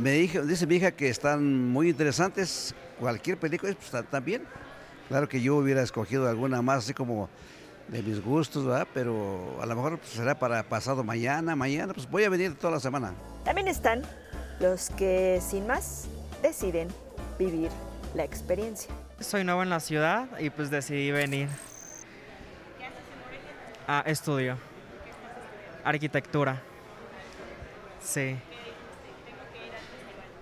me 0.00 0.12
dice 0.12 0.66
mi 0.66 0.76
hija 0.76 0.92
que 0.92 1.08
están 1.08 1.70
muy 1.70 1.90
interesantes, 1.90 2.74
cualquier 2.98 3.38
película 3.38 3.74
pues, 3.74 3.92
está, 3.92 4.20
bien. 4.20 4.44
Claro 5.08 5.28
que 5.28 5.40
yo 5.40 5.56
hubiera 5.56 5.82
escogido 5.82 6.28
alguna 6.28 6.62
más 6.62 6.78
así 6.78 6.94
como 6.94 7.28
de 7.88 8.02
mis 8.02 8.22
gustos, 8.22 8.64
¿verdad? 8.64 8.86
Pero 8.94 9.58
a 9.60 9.66
lo 9.66 9.74
mejor 9.74 9.98
pues, 9.98 10.12
será 10.12 10.38
para 10.38 10.62
pasado 10.62 11.04
mañana, 11.04 11.54
mañana, 11.54 11.92
pues 11.92 12.08
voy 12.08 12.24
a 12.24 12.30
venir 12.30 12.54
toda 12.54 12.74
la 12.74 12.80
semana. 12.80 13.12
También 13.44 13.68
están 13.68 14.02
los 14.60 14.90
que 14.90 15.40
sin 15.46 15.66
más 15.66 16.06
deciden 16.42 16.88
vivir 17.38 17.70
la 18.14 18.24
experiencia. 18.24 18.92
Soy 19.18 19.44
nuevo 19.44 19.62
en 19.62 19.70
la 19.70 19.80
ciudad 19.80 20.28
y 20.38 20.48
pues 20.48 20.70
decidí 20.70 21.10
venir. 21.10 21.48
¿Qué 22.78 22.86
haces 22.86 22.98
en 23.12 23.20
Morelia? 23.22 23.50
Ah, 23.86 24.02
estudio. 24.06 24.56
Arquitectura. 25.84 26.62
Sí. 28.02 28.36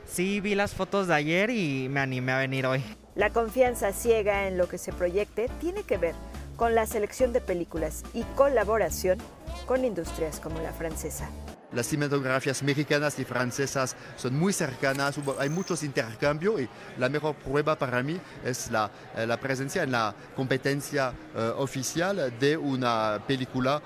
Sí, 0.09 0.41
vi 0.41 0.55
las 0.55 0.75
fotos 0.75 1.07
de 1.07 1.15
ayer 1.15 1.51
y 1.51 1.89
me 1.91 2.01
animé 2.01 2.33
a 2.33 2.39
venir 2.39 2.67
hoy. 2.67 2.83
La 3.15 3.31
confianza 3.31 3.93
ciega 3.93 4.49
en 4.49 4.57
lo 4.57 4.69
que 4.69 4.79
se 4.79 4.93
proyecte 4.93 5.49
tiene 5.61 5.83
que 5.83 5.99
ver 5.99 6.15
con 6.57 6.75
la 6.75 6.87
selección 6.87 7.33
de 7.33 7.41
películas 7.41 8.03
y 8.15 8.23
colaboración 8.35 9.19
con 9.67 9.85
industrias 9.85 10.41
como 10.41 10.61
la 10.61 10.73
francesa. 10.73 11.29
Las 11.73 11.87
cinematografías 11.87 12.63
mexicanas 12.63 13.19
y 13.19 13.25
francesas 13.25 13.95
son 14.17 14.35
muy 14.35 14.55
cercanas, 14.55 15.19
hay 15.39 15.51
muchos 15.51 15.83
intercambios 15.83 16.63
y 16.63 16.69
la 16.97 17.11
mejor 17.11 17.35
prueba 17.35 17.77
para 17.77 18.03
mí 18.03 18.19
es 18.43 18.71
la, 18.71 18.91
eh, 19.15 19.27
la 19.27 19.39
presencia 19.39 19.83
en 19.83 19.93
la 19.93 20.15
competencia 20.35 21.13
uh, 21.35 21.61
oficial 21.61 22.33
de 22.41 22.57
una 22.57 23.23
película 23.27 23.83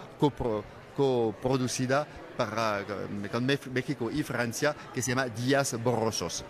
coproducida 0.96 2.06
para, 2.46 2.84
con 3.30 3.46
México 3.46 4.10
y 4.10 4.22
Francia 4.22 4.74
que 4.92 5.02
se 5.02 5.10
llama 5.10 5.28
Días 5.28 5.80
Borrosos. 5.82 6.44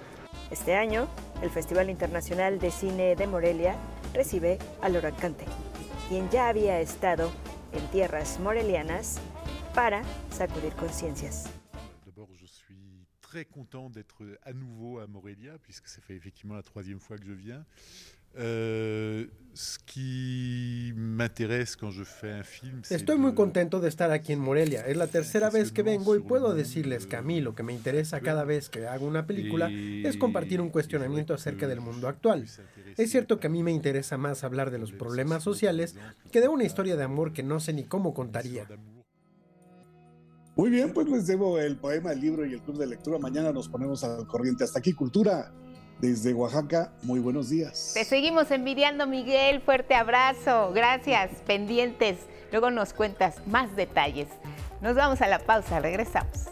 Este 0.51 0.75
año, 0.75 1.09
el 1.43 1.51
Festival 1.51 1.91
Internacional 1.91 2.59
de 2.59 2.71
Cine 2.71 3.17
de 3.17 3.27
Morelia 3.27 3.77
recibe 4.15 4.59
a 4.81 4.89
Laurent 4.89 5.19
Cante, 5.19 5.45
quien 6.09 6.29
ya 6.31 6.49
había 6.49 6.81
estado 6.81 7.31
en 7.73 7.87
tierras 7.89 8.39
morelianas 8.41 9.19
para 9.75 10.03
sacudir 10.31 10.73
conciencias. 10.75 11.51
très 13.33 13.47
content 13.47 13.89
d'être 13.89 14.23
à 14.43 14.53
nouveau 14.53 14.99
à 14.99 15.07
Morelia, 15.07 15.57
puisque 15.63 15.89
ça 15.89 16.03
fait 16.03 16.15
effectivement 16.15 16.55
la 16.55 16.63
troisième 16.63 17.01
fois 17.01 17.17
que 17.17 17.25
je 17.25 17.33
viens. 17.33 17.65
Euh, 18.39 19.27
ce 19.55 19.79
qui 19.85 20.95
m'intéresse 20.97 21.77
quand 21.77 21.91
je 21.91 22.05
fais 22.05 22.31
un 22.33 22.43
film, 22.43 22.81
Estoy 22.89 23.19
muy 23.19 23.35
contento 23.35 23.81
de 23.81 23.89
estar 23.89 24.11
aquí 24.11 24.33
en 24.33 24.41
Morelia. 24.41 24.87
Es 24.87 24.97
la 24.97 25.07
tercera 25.07 25.51
vez 25.51 25.73
que 25.73 25.83
vengo 25.83 26.17
y 26.17 26.21
puedo 26.21 26.55
decirles 26.55 27.07
que 27.07 27.17
a 27.17 27.23
mí 27.23 27.41
lo 27.41 27.55
que 27.55 27.63
me 27.63 27.75
interesa 27.75 28.21
cada 28.21 28.45
vez 28.45 28.71
que 28.71 28.87
hago 28.87 29.07
una 29.07 29.27
película 29.27 29.71
es 29.71 30.17
compartir 30.17 30.61
un 30.61 30.71
cuestionamiento 30.71 31.35
acerca 31.35 31.69
del 31.69 31.81
mundo 31.81 32.09
actual. 32.09 32.47
Es 32.97 33.11
cierto 33.11 33.39
que 33.39 33.49
a 33.49 33.51
mí 33.51 33.63
me 33.63 33.73
interesa 33.73 34.17
más 34.17 34.43
hablar 34.45 34.71
de 34.71 34.79
los 34.79 34.93
problemas 34.93 35.43
sociales 35.43 35.97
que 36.31 36.41
de 36.41 36.49
una 36.49 36.65
historia 36.65 36.97
de 36.97 37.05
amor 37.05 37.33
que 37.33 37.43
no 37.43 37.61
sé 37.61 37.75
ni 37.75 37.85
cómo 37.85 38.15
contaría. 38.15 38.67
Muy 40.55 40.69
bien, 40.71 40.93
pues 40.93 41.09
les 41.09 41.27
debo 41.27 41.59
el 41.59 41.77
poema, 41.77 42.13
el 42.13 42.21
libro 42.21 42.45
y 42.45 42.53
el 42.53 42.61
club 42.61 42.79
de 42.79 42.87
lectura. 42.87 43.19
Mañana 43.19 43.53
nos 43.53 43.69
ponemos 43.69 44.05
al 44.05 44.27
corriente. 44.27 44.65
Hasta 44.65 44.81
aquí, 44.81 44.93
Cultura. 44.93 45.51
Desde 46.03 46.35
Oaxaca, 46.35 46.91
muy 47.05 47.21
buenos 47.21 47.49
días. 47.49 47.93
Te 47.95 48.05
seguimos 48.05 48.51
envidiando, 48.51 49.07
Miguel. 49.07 49.61
Fuerte 49.61 49.95
abrazo. 49.95 50.73
Gracias. 50.75 51.31
Pendientes. 51.47 52.19
Luego 52.51 52.73
nos 52.73 52.93
cuentas 52.93 53.37
más 53.47 53.77
detalles. 53.77 54.27
Nos 54.81 54.97
vamos 54.97 55.23
a 55.23 55.29
la 55.29 55.39
pausa. 55.39 55.79
Regresamos. 55.79 56.49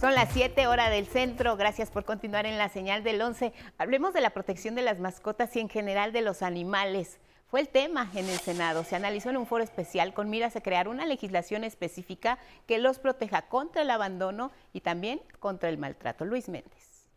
Son 0.00 0.14
las 0.14 0.28
7 0.32 0.68
horas 0.68 0.90
del 0.90 1.08
centro. 1.08 1.56
Gracias 1.56 1.90
por 1.90 2.04
continuar 2.04 2.46
en 2.46 2.58
la 2.58 2.68
señal 2.68 3.02
del 3.02 3.20
11. 3.20 3.52
Hablemos 3.76 4.14
de 4.14 4.20
la 4.20 4.30
protección 4.30 4.76
de 4.76 4.82
las 4.82 5.00
mascotas 5.00 5.56
y 5.56 5.58
en 5.58 5.68
general 5.68 6.12
de 6.12 6.22
los 6.22 6.42
animales. 6.42 7.18
Fue 7.52 7.60
el 7.60 7.68
tema 7.68 8.10
en 8.14 8.30
el 8.30 8.38
Senado. 8.38 8.82
Se 8.82 8.96
analizó 8.96 9.28
en 9.28 9.36
un 9.36 9.46
foro 9.46 9.62
especial 9.62 10.14
con 10.14 10.30
miras 10.30 10.56
a 10.56 10.62
crear 10.62 10.88
una 10.88 11.04
legislación 11.04 11.64
específica 11.64 12.38
que 12.66 12.78
los 12.78 12.98
proteja 12.98 13.42
contra 13.42 13.82
el 13.82 13.90
abandono 13.90 14.52
y 14.72 14.80
también 14.80 15.20
contra 15.38 15.68
el 15.68 15.76
maltrato. 15.76 16.24
Luis 16.24 16.48
Méndez. 16.48 17.10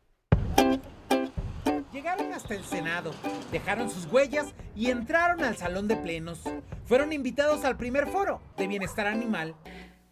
Llegaron 1.93 2.33
hasta 2.33 2.53
el 2.53 2.65
Senado, 2.65 3.13
dejaron 3.49 3.89
sus 3.89 4.11
huellas 4.11 4.53
y 4.75 4.91
entraron 4.91 5.41
al 5.41 5.55
salón 5.55 5.87
de 5.87 5.95
plenos. 5.95 6.41
Fueron 6.83 7.13
invitados 7.13 7.63
al 7.63 7.77
primer 7.77 8.05
foro 8.07 8.41
de 8.57 8.67
bienestar 8.67 9.07
animal. 9.07 9.55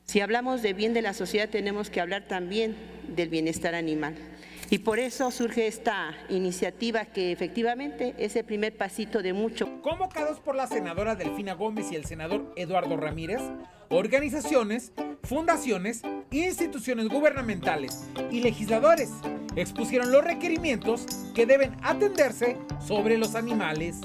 Si 0.06 0.22
hablamos 0.22 0.62
de 0.62 0.72
bien 0.72 0.94
de 0.94 1.02
la 1.02 1.14
sociedad, 1.14 1.50
tenemos 1.50 1.90
que 1.90 2.00
hablar 2.00 2.30
también 2.30 2.78
del 3.10 3.28
bienestar 3.28 3.76
animal. 3.76 4.16
Y 4.70 4.80
por 4.80 5.00
eso 5.00 5.30
surge 5.30 5.68
esta 5.68 6.16
iniciativa 6.30 7.06
que 7.06 7.32
efectivamente 7.32 8.16
es 8.18 8.36
el 8.36 8.46
primer 8.46 8.76
pasito 8.76 9.22
de 9.22 9.34
mucho. 9.34 9.82
Convocados 9.82 10.40
por 10.40 10.56
la 10.56 10.68
senadora 10.68 11.16
Delfina 11.16 11.54
Gómez 11.54 11.92
y 11.92 11.96
el 11.96 12.06
senador 12.06 12.52
Eduardo 12.56 12.98
Ramírez, 12.98 13.42
organizaciones, 13.90 14.92
fundaciones, 15.24 16.02
instituciones 16.32 17.08
gubernamentales 17.08 18.06
y 18.32 18.42
legisladores 18.42 19.12
expusieron 19.56 20.12
los 20.12 20.24
requerimientos 20.24 21.06
que 21.36 21.46
deben 21.46 21.78
atenderse 21.84 22.58
sobre 22.86 23.18
los 23.18 23.36
animales. 23.36 23.98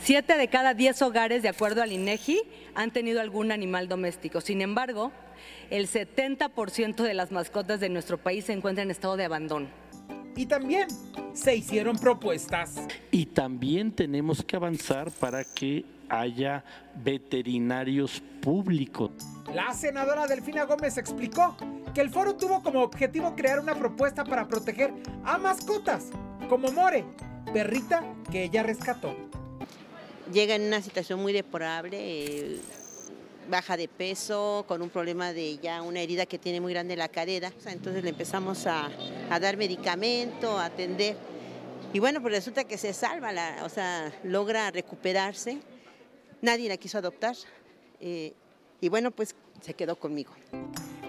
Siete 0.00 0.36
de 0.36 0.48
cada 0.48 0.74
diez 0.74 1.02
hogares, 1.02 1.42
de 1.42 1.48
acuerdo 1.48 1.82
al 1.82 1.92
INEGI, 1.92 2.42
han 2.74 2.92
tenido 2.92 3.20
algún 3.20 3.52
animal 3.52 3.88
doméstico. 3.88 4.40
Sin 4.40 4.62
embargo, 4.62 5.12
el 5.70 5.88
70% 5.88 7.02
de 7.02 7.14
las 7.14 7.30
mascotas 7.30 7.80
de 7.80 7.88
nuestro 7.88 8.18
país 8.18 8.46
se 8.46 8.52
encuentran 8.52 8.86
en 8.86 8.90
estado 8.90 9.16
de 9.16 9.24
abandono. 9.24 9.68
Y 10.38 10.46
también 10.46 10.86
se 11.34 11.56
hicieron 11.56 11.98
propuestas. 11.98 12.76
Y 13.10 13.26
también 13.26 13.90
tenemos 13.90 14.44
que 14.44 14.54
avanzar 14.54 15.10
para 15.10 15.42
que 15.42 15.84
haya 16.08 16.62
veterinarios 16.94 18.22
públicos. 18.40 19.10
La 19.52 19.74
senadora 19.74 20.28
Delfina 20.28 20.62
Gómez 20.62 20.96
explicó 20.96 21.56
que 21.92 22.00
el 22.02 22.10
foro 22.10 22.36
tuvo 22.36 22.62
como 22.62 22.82
objetivo 22.82 23.34
crear 23.34 23.58
una 23.58 23.74
propuesta 23.74 24.22
para 24.24 24.46
proteger 24.46 24.94
a 25.24 25.38
mascotas, 25.38 26.10
como 26.48 26.70
More, 26.70 27.04
perrita 27.52 28.04
que 28.30 28.44
ella 28.44 28.62
rescató. 28.62 29.16
Llega 30.32 30.54
en 30.54 30.68
una 30.68 30.80
situación 30.82 31.20
muy 31.20 31.32
deplorable, 31.32 31.98
eh, 31.98 32.60
baja 33.48 33.76
de 33.76 33.88
peso, 33.88 34.64
con 34.68 34.82
un 34.82 34.90
problema 34.90 35.32
de 35.32 35.58
ya 35.58 35.82
una 35.82 36.00
herida 36.00 36.26
que 36.26 36.38
tiene 36.38 36.60
muy 36.60 36.72
grande 36.72 36.96
la 36.96 37.08
cadera. 37.08 37.52
Entonces 37.66 38.02
le 38.02 38.10
empezamos 38.10 38.66
a, 38.66 38.90
dar 39.40 39.56
medicamento, 39.56 40.58
a 40.58 40.66
atender. 40.66 41.16
Y 41.92 41.98
bueno, 41.98 42.20
pues 42.20 42.34
resulta 42.34 42.64
que 42.64 42.76
se 42.78 42.92
salva, 42.92 43.32
la, 43.32 43.62
o 43.64 43.68
sea, 43.68 44.12
logra 44.24 44.70
recuperarse. 44.70 45.58
Nadie 46.42 46.68
la 46.68 46.76
quiso 46.76 46.98
adoptar. 46.98 47.34
Eh, 48.00 48.32
y 48.80 48.88
bueno, 48.88 49.10
pues 49.10 49.34
se 49.60 49.74
quedó 49.74 49.96
conmigo. 49.96 50.32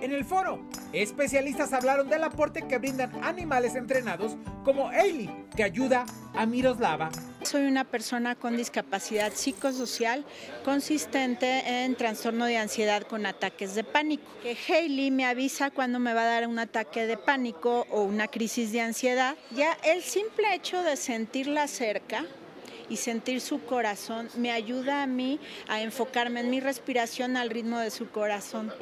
En 0.02 0.14
el 0.14 0.24
foro, 0.24 0.60
especialistas 0.94 1.74
hablaron 1.74 2.08
del 2.08 2.24
aporte 2.24 2.66
que 2.68 2.78
brindan 2.78 3.12
animales 3.22 3.76
entrenados 3.76 4.38
como 4.64 4.88
Ailey, 4.88 5.30
que 5.58 5.64
ayuda 5.64 6.06
a 6.34 6.46
Miroslava. 6.46 7.10
Soy 7.44 7.66
una 7.66 7.84
persona 7.84 8.36
con 8.36 8.56
discapacidad 8.56 9.34
psicosocial 9.34 10.24
consistente 10.64 11.84
en 11.84 11.96
trastorno 11.96 12.46
de 12.46 12.58
ansiedad 12.58 13.04
con 13.04 13.26
ataques 13.26 13.76
de 13.76 13.84
pánico. 13.84 14.24
Que 14.42 14.58
Hailey 14.68 15.12
me 15.12 15.26
avisa 15.26 15.70
cuando 15.70 16.00
me 16.00 16.14
va 16.14 16.22
a 16.22 16.28
dar 16.28 16.48
un 16.48 16.60
ataque 16.60 17.06
de 17.06 17.18
pánico 17.18 17.86
o 17.90 18.04
una 18.04 18.30
crisis 18.30 18.72
de 18.72 18.80
ansiedad. 18.80 19.36
Ya 19.52 19.74
el 19.84 20.02
simple 20.02 20.54
hecho 20.54 20.82
de 20.82 20.96
sentirla 20.96 21.68
cerca 21.68 22.26
y 22.90 22.98
sentir 22.98 23.42
su 23.42 23.64
corazón 23.64 24.30
me 24.36 24.52
ayuda 24.52 25.04
a 25.04 25.08
mí 25.08 25.40
a 25.68 25.82
enfocarme 25.82 26.42
en 26.42 26.50
mi 26.50 26.60
respiración 26.60 27.38
al 27.38 27.50
ritmo 27.50 27.80
de 27.80 27.92
su 27.92 28.10
corazón. 28.10 28.74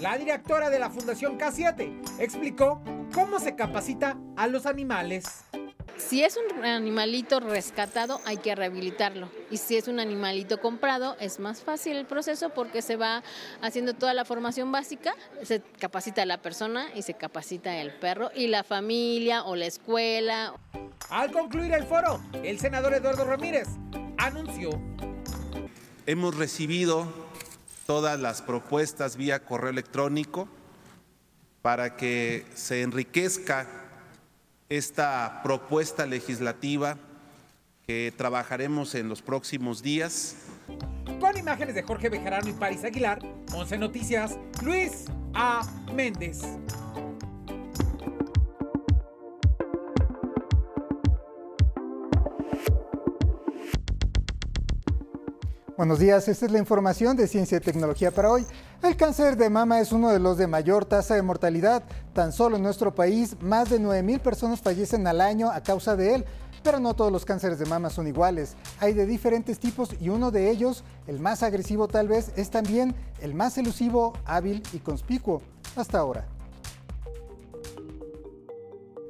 La 0.00 0.16
directora 0.18 0.70
de 0.70 0.78
la 0.78 0.90
Fundación 0.90 1.38
K7 1.38 2.20
explicó 2.20 2.82
cómo 3.14 3.40
se 3.40 3.56
capacita 3.56 4.18
a 4.36 4.46
los 4.46 4.66
animales. 4.66 5.44
Si 5.98 6.22
es 6.22 6.36
un 6.36 6.64
animalito 6.64 7.40
rescatado, 7.40 8.20
hay 8.26 8.36
que 8.36 8.54
rehabilitarlo. 8.54 9.28
Y 9.50 9.56
si 9.56 9.76
es 9.76 9.88
un 9.88 9.98
animalito 9.98 10.60
comprado, 10.60 11.16
es 11.20 11.40
más 11.40 11.62
fácil 11.62 11.96
el 11.96 12.06
proceso 12.06 12.50
porque 12.50 12.82
se 12.82 12.96
va 12.96 13.22
haciendo 13.62 13.94
toda 13.94 14.12
la 14.14 14.24
formación 14.24 14.70
básica, 14.70 15.14
se 15.42 15.62
capacita 15.80 16.22
a 16.22 16.26
la 16.26 16.38
persona 16.38 16.86
y 16.94 17.02
se 17.02 17.14
capacita 17.14 17.76
el 17.76 17.92
perro 17.92 18.30
y 18.34 18.48
la 18.48 18.62
familia 18.62 19.44
o 19.44 19.56
la 19.56 19.66
escuela. 19.66 20.54
Al 21.08 21.32
concluir 21.32 21.72
el 21.72 21.84
foro, 21.84 22.20
el 22.42 22.58
senador 22.58 22.94
Eduardo 22.94 23.24
Ramírez 23.24 23.68
anunció. 24.18 24.70
Hemos 26.06 26.36
recibido 26.36 27.08
todas 27.86 28.20
las 28.20 28.42
propuestas 28.42 29.16
vía 29.16 29.44
correo 29.44 29.70
electrónico 29.70 30.48
para 31.62 31.96
que 31.96 32.44
se 32.54 32.82
enriquezca 32.82 33.85
esta 34.68 35.40
propuesta 35.42 36.06
legislativa 36.06 36.98
que 37.86 38.12
trabajaremos 38.16 38.94
en 38.94 39.08
los 39.08 39.22
próximos 39.22 39.82
días. 39.82 40.36
Con 41.20 41.36
imágenes 41.36 41.74
de 41.74 41.82
Jorge 41.82 42.08
Bejarano 42.08 42.48
y 42.48 42.52
Paris 42.52 42.84
Aguilar, 42.84 43.20
11 43.52 43.78
Noticias, 43.78 44.38
Luis 44.62 45.04
A. 45.34 45.62
Méndez. 45.94 46.42
Buenos 55.76 55.98
días, 55.98 56.26
esta 56.26 56.46
es 56.46 56.52
la 56.52 56.58
información 56.58 57.18
de 57.18 57.28
Ciencia 57.28 57.58
y 57.58 57.60
Tecnología 57.60 58.10
para 58.10 58.30
hoy. 58.30 58.46
El 58.82 58.96
cáncer 58.96 59.36
de 59.36 59.50
mama 59.50 59.78
es 59.78 59.92
uno 59.92 60.08
de 60.08 60.18
los 60.18 60.38
de 60.38 60.46
mayor 60.46 60.86
tasa 60.86 61.16
de 61.16 61.20
mortalidad. 61.20 61.82
Tan 62.14 62.32
solo 62.32 62.56
en 62.56 62.62
nuestro 62.62 62.94
país, 62.94 63.36
más 63.42 63.68
de 63.68 63.78
9.000 63.78 64.20
personas 64.20 64.62
fallecen 64.62 65.06
al 65.06 65.20
año 65.20 65.50
a 65.50 65.60
causa 65.62 65.94
de 65.94 66.14
él. 66.14 66.24
Pero 66.62 66.80
no 66.80 66.94
todos 66.94 67.12
los 67.12 67.26
cánceres 67.26 67.58
de 67.58 67.66
mama 67.66 67.90
son 67.90 68.06
iguales. 68.06 68.56
Hay 68.80 68.94
de 68.94 69.04
diferentes 69.04 69.58
tipos 69.58 69.90
y 70.00 70.08
uno 70.08 70.30
de 70.30 70.48
ellos, 70.48 70.82
el 71.06 71.20
más 71.20 71.42
agresivo 71.42 71.88
tal 71.88 72.08
vez, 72.08 72.32
es 72.36 72.48
también 72.48 72.94
el 73.20 73.34
más 73.34 73.58
elusivo, 73.58 74.14
hábil 74.24 74.62
y 74.72 74.78
conspicuo. 74.78 75.42
Hasta 75.76 75.98
ahora. 75.98 76.35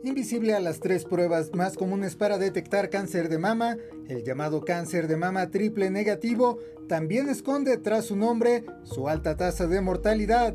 Invisible 0.07 0.55
a 0.55 0.61
las 0.61 0.79
tres 0.79 1.05
pruebas 1.05 1.53
más 1.53 1.77
comunes 1.77 2.15
para 2.15 2.39
detectar 2.39 2.91
cáncer 2.91 3.29
de 3.29 3.39
mama, 3.39 3.77
el 4.09 4.23
llamado 4.23 4.65
cáncer 4.65 5.09
de 5.09 5.17
mama 5.17 5.51
triple 5.51 5.91
negativo 5.91 6.61
también 6.89 7.29
esconde 7.29 7.77
tras 7.77 8.05
su 8.05 8.15
nombre 8.15 8.65
su 8.85 9.09
alta 9.09 9.37
tasa 9.37 9.67
de 9.67 9.81
mortalidad. 9.81 10.55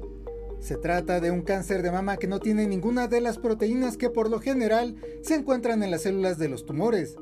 Se 0.61 0.77
trata 0.77 1.19
de 1.19 1.31
un 1.31 1.41
cáncer 1.41 1.81
de 1.81 1.91
mama 1.91 2.15
que 2.15 2.27
no 2.27 2.39
tiene 2.39 2.65
ninguna 2.65 3.09
de 3.09 3.19
las 3.19 3.39
proteínas 3.39 3.97
que 3.97 4.09
por 4.09 4.29
lo 4.29 4.39
general 4.39 4.95
se 5.21 5.35
encuentran 5.35 5.83
en 5.83 5.91
las 5.91 6.03
células 6.03 6.37
de 6.37 6.47
los 6.47 6.65
tumores. 6.65 7.17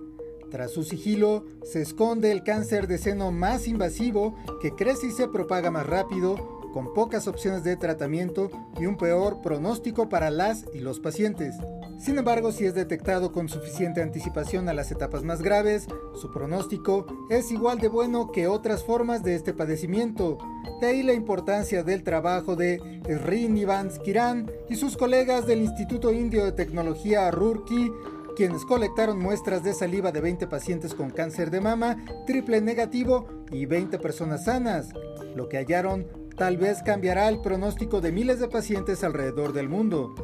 Tras 0.52 0.70
su 0.70 0.84
sigilo 0.84 1.46
se 1.64 1.82
esconde 1.82 2.32
el 2.32 2.44
cáncer 2.44 2.86
de 2.86 3.00
seno 3.00 3.32
más 3.32 3.68
invasivo 3.68 4.36
que 4.62 4.76
crece 4.76 5.08
y 5.08 5.12
se 5.14 5.28
propaga 5.30 5.72
más 5.72 5.88
rápido, 5.88 6.59
con 6.72 6.94
pocas 6.94 7.28
opciones 7.28 7.64
de 7.64 7.76
tratamiento 7.76 8.50
y 8.80 8.86
un 8.86 8.98
peor 8.98 9.42
pronóstico 9.42 10.10
para 10.10 10.30
las 10.30 10.66
y 10.74 10.80
los 10.80 11.00
pacientes. 11.00 11.56
Sin 11.98 12.18
embargo, 12.18 12.52
si 12.52 12.66
es 12.66 12.74
detectado 12.74 13.32
con 13.32 13.50
suficiente 13.50 14.02
anticipación 14.02 14.70
a 14.70 14.74
las 14.74 14.92
etapas 14.92 15.24
más 15.24 15.42
graves, 15.42 15.88
su 16.16 16.32
pronóstico 16.32 17.06
es 17.30 17.52
igual 17.52 17.80
de 17.80 17.90
bueno 17.90 18.32
que 18.32 18.48
otras 18.48 18.84
formas 18.84 19.22
de 19.22 19.36
este 19.36 19.54
padecimiento. 19.54 20.38
De 20.80 20.88
ahí 20.88 21.04
la 21.04 21.14
importancia 21.14 21.84
del 21.84 22.04
trabajo 22.04 22.56
de 22.56 23.02
Srin 23.06 23.58
Ivans 23.58 24.00
Kiran 24.00 24.50
y 24.70 24.78
sus 24.78 24.96
colegas 24.96 25.46
del 25.46 25.62
Instituto 25.62 26.14
Indio 26.14 26.46
de 26.46 26.54
Tecnología 26.54 27.30
Rurki 27.32 27.92
quienes 28.40 28.64
colectaron 28.64 29.20
muestras 29.20 29.64
de 29.64 29.74
saliva 29.74 30.14
de 30.14 30.22
20 30.22 30.48
pacientes 30.48 30.94
con 30.94 31.10
cáncer 31.10 31.52
de 31.52 31.60
mama 31.60 31.98
triple 32.26 32.62
negativo 32.62 33.28
y 33.52 33.66
20 33.66 34.00
personas 34.00 34.46
sanas. 34.46 34.94
Lo 35.36 35.50
que 35.50 35.58
hallaron 35.58 36.08
tal 36.40 36.56
vez 36.56 36.82
cambiará 36.82 37.28
el 37.28 37.42
pronóstico 37.42 38.00
de 38.00 38.14
miles 38.14 38.40
de 38.40 38.48
pacientes 38.48 39.04
alrededor 39.04 39.52
del 39.52 39.68
mundo. 39.68 40.16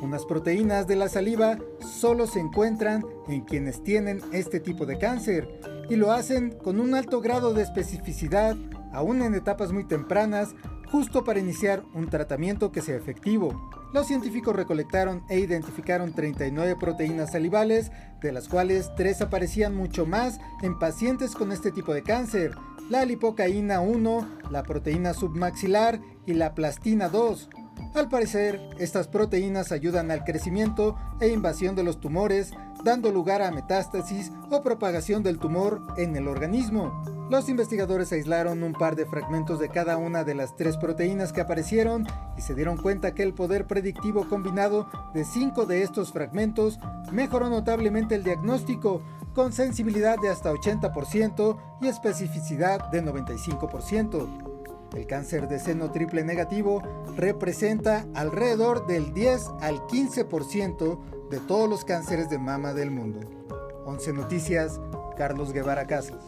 Unas 0.00 0.24
proteínas 0.24 0.86
de 0.86 0.94
la 0.94 1.08
saliva 1.08 1.58
solo 1.80 2.28
se 2.28 2.38
encuentran 2.38 3.04
en 3.26 3.40
quienes 3.40 3.82
tienen 3.82 4.20
este 4.32 4.60
tipo 4.60 4.86
de 4.86 4.98
cáncer 4.98 5.60
y 5.90 5.96
lo 5.96 6.12
hacen 6.12 6.52
con 6.52 6.78
un 6.78 6.94
alto 6.94 7.20
grado 7.20 7.54
de 7.54 7.62
especificidad, 7.64 8.56
aún 8.92 9.20
en 9.20 9.34
etapas 9.34 9.72
muy 9.72 9.82
tempranas, 9.82 10.54
justo 10.92 11.24
para 11.24 11.40
iniciar 11.40 11.82
un 11.92 12.08
tratamiento 12.08 12.70
que 12.70 12.80
sea 12.80 12.96
efectivo. 12.96 13.68
Los 13.92 14.06
científicos 14.06 14.54
recolectaron 14.54 15.24
e 15.28 15.40
identificaron 15.40 16.12
39 16.12 16.76
proteínas 16.78 17.32
salivales, 17.32 17.90
de 18.20 18.30
las 18.30 18.48
cuales 18.48 18.92
3 18.96 19.22
aparecían 19.22 19.74
mucho 19.74 20.06
más 20.06 20.38
en 20.62 20.78
pacientes 20.78 21.32
con 21.34 21.50
este 21.50 21.72
tipo 21.72 21.92
de 21.92 22.04
cáncer, 22.04 22.52
la 22.92 23.06
lipocaína 23.06 23.80
1, 23.80 24.28
la 24.50 24.64
proteína 24.64 25.14
submaxilar 25.14 25.98
y 26.26 26.34
la 26.34 26.54
plastina 26.54 27.08
2. 27.08 27.48
Al 27.94 28.10
parecer, 28.10 28.60
estas 28.78 29.08
proteínas 29.08 29.72
ayudan 29.72 30.10
al 30.10 30.24
crecimiento 30.24 30.98
e 31.18 31.28
invasión 31.28 31.74
de 31.74 31.84
los 31.84 32.00
tumores, 32.00 32.50
dando 32.84 33.10
lugar 33.10 33.40
a 33.40 33.50
metástasis 33.50 34.30
o 34.50 34.62
propagación 34.62 35.22
del 35.22 35.38
tumor 35.38 35.80
en 35.96 36.16
el 36.16 36.28
organismo. 36.28 37.02
Los 37.30 37.48
investigadores 37.48 38.12
aislaron 38.12 38.62
un 38.62 38.74
par 38.74 38.94
de 38.94 39.06
fragmentos 39.06 39.58
de 39.58 39.70
cada 39.70 39.96
una 39.96 40.22
de 40.22 40.34
las 40.34 40.54
tres 40.54 40.76
proteínas 40.76 41.32
que 41.32 41.40
aparecieron 41.40 42.06
y 42.36 42.42
se 42.42 42.54
dieron 42.54 42.76
cuenta 42.76 43.14
que 43.14 43.22
el 43.22 43.32
poder 43.32 43.66
predictivo 43.66 44.28
combinado 44.28 44.86
de 45.14 45.24
cinco 45.24 45.64
de 45.64 45.82
estos 45.82 46.12
fragmentos 46.12 46.78
mejoró 47.10 47.48
notablemente 47.48 48.16
el 48.16 48.22
diagnóstico, 48.22 49.00
con 49.34 49.52
sensibilidad 49.52 50.18
de 50.18 50.28
hasta 50.28 50.52
80% 50.52 51.58
y 51.80 51.88
especificidad 51.88 52.90
de 52.90 53.02
95%. 53.02 54.28
El 54.94 55.06
cáncer 55.06 55.48
de 55.48 55.58
seno 55.58 55.90
triple 55.90 56.22
negativo 56.22 56.82
representa 57.16 58.06
alrededor 58.14 58.86
del 58.86 59.14
10 59.14 59.48
al 59.60 59.80
15% 59.86 61.28
de 61.30 61.40
todos 61.40 61.68
los 61.68 61.84
cánceres 61.84 62.28
de 62.28 62.38
mama 62.38 62.74
del 62.74 62.90
mundo. 62.90 63.20
11 63.86 64.12
Noticias, 64.12 64.80
Carlos 65.16 65.52
Guevara 65.52 65.86
Casas 65.86 66.22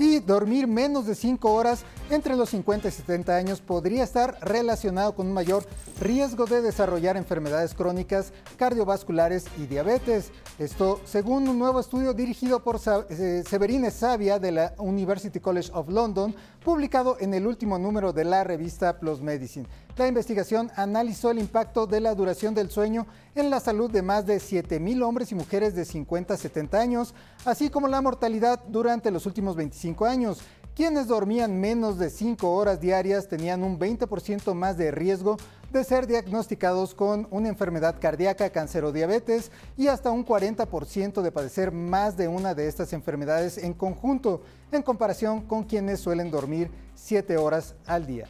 y 0.00 0.18
dormir 0.20 0.66
menos 0.66 1.06
de 1.06 1.14
5 1.14 1.52
horas 1.52 1.84
entre 2.10 2.34
los 2.36 2.50
50 2.50 2.88
y 2.88 2.90
70 2.90 3.36
años 3.36 3.60
podría 3.60 4.02
estar 4.02 4.36
relacionado 4.42 5.14
con 5.14 5.28
un 5.28 5.32
mayor 5.32 5.64
riesgo 6.00 6.44
de 6.44 6.60
desarrollar 6.60 7.16
enfermedades 7.16 7.74
crónicas, 7.74 8.32
cardiovasculares 8.56 9.46
y 9.58 9.66
diabetes. 9.66 10.32
Esto 10.58 11.00
según 11.04 11.48
un 11.48 11.58
nuevo 11.58 11.78
estudio 11.78 12.12
dirigido 12.12 12.64
por 12.64 12.80
eh, 13.10 13.44
Severine 13.48 13.90
Savia 13.90 14.38
de 14.38 14.52
la 14.52 14.74
University 14.78 15.38
College 15.38 15.70
of 15.72 15.88
London, 15.88 16.34
publicado 16.64 17.16
en 17.20 17.32
el 17.32 17.46
último 17.46 17.78
número 17.78 18.12
de 18.12 18.24
la 18.24 18.44
revista 18.44 18.98
Plus 18.98 19.20
Medicine. 19.20 19.66
La 19.96 20.08
investigación 20.08 20.70
analizó 20.76 21.30
el 21.30 21.38
impacto 21.38 21.86
de 21.86 22.00
la 22.00 22.14
duración 22.14 22.54
del 22.54 22.70
sueño 22.70 23.06
en 23.34 23.50
la 23.50 23.60
salud 23.60 23.90
de 23.90 24.02
más 24.02 24.26
de 24.26 24.38
7.000 24.38 25.02
hombres 25.02 25.30
y 25.30 25.34
mujeres 25.34 25.74
de 25.74 25.84
50 25.84 26.34
a 26.34 26.36
70 26.36 26.80
años, 26.80 27.14
así 27.44 27.70
como 27.70 27.86
la 27.86 28.00
mortalidad 28.00 28.62
durante 28.68 29.10
los 29.10 29.26
últimos 29.26 29.56
25 29.56 30.06
años. 30.06 30.40
Quienes 30.80 31.08
dormían 31.08 31.60
menos 31.60 31.98
de 31.98 32.08
5 32.08 32.54
horas 32.54 32.80
diarias 32.80 33.28
tenían 33.28 33.62
un 33.64 33.78
20% 33.78 34.54
más 34.54 34.78
de 34.78 34.90
riesgo 34.90 35.36
de 35.70 35.84
ser 35.84 36.06
diagnosticados 36.06 36.94
con 36.94 37.28
una 37.30 37.50
enfermedad 37.50 37.96
cardíaca, 38.00 38.48
cáncer 38.48 38.84
o 38.84 38.90
diabetes 38.90 39.52
y 39.76 39.88
hasta 39.88 40.10
un 40.10 40.24
40% 40.24 41.20
de 41.20 41.32
padecer 41.32 41.70
más 41.70 42.16
de 42.16 42.28
una 42.28 42.54
de 42.54 42.66
estas 42.66 42.94
enfermedades 42.94 43.58
en 43.58 43.74
conjunto, 43.74 44.40
en 44.72 44.80
comparación 44.80 45.42
con 45.42 45.64
quienes 45.64 46.00
suelen 46.00 46.30
dormir 46.30 46.70
7 46.94 47.36
horas 47.36 47.74
al 47.84 48.06
día. 48.06 48.26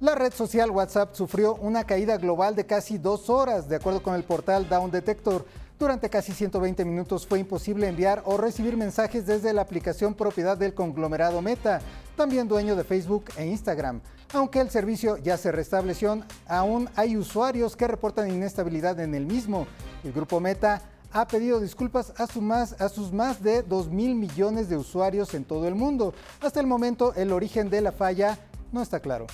La 0.00 0.16
red 0.16 0.34
social 0.34 0.72
WhatsApp 0.72 1.14
sufrió 1.14 1.54
una 1.54 1.84
caída 1.84 2.16
global 2.18 2.56
de 2.56 2.66
casi 2.66 2.98
dos 2.98 3.30
horas, 3.30 3.68
de 3.68 3.76
acuerdo 3.76 4.02
con 4.02 4.16
el 4.16 4.24
portal 4.24 4.68
Down 4.68 4.90
Detector. 4.90 5.46
Durante 5.78 6.08
casi 6.08 6.32
120 6.32 6.84
minutos 6.84 7.26
fue 7.26 7.40
imposible 7.40 7.88
enviar 7.88 8.22
o 8.26 8.36
recibir 8.36 8.76
mensajes 8.76 9.26
desde 9.26 9.52
la 9.52 9.62
aplicación 9.62 10.14
propiedad 10.14 10.56
del 10.56 10.72
conglomerado 10.72 11.42
Meta, 11.42 11.80
también 12.16 12.46
dueño 12.46 12.76
de 12.76 12.84
Facebook 12.84 13.24
e 13.36 13.44
Instagram. 13.46 14.00
Aunque 14.32 14.60
el 14.60 14.70
servicio 14.70 15.16
ya 15.16 15.36
se 15.36 15.50
restableció, 15.50 16.22
aún 16.46 16.88
hay 16.94 17.16
usuarios 17.16 17.74
que 17.74 17.88
reportan 17.88 18.30
inestabilidad 18.30 19.00
en 19.00 19.16
el 19.16 19.26
mismo. 19.26 19.66
El 20.04 20.12
grupo 20.12 20.38
Meta 20.38 20.80
ha 21.12 21.26
pedido 21.26 21.58
disculpas 21.58 22.12
a, 22.18 22.26
sus 22.26 23.12
más 23.12 23.42
de 23.42 23.62
2 23.62 23.88
mil 23.88 24.14
millones 24.14 24.68
de 24.68 24.76
usuarios 24.76 25.34
en 25.34 25.44
todo 25.44 25.66
el 25.66 25.74
mundo. 25.74 26.14
Hasta 26.40 26.60
el 26.60 26.68
momento, 26.68 27.14
el 27.14 27.32
origen 27.32 27.68
de 27.68 27.80
la 27.80 27.90
falla 27.90 28.38
no 28.70 28.80
está 28.80 29.00
claro. 29.00 29.26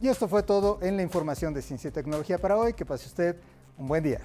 Y 0.00 0.08
esto 0.08 0.28
fue 0.28 0.42
todo 0.42 0.78
en 0.82 0.96
la 0.96 1.02
información 1.02 1.54
de 1.54 1.62
Ciencia 1.62 1.88
y 1.88 1.92
Tecnología 1.92 2.38
para 2.38 2.56
hoy. 2.56 2.72
Que 2.72 2.84
pase 2.84 3.06
usted 3.06 3.36
un 3.76 3.88
buen 3.88 4.02
día. 4.04 4.20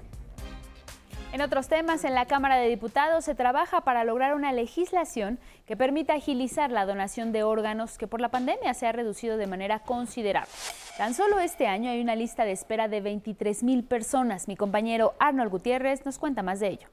En 1.34 1.40
otros 1.40 1.66
temas, 1.66 2.04
en 2.04 2.14
la 2.14 2.26
Cámara 2.26 2.58
de 2.58 2.68
Diputados 2.68 3.24
se 3.24 3.34
trabaja 3.34 3.80
para 3.80 4.04
lograr 4.04 4.36
una 4.36 4.52
legislación 4.52 5.40
que 5.66 5.76
permita 5.76 6.14
agilizar 6.14 6.70
la 6.70 6.86
donación 6.86 7.32
de 7.32 7.42
órganos 7.42 7.98
que 7.98 8.06
por 8.06 8.20
la 8.20 8.28
pandemia 8.28 8.72
se 8.72 8.86
ha 8.86 8.92
reducido 8.92 9.36
de 9.36 9.48
manera 9.48 9.80
considerable. 9.80 10.48
Tan 10.96 11.12
solo 11.12 11.40
este 11.40 11.66
año 11.66 11.90
hay 11.90 12.00
una 12.00 12.14
lista 12.14 12.44
de 12.44 12.52
espera 12.52 12.86
de 12.86 13.00
23 13.00 13.64
mil 13.64 13.82
personas. 13.82 14.46
Mi 14.46 14.54
compañero 14.54 15.14
Arnold 15.18 15.50
Gutiérrez 15.50 16.06
nos 16.06 16.20
cuenta 16.20 16.44
más 16.44 16.60
de 16.60 16.68
ello. 16.68 16.86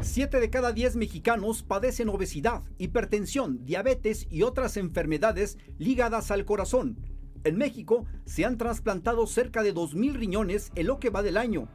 Siete 0.00 0.40
de 0.40 0.48
cada 0.48 0.72
diez 0.72 0.96
mexicanos 0.96 1.62
padecen 1.62 2.08
obesidad, 2.08 2.62
hipertensión, 2.78 3.62
diabetes 3.66 4.26
y 4.30 4.40
otras 4.40 4.78
enfermedades 4.78 5.58
ligadas 5.76 6.30
al 6.30 6.46
corazón. 6.46 6.96
En 7.44 7.58
México 7.58 8.06
se 8.24 8.46
han 8.46 8.56
trasplantado 8.56 9.26
cerca 9.26 9.62
de 9.62 9.74
2.000 9.74 10.14
riñones 10.14 10.72
en 10.76 10.86
lo 10.86 10.98
que 10.98 11.10
va 11.10 11.22
del 11.22 11.36
año. 11.36 11.68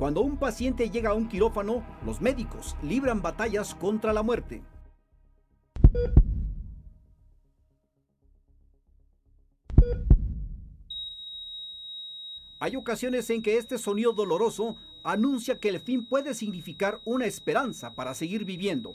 Cuando 0.00 0.22
un 0.22 0.38
paciente 0.38 0.88
llega 0.88 1.10
a 1.10 1.14
un 1.14 1.28
quirófano, 1.28 1.84
los 2.06 2.22
médicos 2.22 2.74
libran 2.82 3.20
batallas 3.20 3.74
contra 3.74 4.14
la 4.14 4.22
muerte. 4.22 4.62
Hay 12.60 12.76
ocasiones 12.76 13.28
en 13.28 13.42
que 13.42 13.58
este 13.58 13.76
sonido 13.76 14.14
doloroso 14.14 14.74
anuncia 15.04 15.60
que 15.60 15.68
el 15.68 15.80
fin 15.80 16.08
puede 16.08 16.32
significar 16.32 17.02
una 17.04 17.26
esperanza 17.26 17.94
para 17.94 18.14
seguir 18.14 18.46
viviendo. 18.46 18.94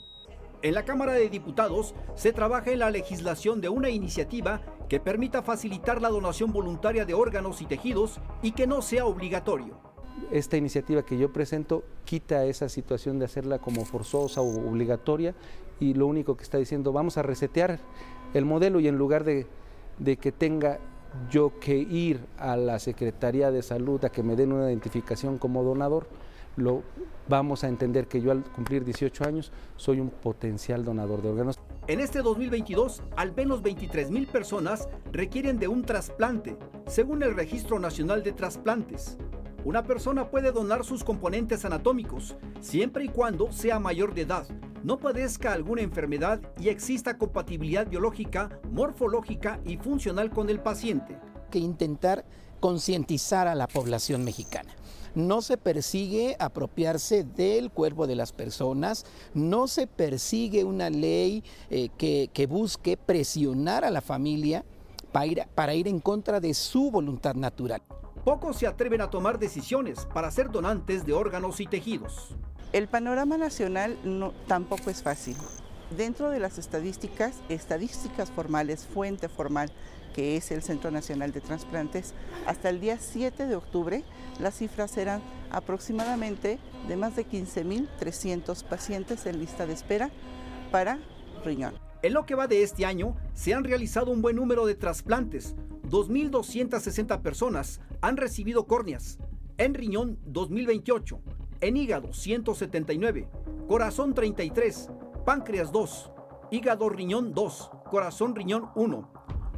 En 0.62 0.74
la 0.74 0.84
Cámara 0.84 1.12
de 1.12 1.28
Diputados 1.28 1.94
se 2.16 2.32
trabaja 2.32 2.72
en 2.72 2.80
la 2.80 2.90
legislación 2.90 3.60
de 3.60 3.68
una 3.68 3.90
iniciativa 3.90 4.60
que 4.88 4.98
permita 4.98 5.44
facilitar 5.44 6.02
la 6.02 6.08
donación 6.08 6.52
voluntaria 6.52 7.04
de 7.04 7.14
órganos 7.14 7.62
y 7.62 7.66
tejidos 7.66 8.18
y 8.42 8.50
que 8.50 8.66
no 8.66 8.82
sea 8.82 9.06
obligatorio. 9.06 9.85
Esta 10.30 10.56
iniciativa 10.56 11.04
que 11.04 11.18
yo 11.18 11.32
presento 11.32 11.84
quita 12.04 12.44
esa 12.44 12.68
situación 12.68 13.18
de 13.18 13.26
hacerla 13.26 13.58
como 13.58 13.84
forzosa 13.84 14.40
o 14.40 14.68
obligatoria 14.68 15.34
y 15.78 15.94
lo 15.94 16.06
único 16.06 16.36
que 16.36 16.42
está 16.42 16.58
diciendo 16.58 16.92
vamos 16.92 17.18
a 17.18 17.22
resetear 17.22 17.78
el 18.34 18.44
modelo 18.44 18.80
y 18.80 18.88
en 18.88 18.96
lugar 18.96 19.24
de, 19.24 19.46
de 19.98 20.16
que 20.16 20.32
tenga 20.32 20.78
yo 21.30 21.58
que 21.60 21.76
ir 21.76 22.20
a 22.38 22.56
la 22.56 22.78
Secretaría 22.78 23.50
de 23.50 23.62
Salud 23.62 24.04
a 24.04 24.10
que 24.10 24.22
me 24.22 24.36
den 24.36 24.52
una 24.52 24.68
identificación 24.68 25.38
como 25.38 25.62
donador, 25.62 26.06
lo 26.56 26.82
vamos 27.28 27.64
a 27.64 27.68
entender 27.68 28.06
que 28.06 28.20
yo 28.20 28.30
al 28.30 28.42
cumplir 28.44 28.84
18 28.84 29.24
años 29.24 29.52
soy 29.76 30.00
un 30.00 30.10
potencial 30.10 30.84
donador 30.84 31.22
de 31.22 31.30
órganos. 31.30 31.58
En 31.86 32.00
este 32.00 32.20
2022, 32.20 33.02
al 33.16 33.34
menos 33.34 33.62
23 33.62 34.10
mil 34.10 34.26
personas 34.26 34.88
requieren 35.12 35.58
de 35.58 35.68
un 35.68 35.82
trasplante, 35.82 36.56
según 36.86 37.22
el 37.22 37.34
Registro 37.34 37.78
Nacional 37.78 38.22
de 38.22 38.32
Trasplantes. 38.32 39.18
Una 39.66 39.82
persona 39.82 40.30
puede 40.30 40.52
donar 40.52 40.84
sus 40.84 41.02
componentes 41.02 41.64
anatómicos 41.64 42.36
siempre 42.60 43.02
y 43.02 43.08
cuando 43.08 43.50
sea 43.50 43.80
mayor 43.80 44.14
de 44.14 44.20
edad, 44.20 44.46
no 44.84 44.96
padezca 44.96 45.52
alguna 45.52 45.82
enfermedad 45.82 46.40
y 46.60 46.68
exista 46.68 47.18
compatibilidad 47.18 47.84
biológica, 47.84 48.60
morfológica 48.70 49.58
y 49.64 49.76
funcional 49.76 50.30
con 50.30 50.50
el 50.50 50.60
paciente. 50.60 51.18
Que 51.50 51.58
intentar 51.58 52.24
concientizar 52.60 53.48
a 53.48 53.56
la 53.56 53.66
población 53.66 54.22
mexicana. 54.22 54.72
No 55.16 55.42
se 55.42 55.56
persigue 55.56 56.36
apropiarse 56.38 57.24
del 57.24 57.72
cuerpo 57.72 58.06
de 58.06 58.14
las 58.14 58.30
personas, 58.30 59.04
no 59.34 59.66
se 59.66 59.88
persigue 59.88 60.62
una 60.62 60.90
ley 60.90 61.42
eh, 61.70 61.88
que, 61.98 62.30
que, 62.32 62.46
busque 62.46 62.96
presionar 62.96 63.84
a 63.84 63.90
la 63.90 64.00
familia 64.00 64.64
para 65.54 65.74
ir 65.74 65.88
en 65.88 65.98
contra 65.98 66.38
de 66.38 66.54
su 66.54 66.90
voluntad 66.90 67.34
natural. 67.34 67.82
Pocos 68.26 68.56
se 68.56 68.66
atreven 68.66 69.00
a 69.02 69.08
tomar 69.08 69.38
decisiones 69.38 70.04
para 70.12 70.32
ser 70.32 70.50
donantes 70.50 71.06
de 71.06 71.12
órganos 71.12 71.60
y 71.60 71.66
tejidos. 71.68 72.34
El 72.72 72.88
panorama 72.88 73.38
nacional 73.38 73.96
no, 74.02 74.32
tampoco 74.48 74.90
es 74.90 75.00
fácil. 75.00 75.36
Dentro 75.96 76.30
de 76.30 76.40
las 76.40 76.58
estadísticas, 76.58 77.36
estadísticas 77.48 78.32
formales, 78.32 78.84
fuente 78.84 79.28
formal, 79.28 79.70
que 80.12 80.36
es 80.36 80.50
el 80.50 80.64
Centro 80.64 80.90
Nacional 80.90 81.30
de 81.30 81.40
Transplantes, 81.40 82.14
hasta 82.48 82.68
el 82.68 82.80
día 82.80 82.98
7 82.98 83.46
de 83.46 83.54
octubre 83.54 84.02
las 84.40 84.56
cifras 84.56 84.96
eran 84.96 85.22
aproximadamente 85.52 86.58
de 86.88 86.96
más 86.96 87.14
de 87.14 87.28
15.300 87.28 88.64
pacientes 88.64 89.24
en 89.26 89.38
lista 89.38 89.66
de 89.66 89.74
espera 89.74 90.10
para 90.72 90.98
riñón. 91.44 91.74
En 92.02 92.12
lo 92.12 92.26
que 92.26 92.34
va 92.34 92.48
de 92.48 92.64
este 92.64 92.86
año, 92.86 93.14
se 93.34 93.54
han 93.54 93.62
realizado 93.62 94.10
un 94.10 94.20
buen 94.20 94.34
número 94.34 94.66
de 94.66 94.74
trasplantes. 94.74 95.54
2.260 95.88 97.22
personas 97.22 97.80
han 98.06 98.16
recibido 98.16 98.68
córneas. 98.68 99.18
En 99.58 99.74
riñón, 99.74 100.20
2028 100.26 101.20
en 101.60 101.76
hígado 101.76 102.12
179, 102.12 103.28
corazón 103.66 104.14
33, 104.14 104.90
páncreas 105.24 105.72
2, 105.72 106.12
hígado 106.52 106.88
riñón 106.88 107.34
2, 107.34 107.70
corazón 107.90 108.36
riñón 108.36 108.68
1. 108.76 109.10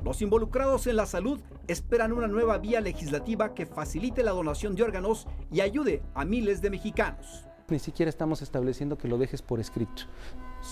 Los 0.02 0.22
involucrados 0.22 0.86
en 0.86 0.96
la 0.96 1.04
salud 1.04 1.42
esperan 1.66 2.12
una 2.12 2.26
nueva 2.26 2.56
vía 2.56 2.80
legislativa 2.80 3.52
que 3.52 3.66
facilite 3.66 4.22
la 4.22 4.30
donación 4.30 4.74
de 4.76 4.82
órganos 4.82 5.26
y 5.52 5.60
ayude 5.60 6.02
a 6.14 6.24
miles 6.24 6.62
de 6.62 6.70
mexicanos. 6.70 7.44
ni 7.68 7.78
siquiera 7.78 8.08
estamos 8.08 8.40
estableciendo 8.40 8.96
que 8.96 9.08
lo 9.08 9.18
dejes 9.18 9.42
por 9.42 9.60
escrito. 9.60 10.04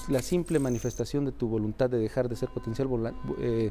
La 0.09 0.22
simple 0.22 0.61
manifestación 0.61 1.27
de 1.27 1.33
tu 1.33 1.47
voluntad 1.47 1.91
de 1.91 1.99
dejar 1.99 2.31
de 2.31 2.37
ser 2.37 2.49
potencial 2.49 2.89
eh, 3.39 3.70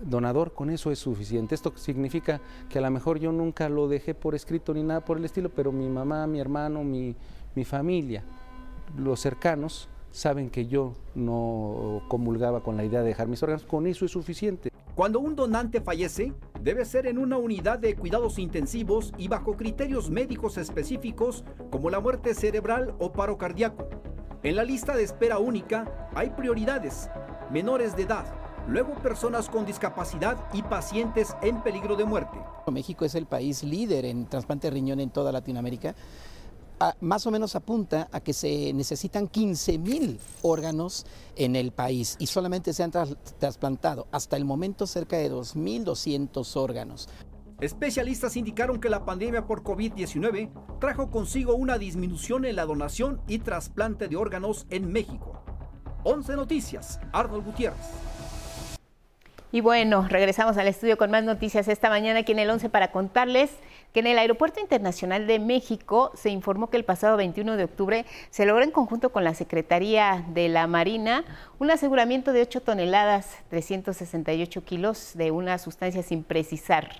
donador, 0.00 0.52
con 0.52 0.70
eso 0.70 0.90
es 0.90 0.98
suficiente. 0.98 1.54
Esto 1.54 1.72
significa 1.76 2.40
que 2.68 2.78
a 2.78 2.82
lo 2.82 2.90
mejor 2.90 3.18
yo 3.18 3.32
nunca 3.32 3.68
lo 3.68 3.88
dejé 3.88 4.14
por 4.14 4.34
escrito 4.34 4.74
ni 4.74 4.82
nada 4.82 5.04
por 5.04 5.18
el 5.18 5.24
estilo, 5.24 5.50
pero 5.50 5.72
mi 5.72 5.88
mamá, 5.88 6.26
mi 6.26 6.40
hermano, 6.40 6.82
mi, 6.84 7.14
mi 7.54 7.64
familia, 7.64 8.22
los 8.96 9.20
cercanos, 9.20 9.88
saben 10.10 10.48
que 10.48 10.66
yo 10.66 10.94
no 11.14 12.02
comulgaba 12.08 12.62
con 12.62 12.76
la 12.76 12.84
idea 12.84 13.00
de 13.00 13.08
dejar 13.08 13.28
mis 13.28 13.42
órganos, 13.42 13.64
con 13.64 13.86
eso 13.86 14.04
es 14.04 14.10
suficiente. 14.10 14.70
Cuando 14.94 15.20
un 15.20 15.36
donante 15.36 15.82
fallece, 15.82 16.32
debe 16.62 16.86
ser 16.86 17.06
en 17.06 17.18
una 17.18 17.36
unidad 17.36 17.78
de 17.78 17.94
cuidados 17.94 18.38
intensivos 18.38 19.12
y 19.18 19.28
bajo 19.28 19.54
criterios 19.54 20.08
médicos 20.08 20.56
específicos 20.56 21.44
como 21.70 21.90
la 21.90 22.00
muerte 22.00 22.32
cerebral 22.32 22.94
o 22.98 23.12
paro 23.12 23.36
cardíaco. 23.36 23.88
En 24.42 24.56
la 24.56 24.64
lista 24.64 24.96
de 24.96 25.02
espera 25.02 25.38
única 25.38 26.08
hay 26.14 26.30
prioridades, 26.30 27.10
menores 27.50 27.94
de 27.94 28.04
edad, 28.04 28.24
luego 28.68 28.94
personas 28.94 29.48
con 29.48 29.66
discapacidad 29.66 30.36
y 30.52 30.62
pacientes 30.62 31.36
en 31.42 31.62
peligro 31.62 31.96
de 31.96 32.04
muerte. 32.04 32.38
México 32.70 33.04
es 33.04 33.14
el 33.14 33.26
país 33.26 33.62
líder 33.62 34.04
en 34.04 34.26
trasplante 34.26 34.68
de 34.68 34.72
riñón 34.72 35.00
en 35.00 35.10
toda 35.10 35.32
Latinoamérica 35.32 35.94
más 37.00 37.26
o 37.26 37.30
menos 37.30 37.56
apunta 37.56 38.08
a 38.12 38.20
que 38.20 38.32
se 38.32 38.72
necesitan 38.72 39.28
15 39.28 39.78
mil 39.78 40.20
órganos 40.42 41.06
en 41.36 41.56
el 41.56 41.72
país 41.72 42.16
y 42.18 42.26
solamente 42.26 42.72
se 42.72 42.82
han 42.82 42.90
trasplantado 42.90 44.06
hasta 44.12 44.36
el 44.36 44.44
momento 44.44 44.86
cerca 44.86 45.16
de 45.16 45.30
2.200 45.30 46.56
órganos. 46.56 47.08
Especialistas 47.60 48.36
indicaron 48.36 48.78
que 48.78 48.90
la 48.90 49.06
pandemia 49.06 49.46
por 49.46 49.62
COVID-19 49.62 50.78
trajo 50.78 51.10
consigo 51.10 51.54
una 51.54 51.78
disminución 51.78 52.44
en 52.44 52.56
la 52.56 52.66
donación 52.66 53.22
y 53.26 53.38
trasplante 53.38 54.08
de 54.08 54.16
órganos 54.16 54.66
en 54.68 54.92
México. 54.92 55.42
11 56.04 56.36
Noticias, 56.36 57.00
Arnold 57.12 57.46
Gutiérrez. 57.46 58.15
Y 59.56 59.62
bueno, 59.62 60.06
regresamos 60.06 60.58
al 60.58 60.68
estudio 60.68 60.98
con 60.98 61.10
más 61.10 61.24
noticias 61.24 61.66
esta 61.66 61.88
mañana 61.88 62.18
aquí 62.18 62.32
en 62.32 62.40
el 62.40 62.50
11 62.50 62.68
para 62.68 62.92
contarles 62.92 63.50
que 63.94 64.00
en 64.00 64.06
el 64.06 64.18
Aeropuerto 64.18 64.60
Internacional 64.60 65.26
de 65.26 65.38
México 65.38 66.12
se 66.14 66.28
informó 66.28 66.68
que 66.68 66.76
el 66.76 66.84
pasado 66.84 67.16
21 67.16 67.56
de 67.56 67.64
octubre 67.64 68.04
se 68.28 68.44
logró 68.44 68.62
en 68.62 68.70
conjunto 68.70 69.12
con 69.12 69.24
la 69.24 69.32
Secretaría 69.32 70.26
de 70.34 70.50
la 70.50 70.66
Marina 70.66 71.24
un 71.58 71.70
aseguramiento 71.70 72.34
de 72.34 72.42
8 72.42 72.60
toneladas, 72.60 73.34
368 73.48 74.62
kilos 74.62 75.12
de 75.14 75.30
una 75.30 75.56
sustancia 75.56 76.02
sin 76.02 76.22
precisar, 76.22 76.90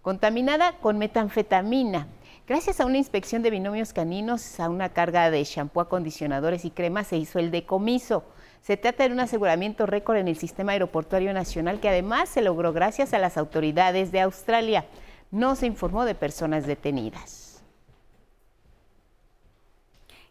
contaminada 0.00 0.72
con 0.78 0.96
metanfetamina. 0.96 2.06
Gracias 2.48 2.80
a 2.80 2.86
una 2.86 2.96
inspección 2.96 3.42
de 3.42 3.50
binomios 3.50 3.92
caninos, 3.92 4.58
a 4.58 4.70
una 4.70 4.88
carga 4.88 5.30
de 5.30 5.44
shampoo, 5.44 5.82
acondicionadores 5.82 6.64
y 6.64 6.70
cremas, 6.70 7.08
se 7.08 7.18
hizo 7.18 7.38
el 7.38 7.50
decomiso. 7.50 8.24
Se 8.66 8.76
trata 8.76 9.06
de 9.06 9.14
un 9.14 9.20
aseguramiento 9.20 9.86
récord 9.86 10.16
en 10.16 10.26
el 10.26 10.36
sistema 10.36 10.72
aeroportuario 10.72 11.32
nacional 11.32 11.78
que 11.78 11.88
además 11.88 12.28
se 12.28 12.42
logró 12.42 12.72
gracias 12.72 13.14
a 13.14 13.20
las 13.20 13.36
autoridades 13.36 14.10
de 14.10 14.20
Australia 14.20 14.86
no 15.30 15.54
se 15.54 15.66
informó 15.66 16.04
de 16.04 16.16
personas 16.16 16.66
detenidas. 16.66 17.62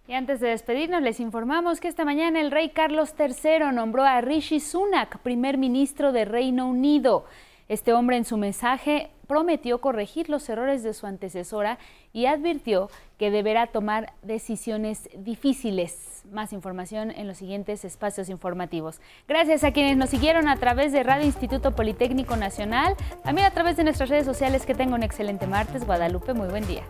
Y 0.05 0.15
antes 0.15 0.41
de 0.41 0.49
despedirnos, 0.49 1.01
les 1.01 1.21
informamos 1.21 1.79
que 1.79 1.87
esta 1.87 2.03
mañana 2.03 2.41
el 2.41 2.51
rey 2.51 2.71
Carlos 2.71 3.15
III 3.17 3.73
nombró 3.73 4.03
a 4.03 4.19
Rishi 4.19 4.59
Sunak 4.59 5.19
primer 5.19 5.57
ministro 5.57 6.11
de 6.11 6.25
Reino 6.25 6.67
Unido. 6.67 7.27
Este 7.67 7.93
hombre 7.93 8.17
en 8.17 8.25
su 8.25 8.37
mensaje 8.37 9.09
prometió 9.25 9.81
corregir 9.81 10.29
los 10.29 10.47
errores 10.49 10.83
de 10.83 10.93
su 10.93 11.07
antecesora 11.07 11.79
y 12.13 12.27
advirtió 12.27 12.89
que 13.17 13.31
deberá 13.31 13.67
tomar 13.67 14.13
decisiones 14.21 15.09
difíciles. 15.17 16.23
Más 16.31 16.53
información 16.53 17.09
en 17.09 17.27
los 17.27 17.37
siguientes 17.37 17.83
espacios 17.83 18.29
informativos. 18.29 19.01
Gracias 19.27 19.63
a 19.63 19.71
quienes 19.71 19.97
nos 19.97 20.11
siguieron 20.11 20.47
a 20.47 20.57
través 20.57 20.91
de 20.91 21.01
Radio 21.01 21.25
Instituto 21.25 21.75
Politécnico 21.75 22.35
Nacional, 22.35 22.95
también 23.23 23.47
a 23.47 23.51
través 23.51 23.77
de 23.77 23.83
nuestras 23.83 24.09
redes 24.09 24.25
sociales. 24.25 24.65
Que 24.65 24.75
tenga 24.75 24.95
un 24.95 25.03
excelente 25.03 25.47
martes. 25.47 25.85
Guadalupe, 25.85 26.33
muy 26.33 26.47
buen 26.47 26.67
día. 26.67 26.83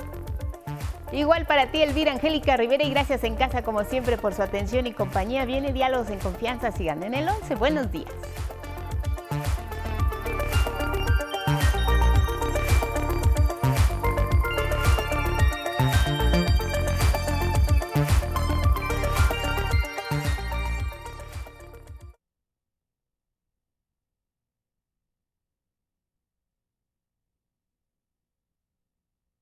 Igual 1.11 1.45
para 1.45 1.71
ti, 1.71 1.81
Elvira 1.81 2.11
Angélica 2.11 2.57
Rivera, 2.57 2.83
y 2.83 2.89
gracias 2.89 3.23
en 3.23 3.35
casa 3.35 3.61
como 3.61 3.83
siempre 3.83 4.17
por 4.17 4.33
su 4.33 4.41
atención 4.41 4.87
y 4.87 4.91
compañía. 4.91 5.45
Viene 5.45 5.71
Diálogos 5.71 6.09
en 6.09 6.19
Confianza, 6.19 6.71
sigan 6.71 7.03
en 7.03 7.13
el 7.13 7.29
11. 7.29 7.55
Buenos 7.55 7.91
días. 7.91 8.11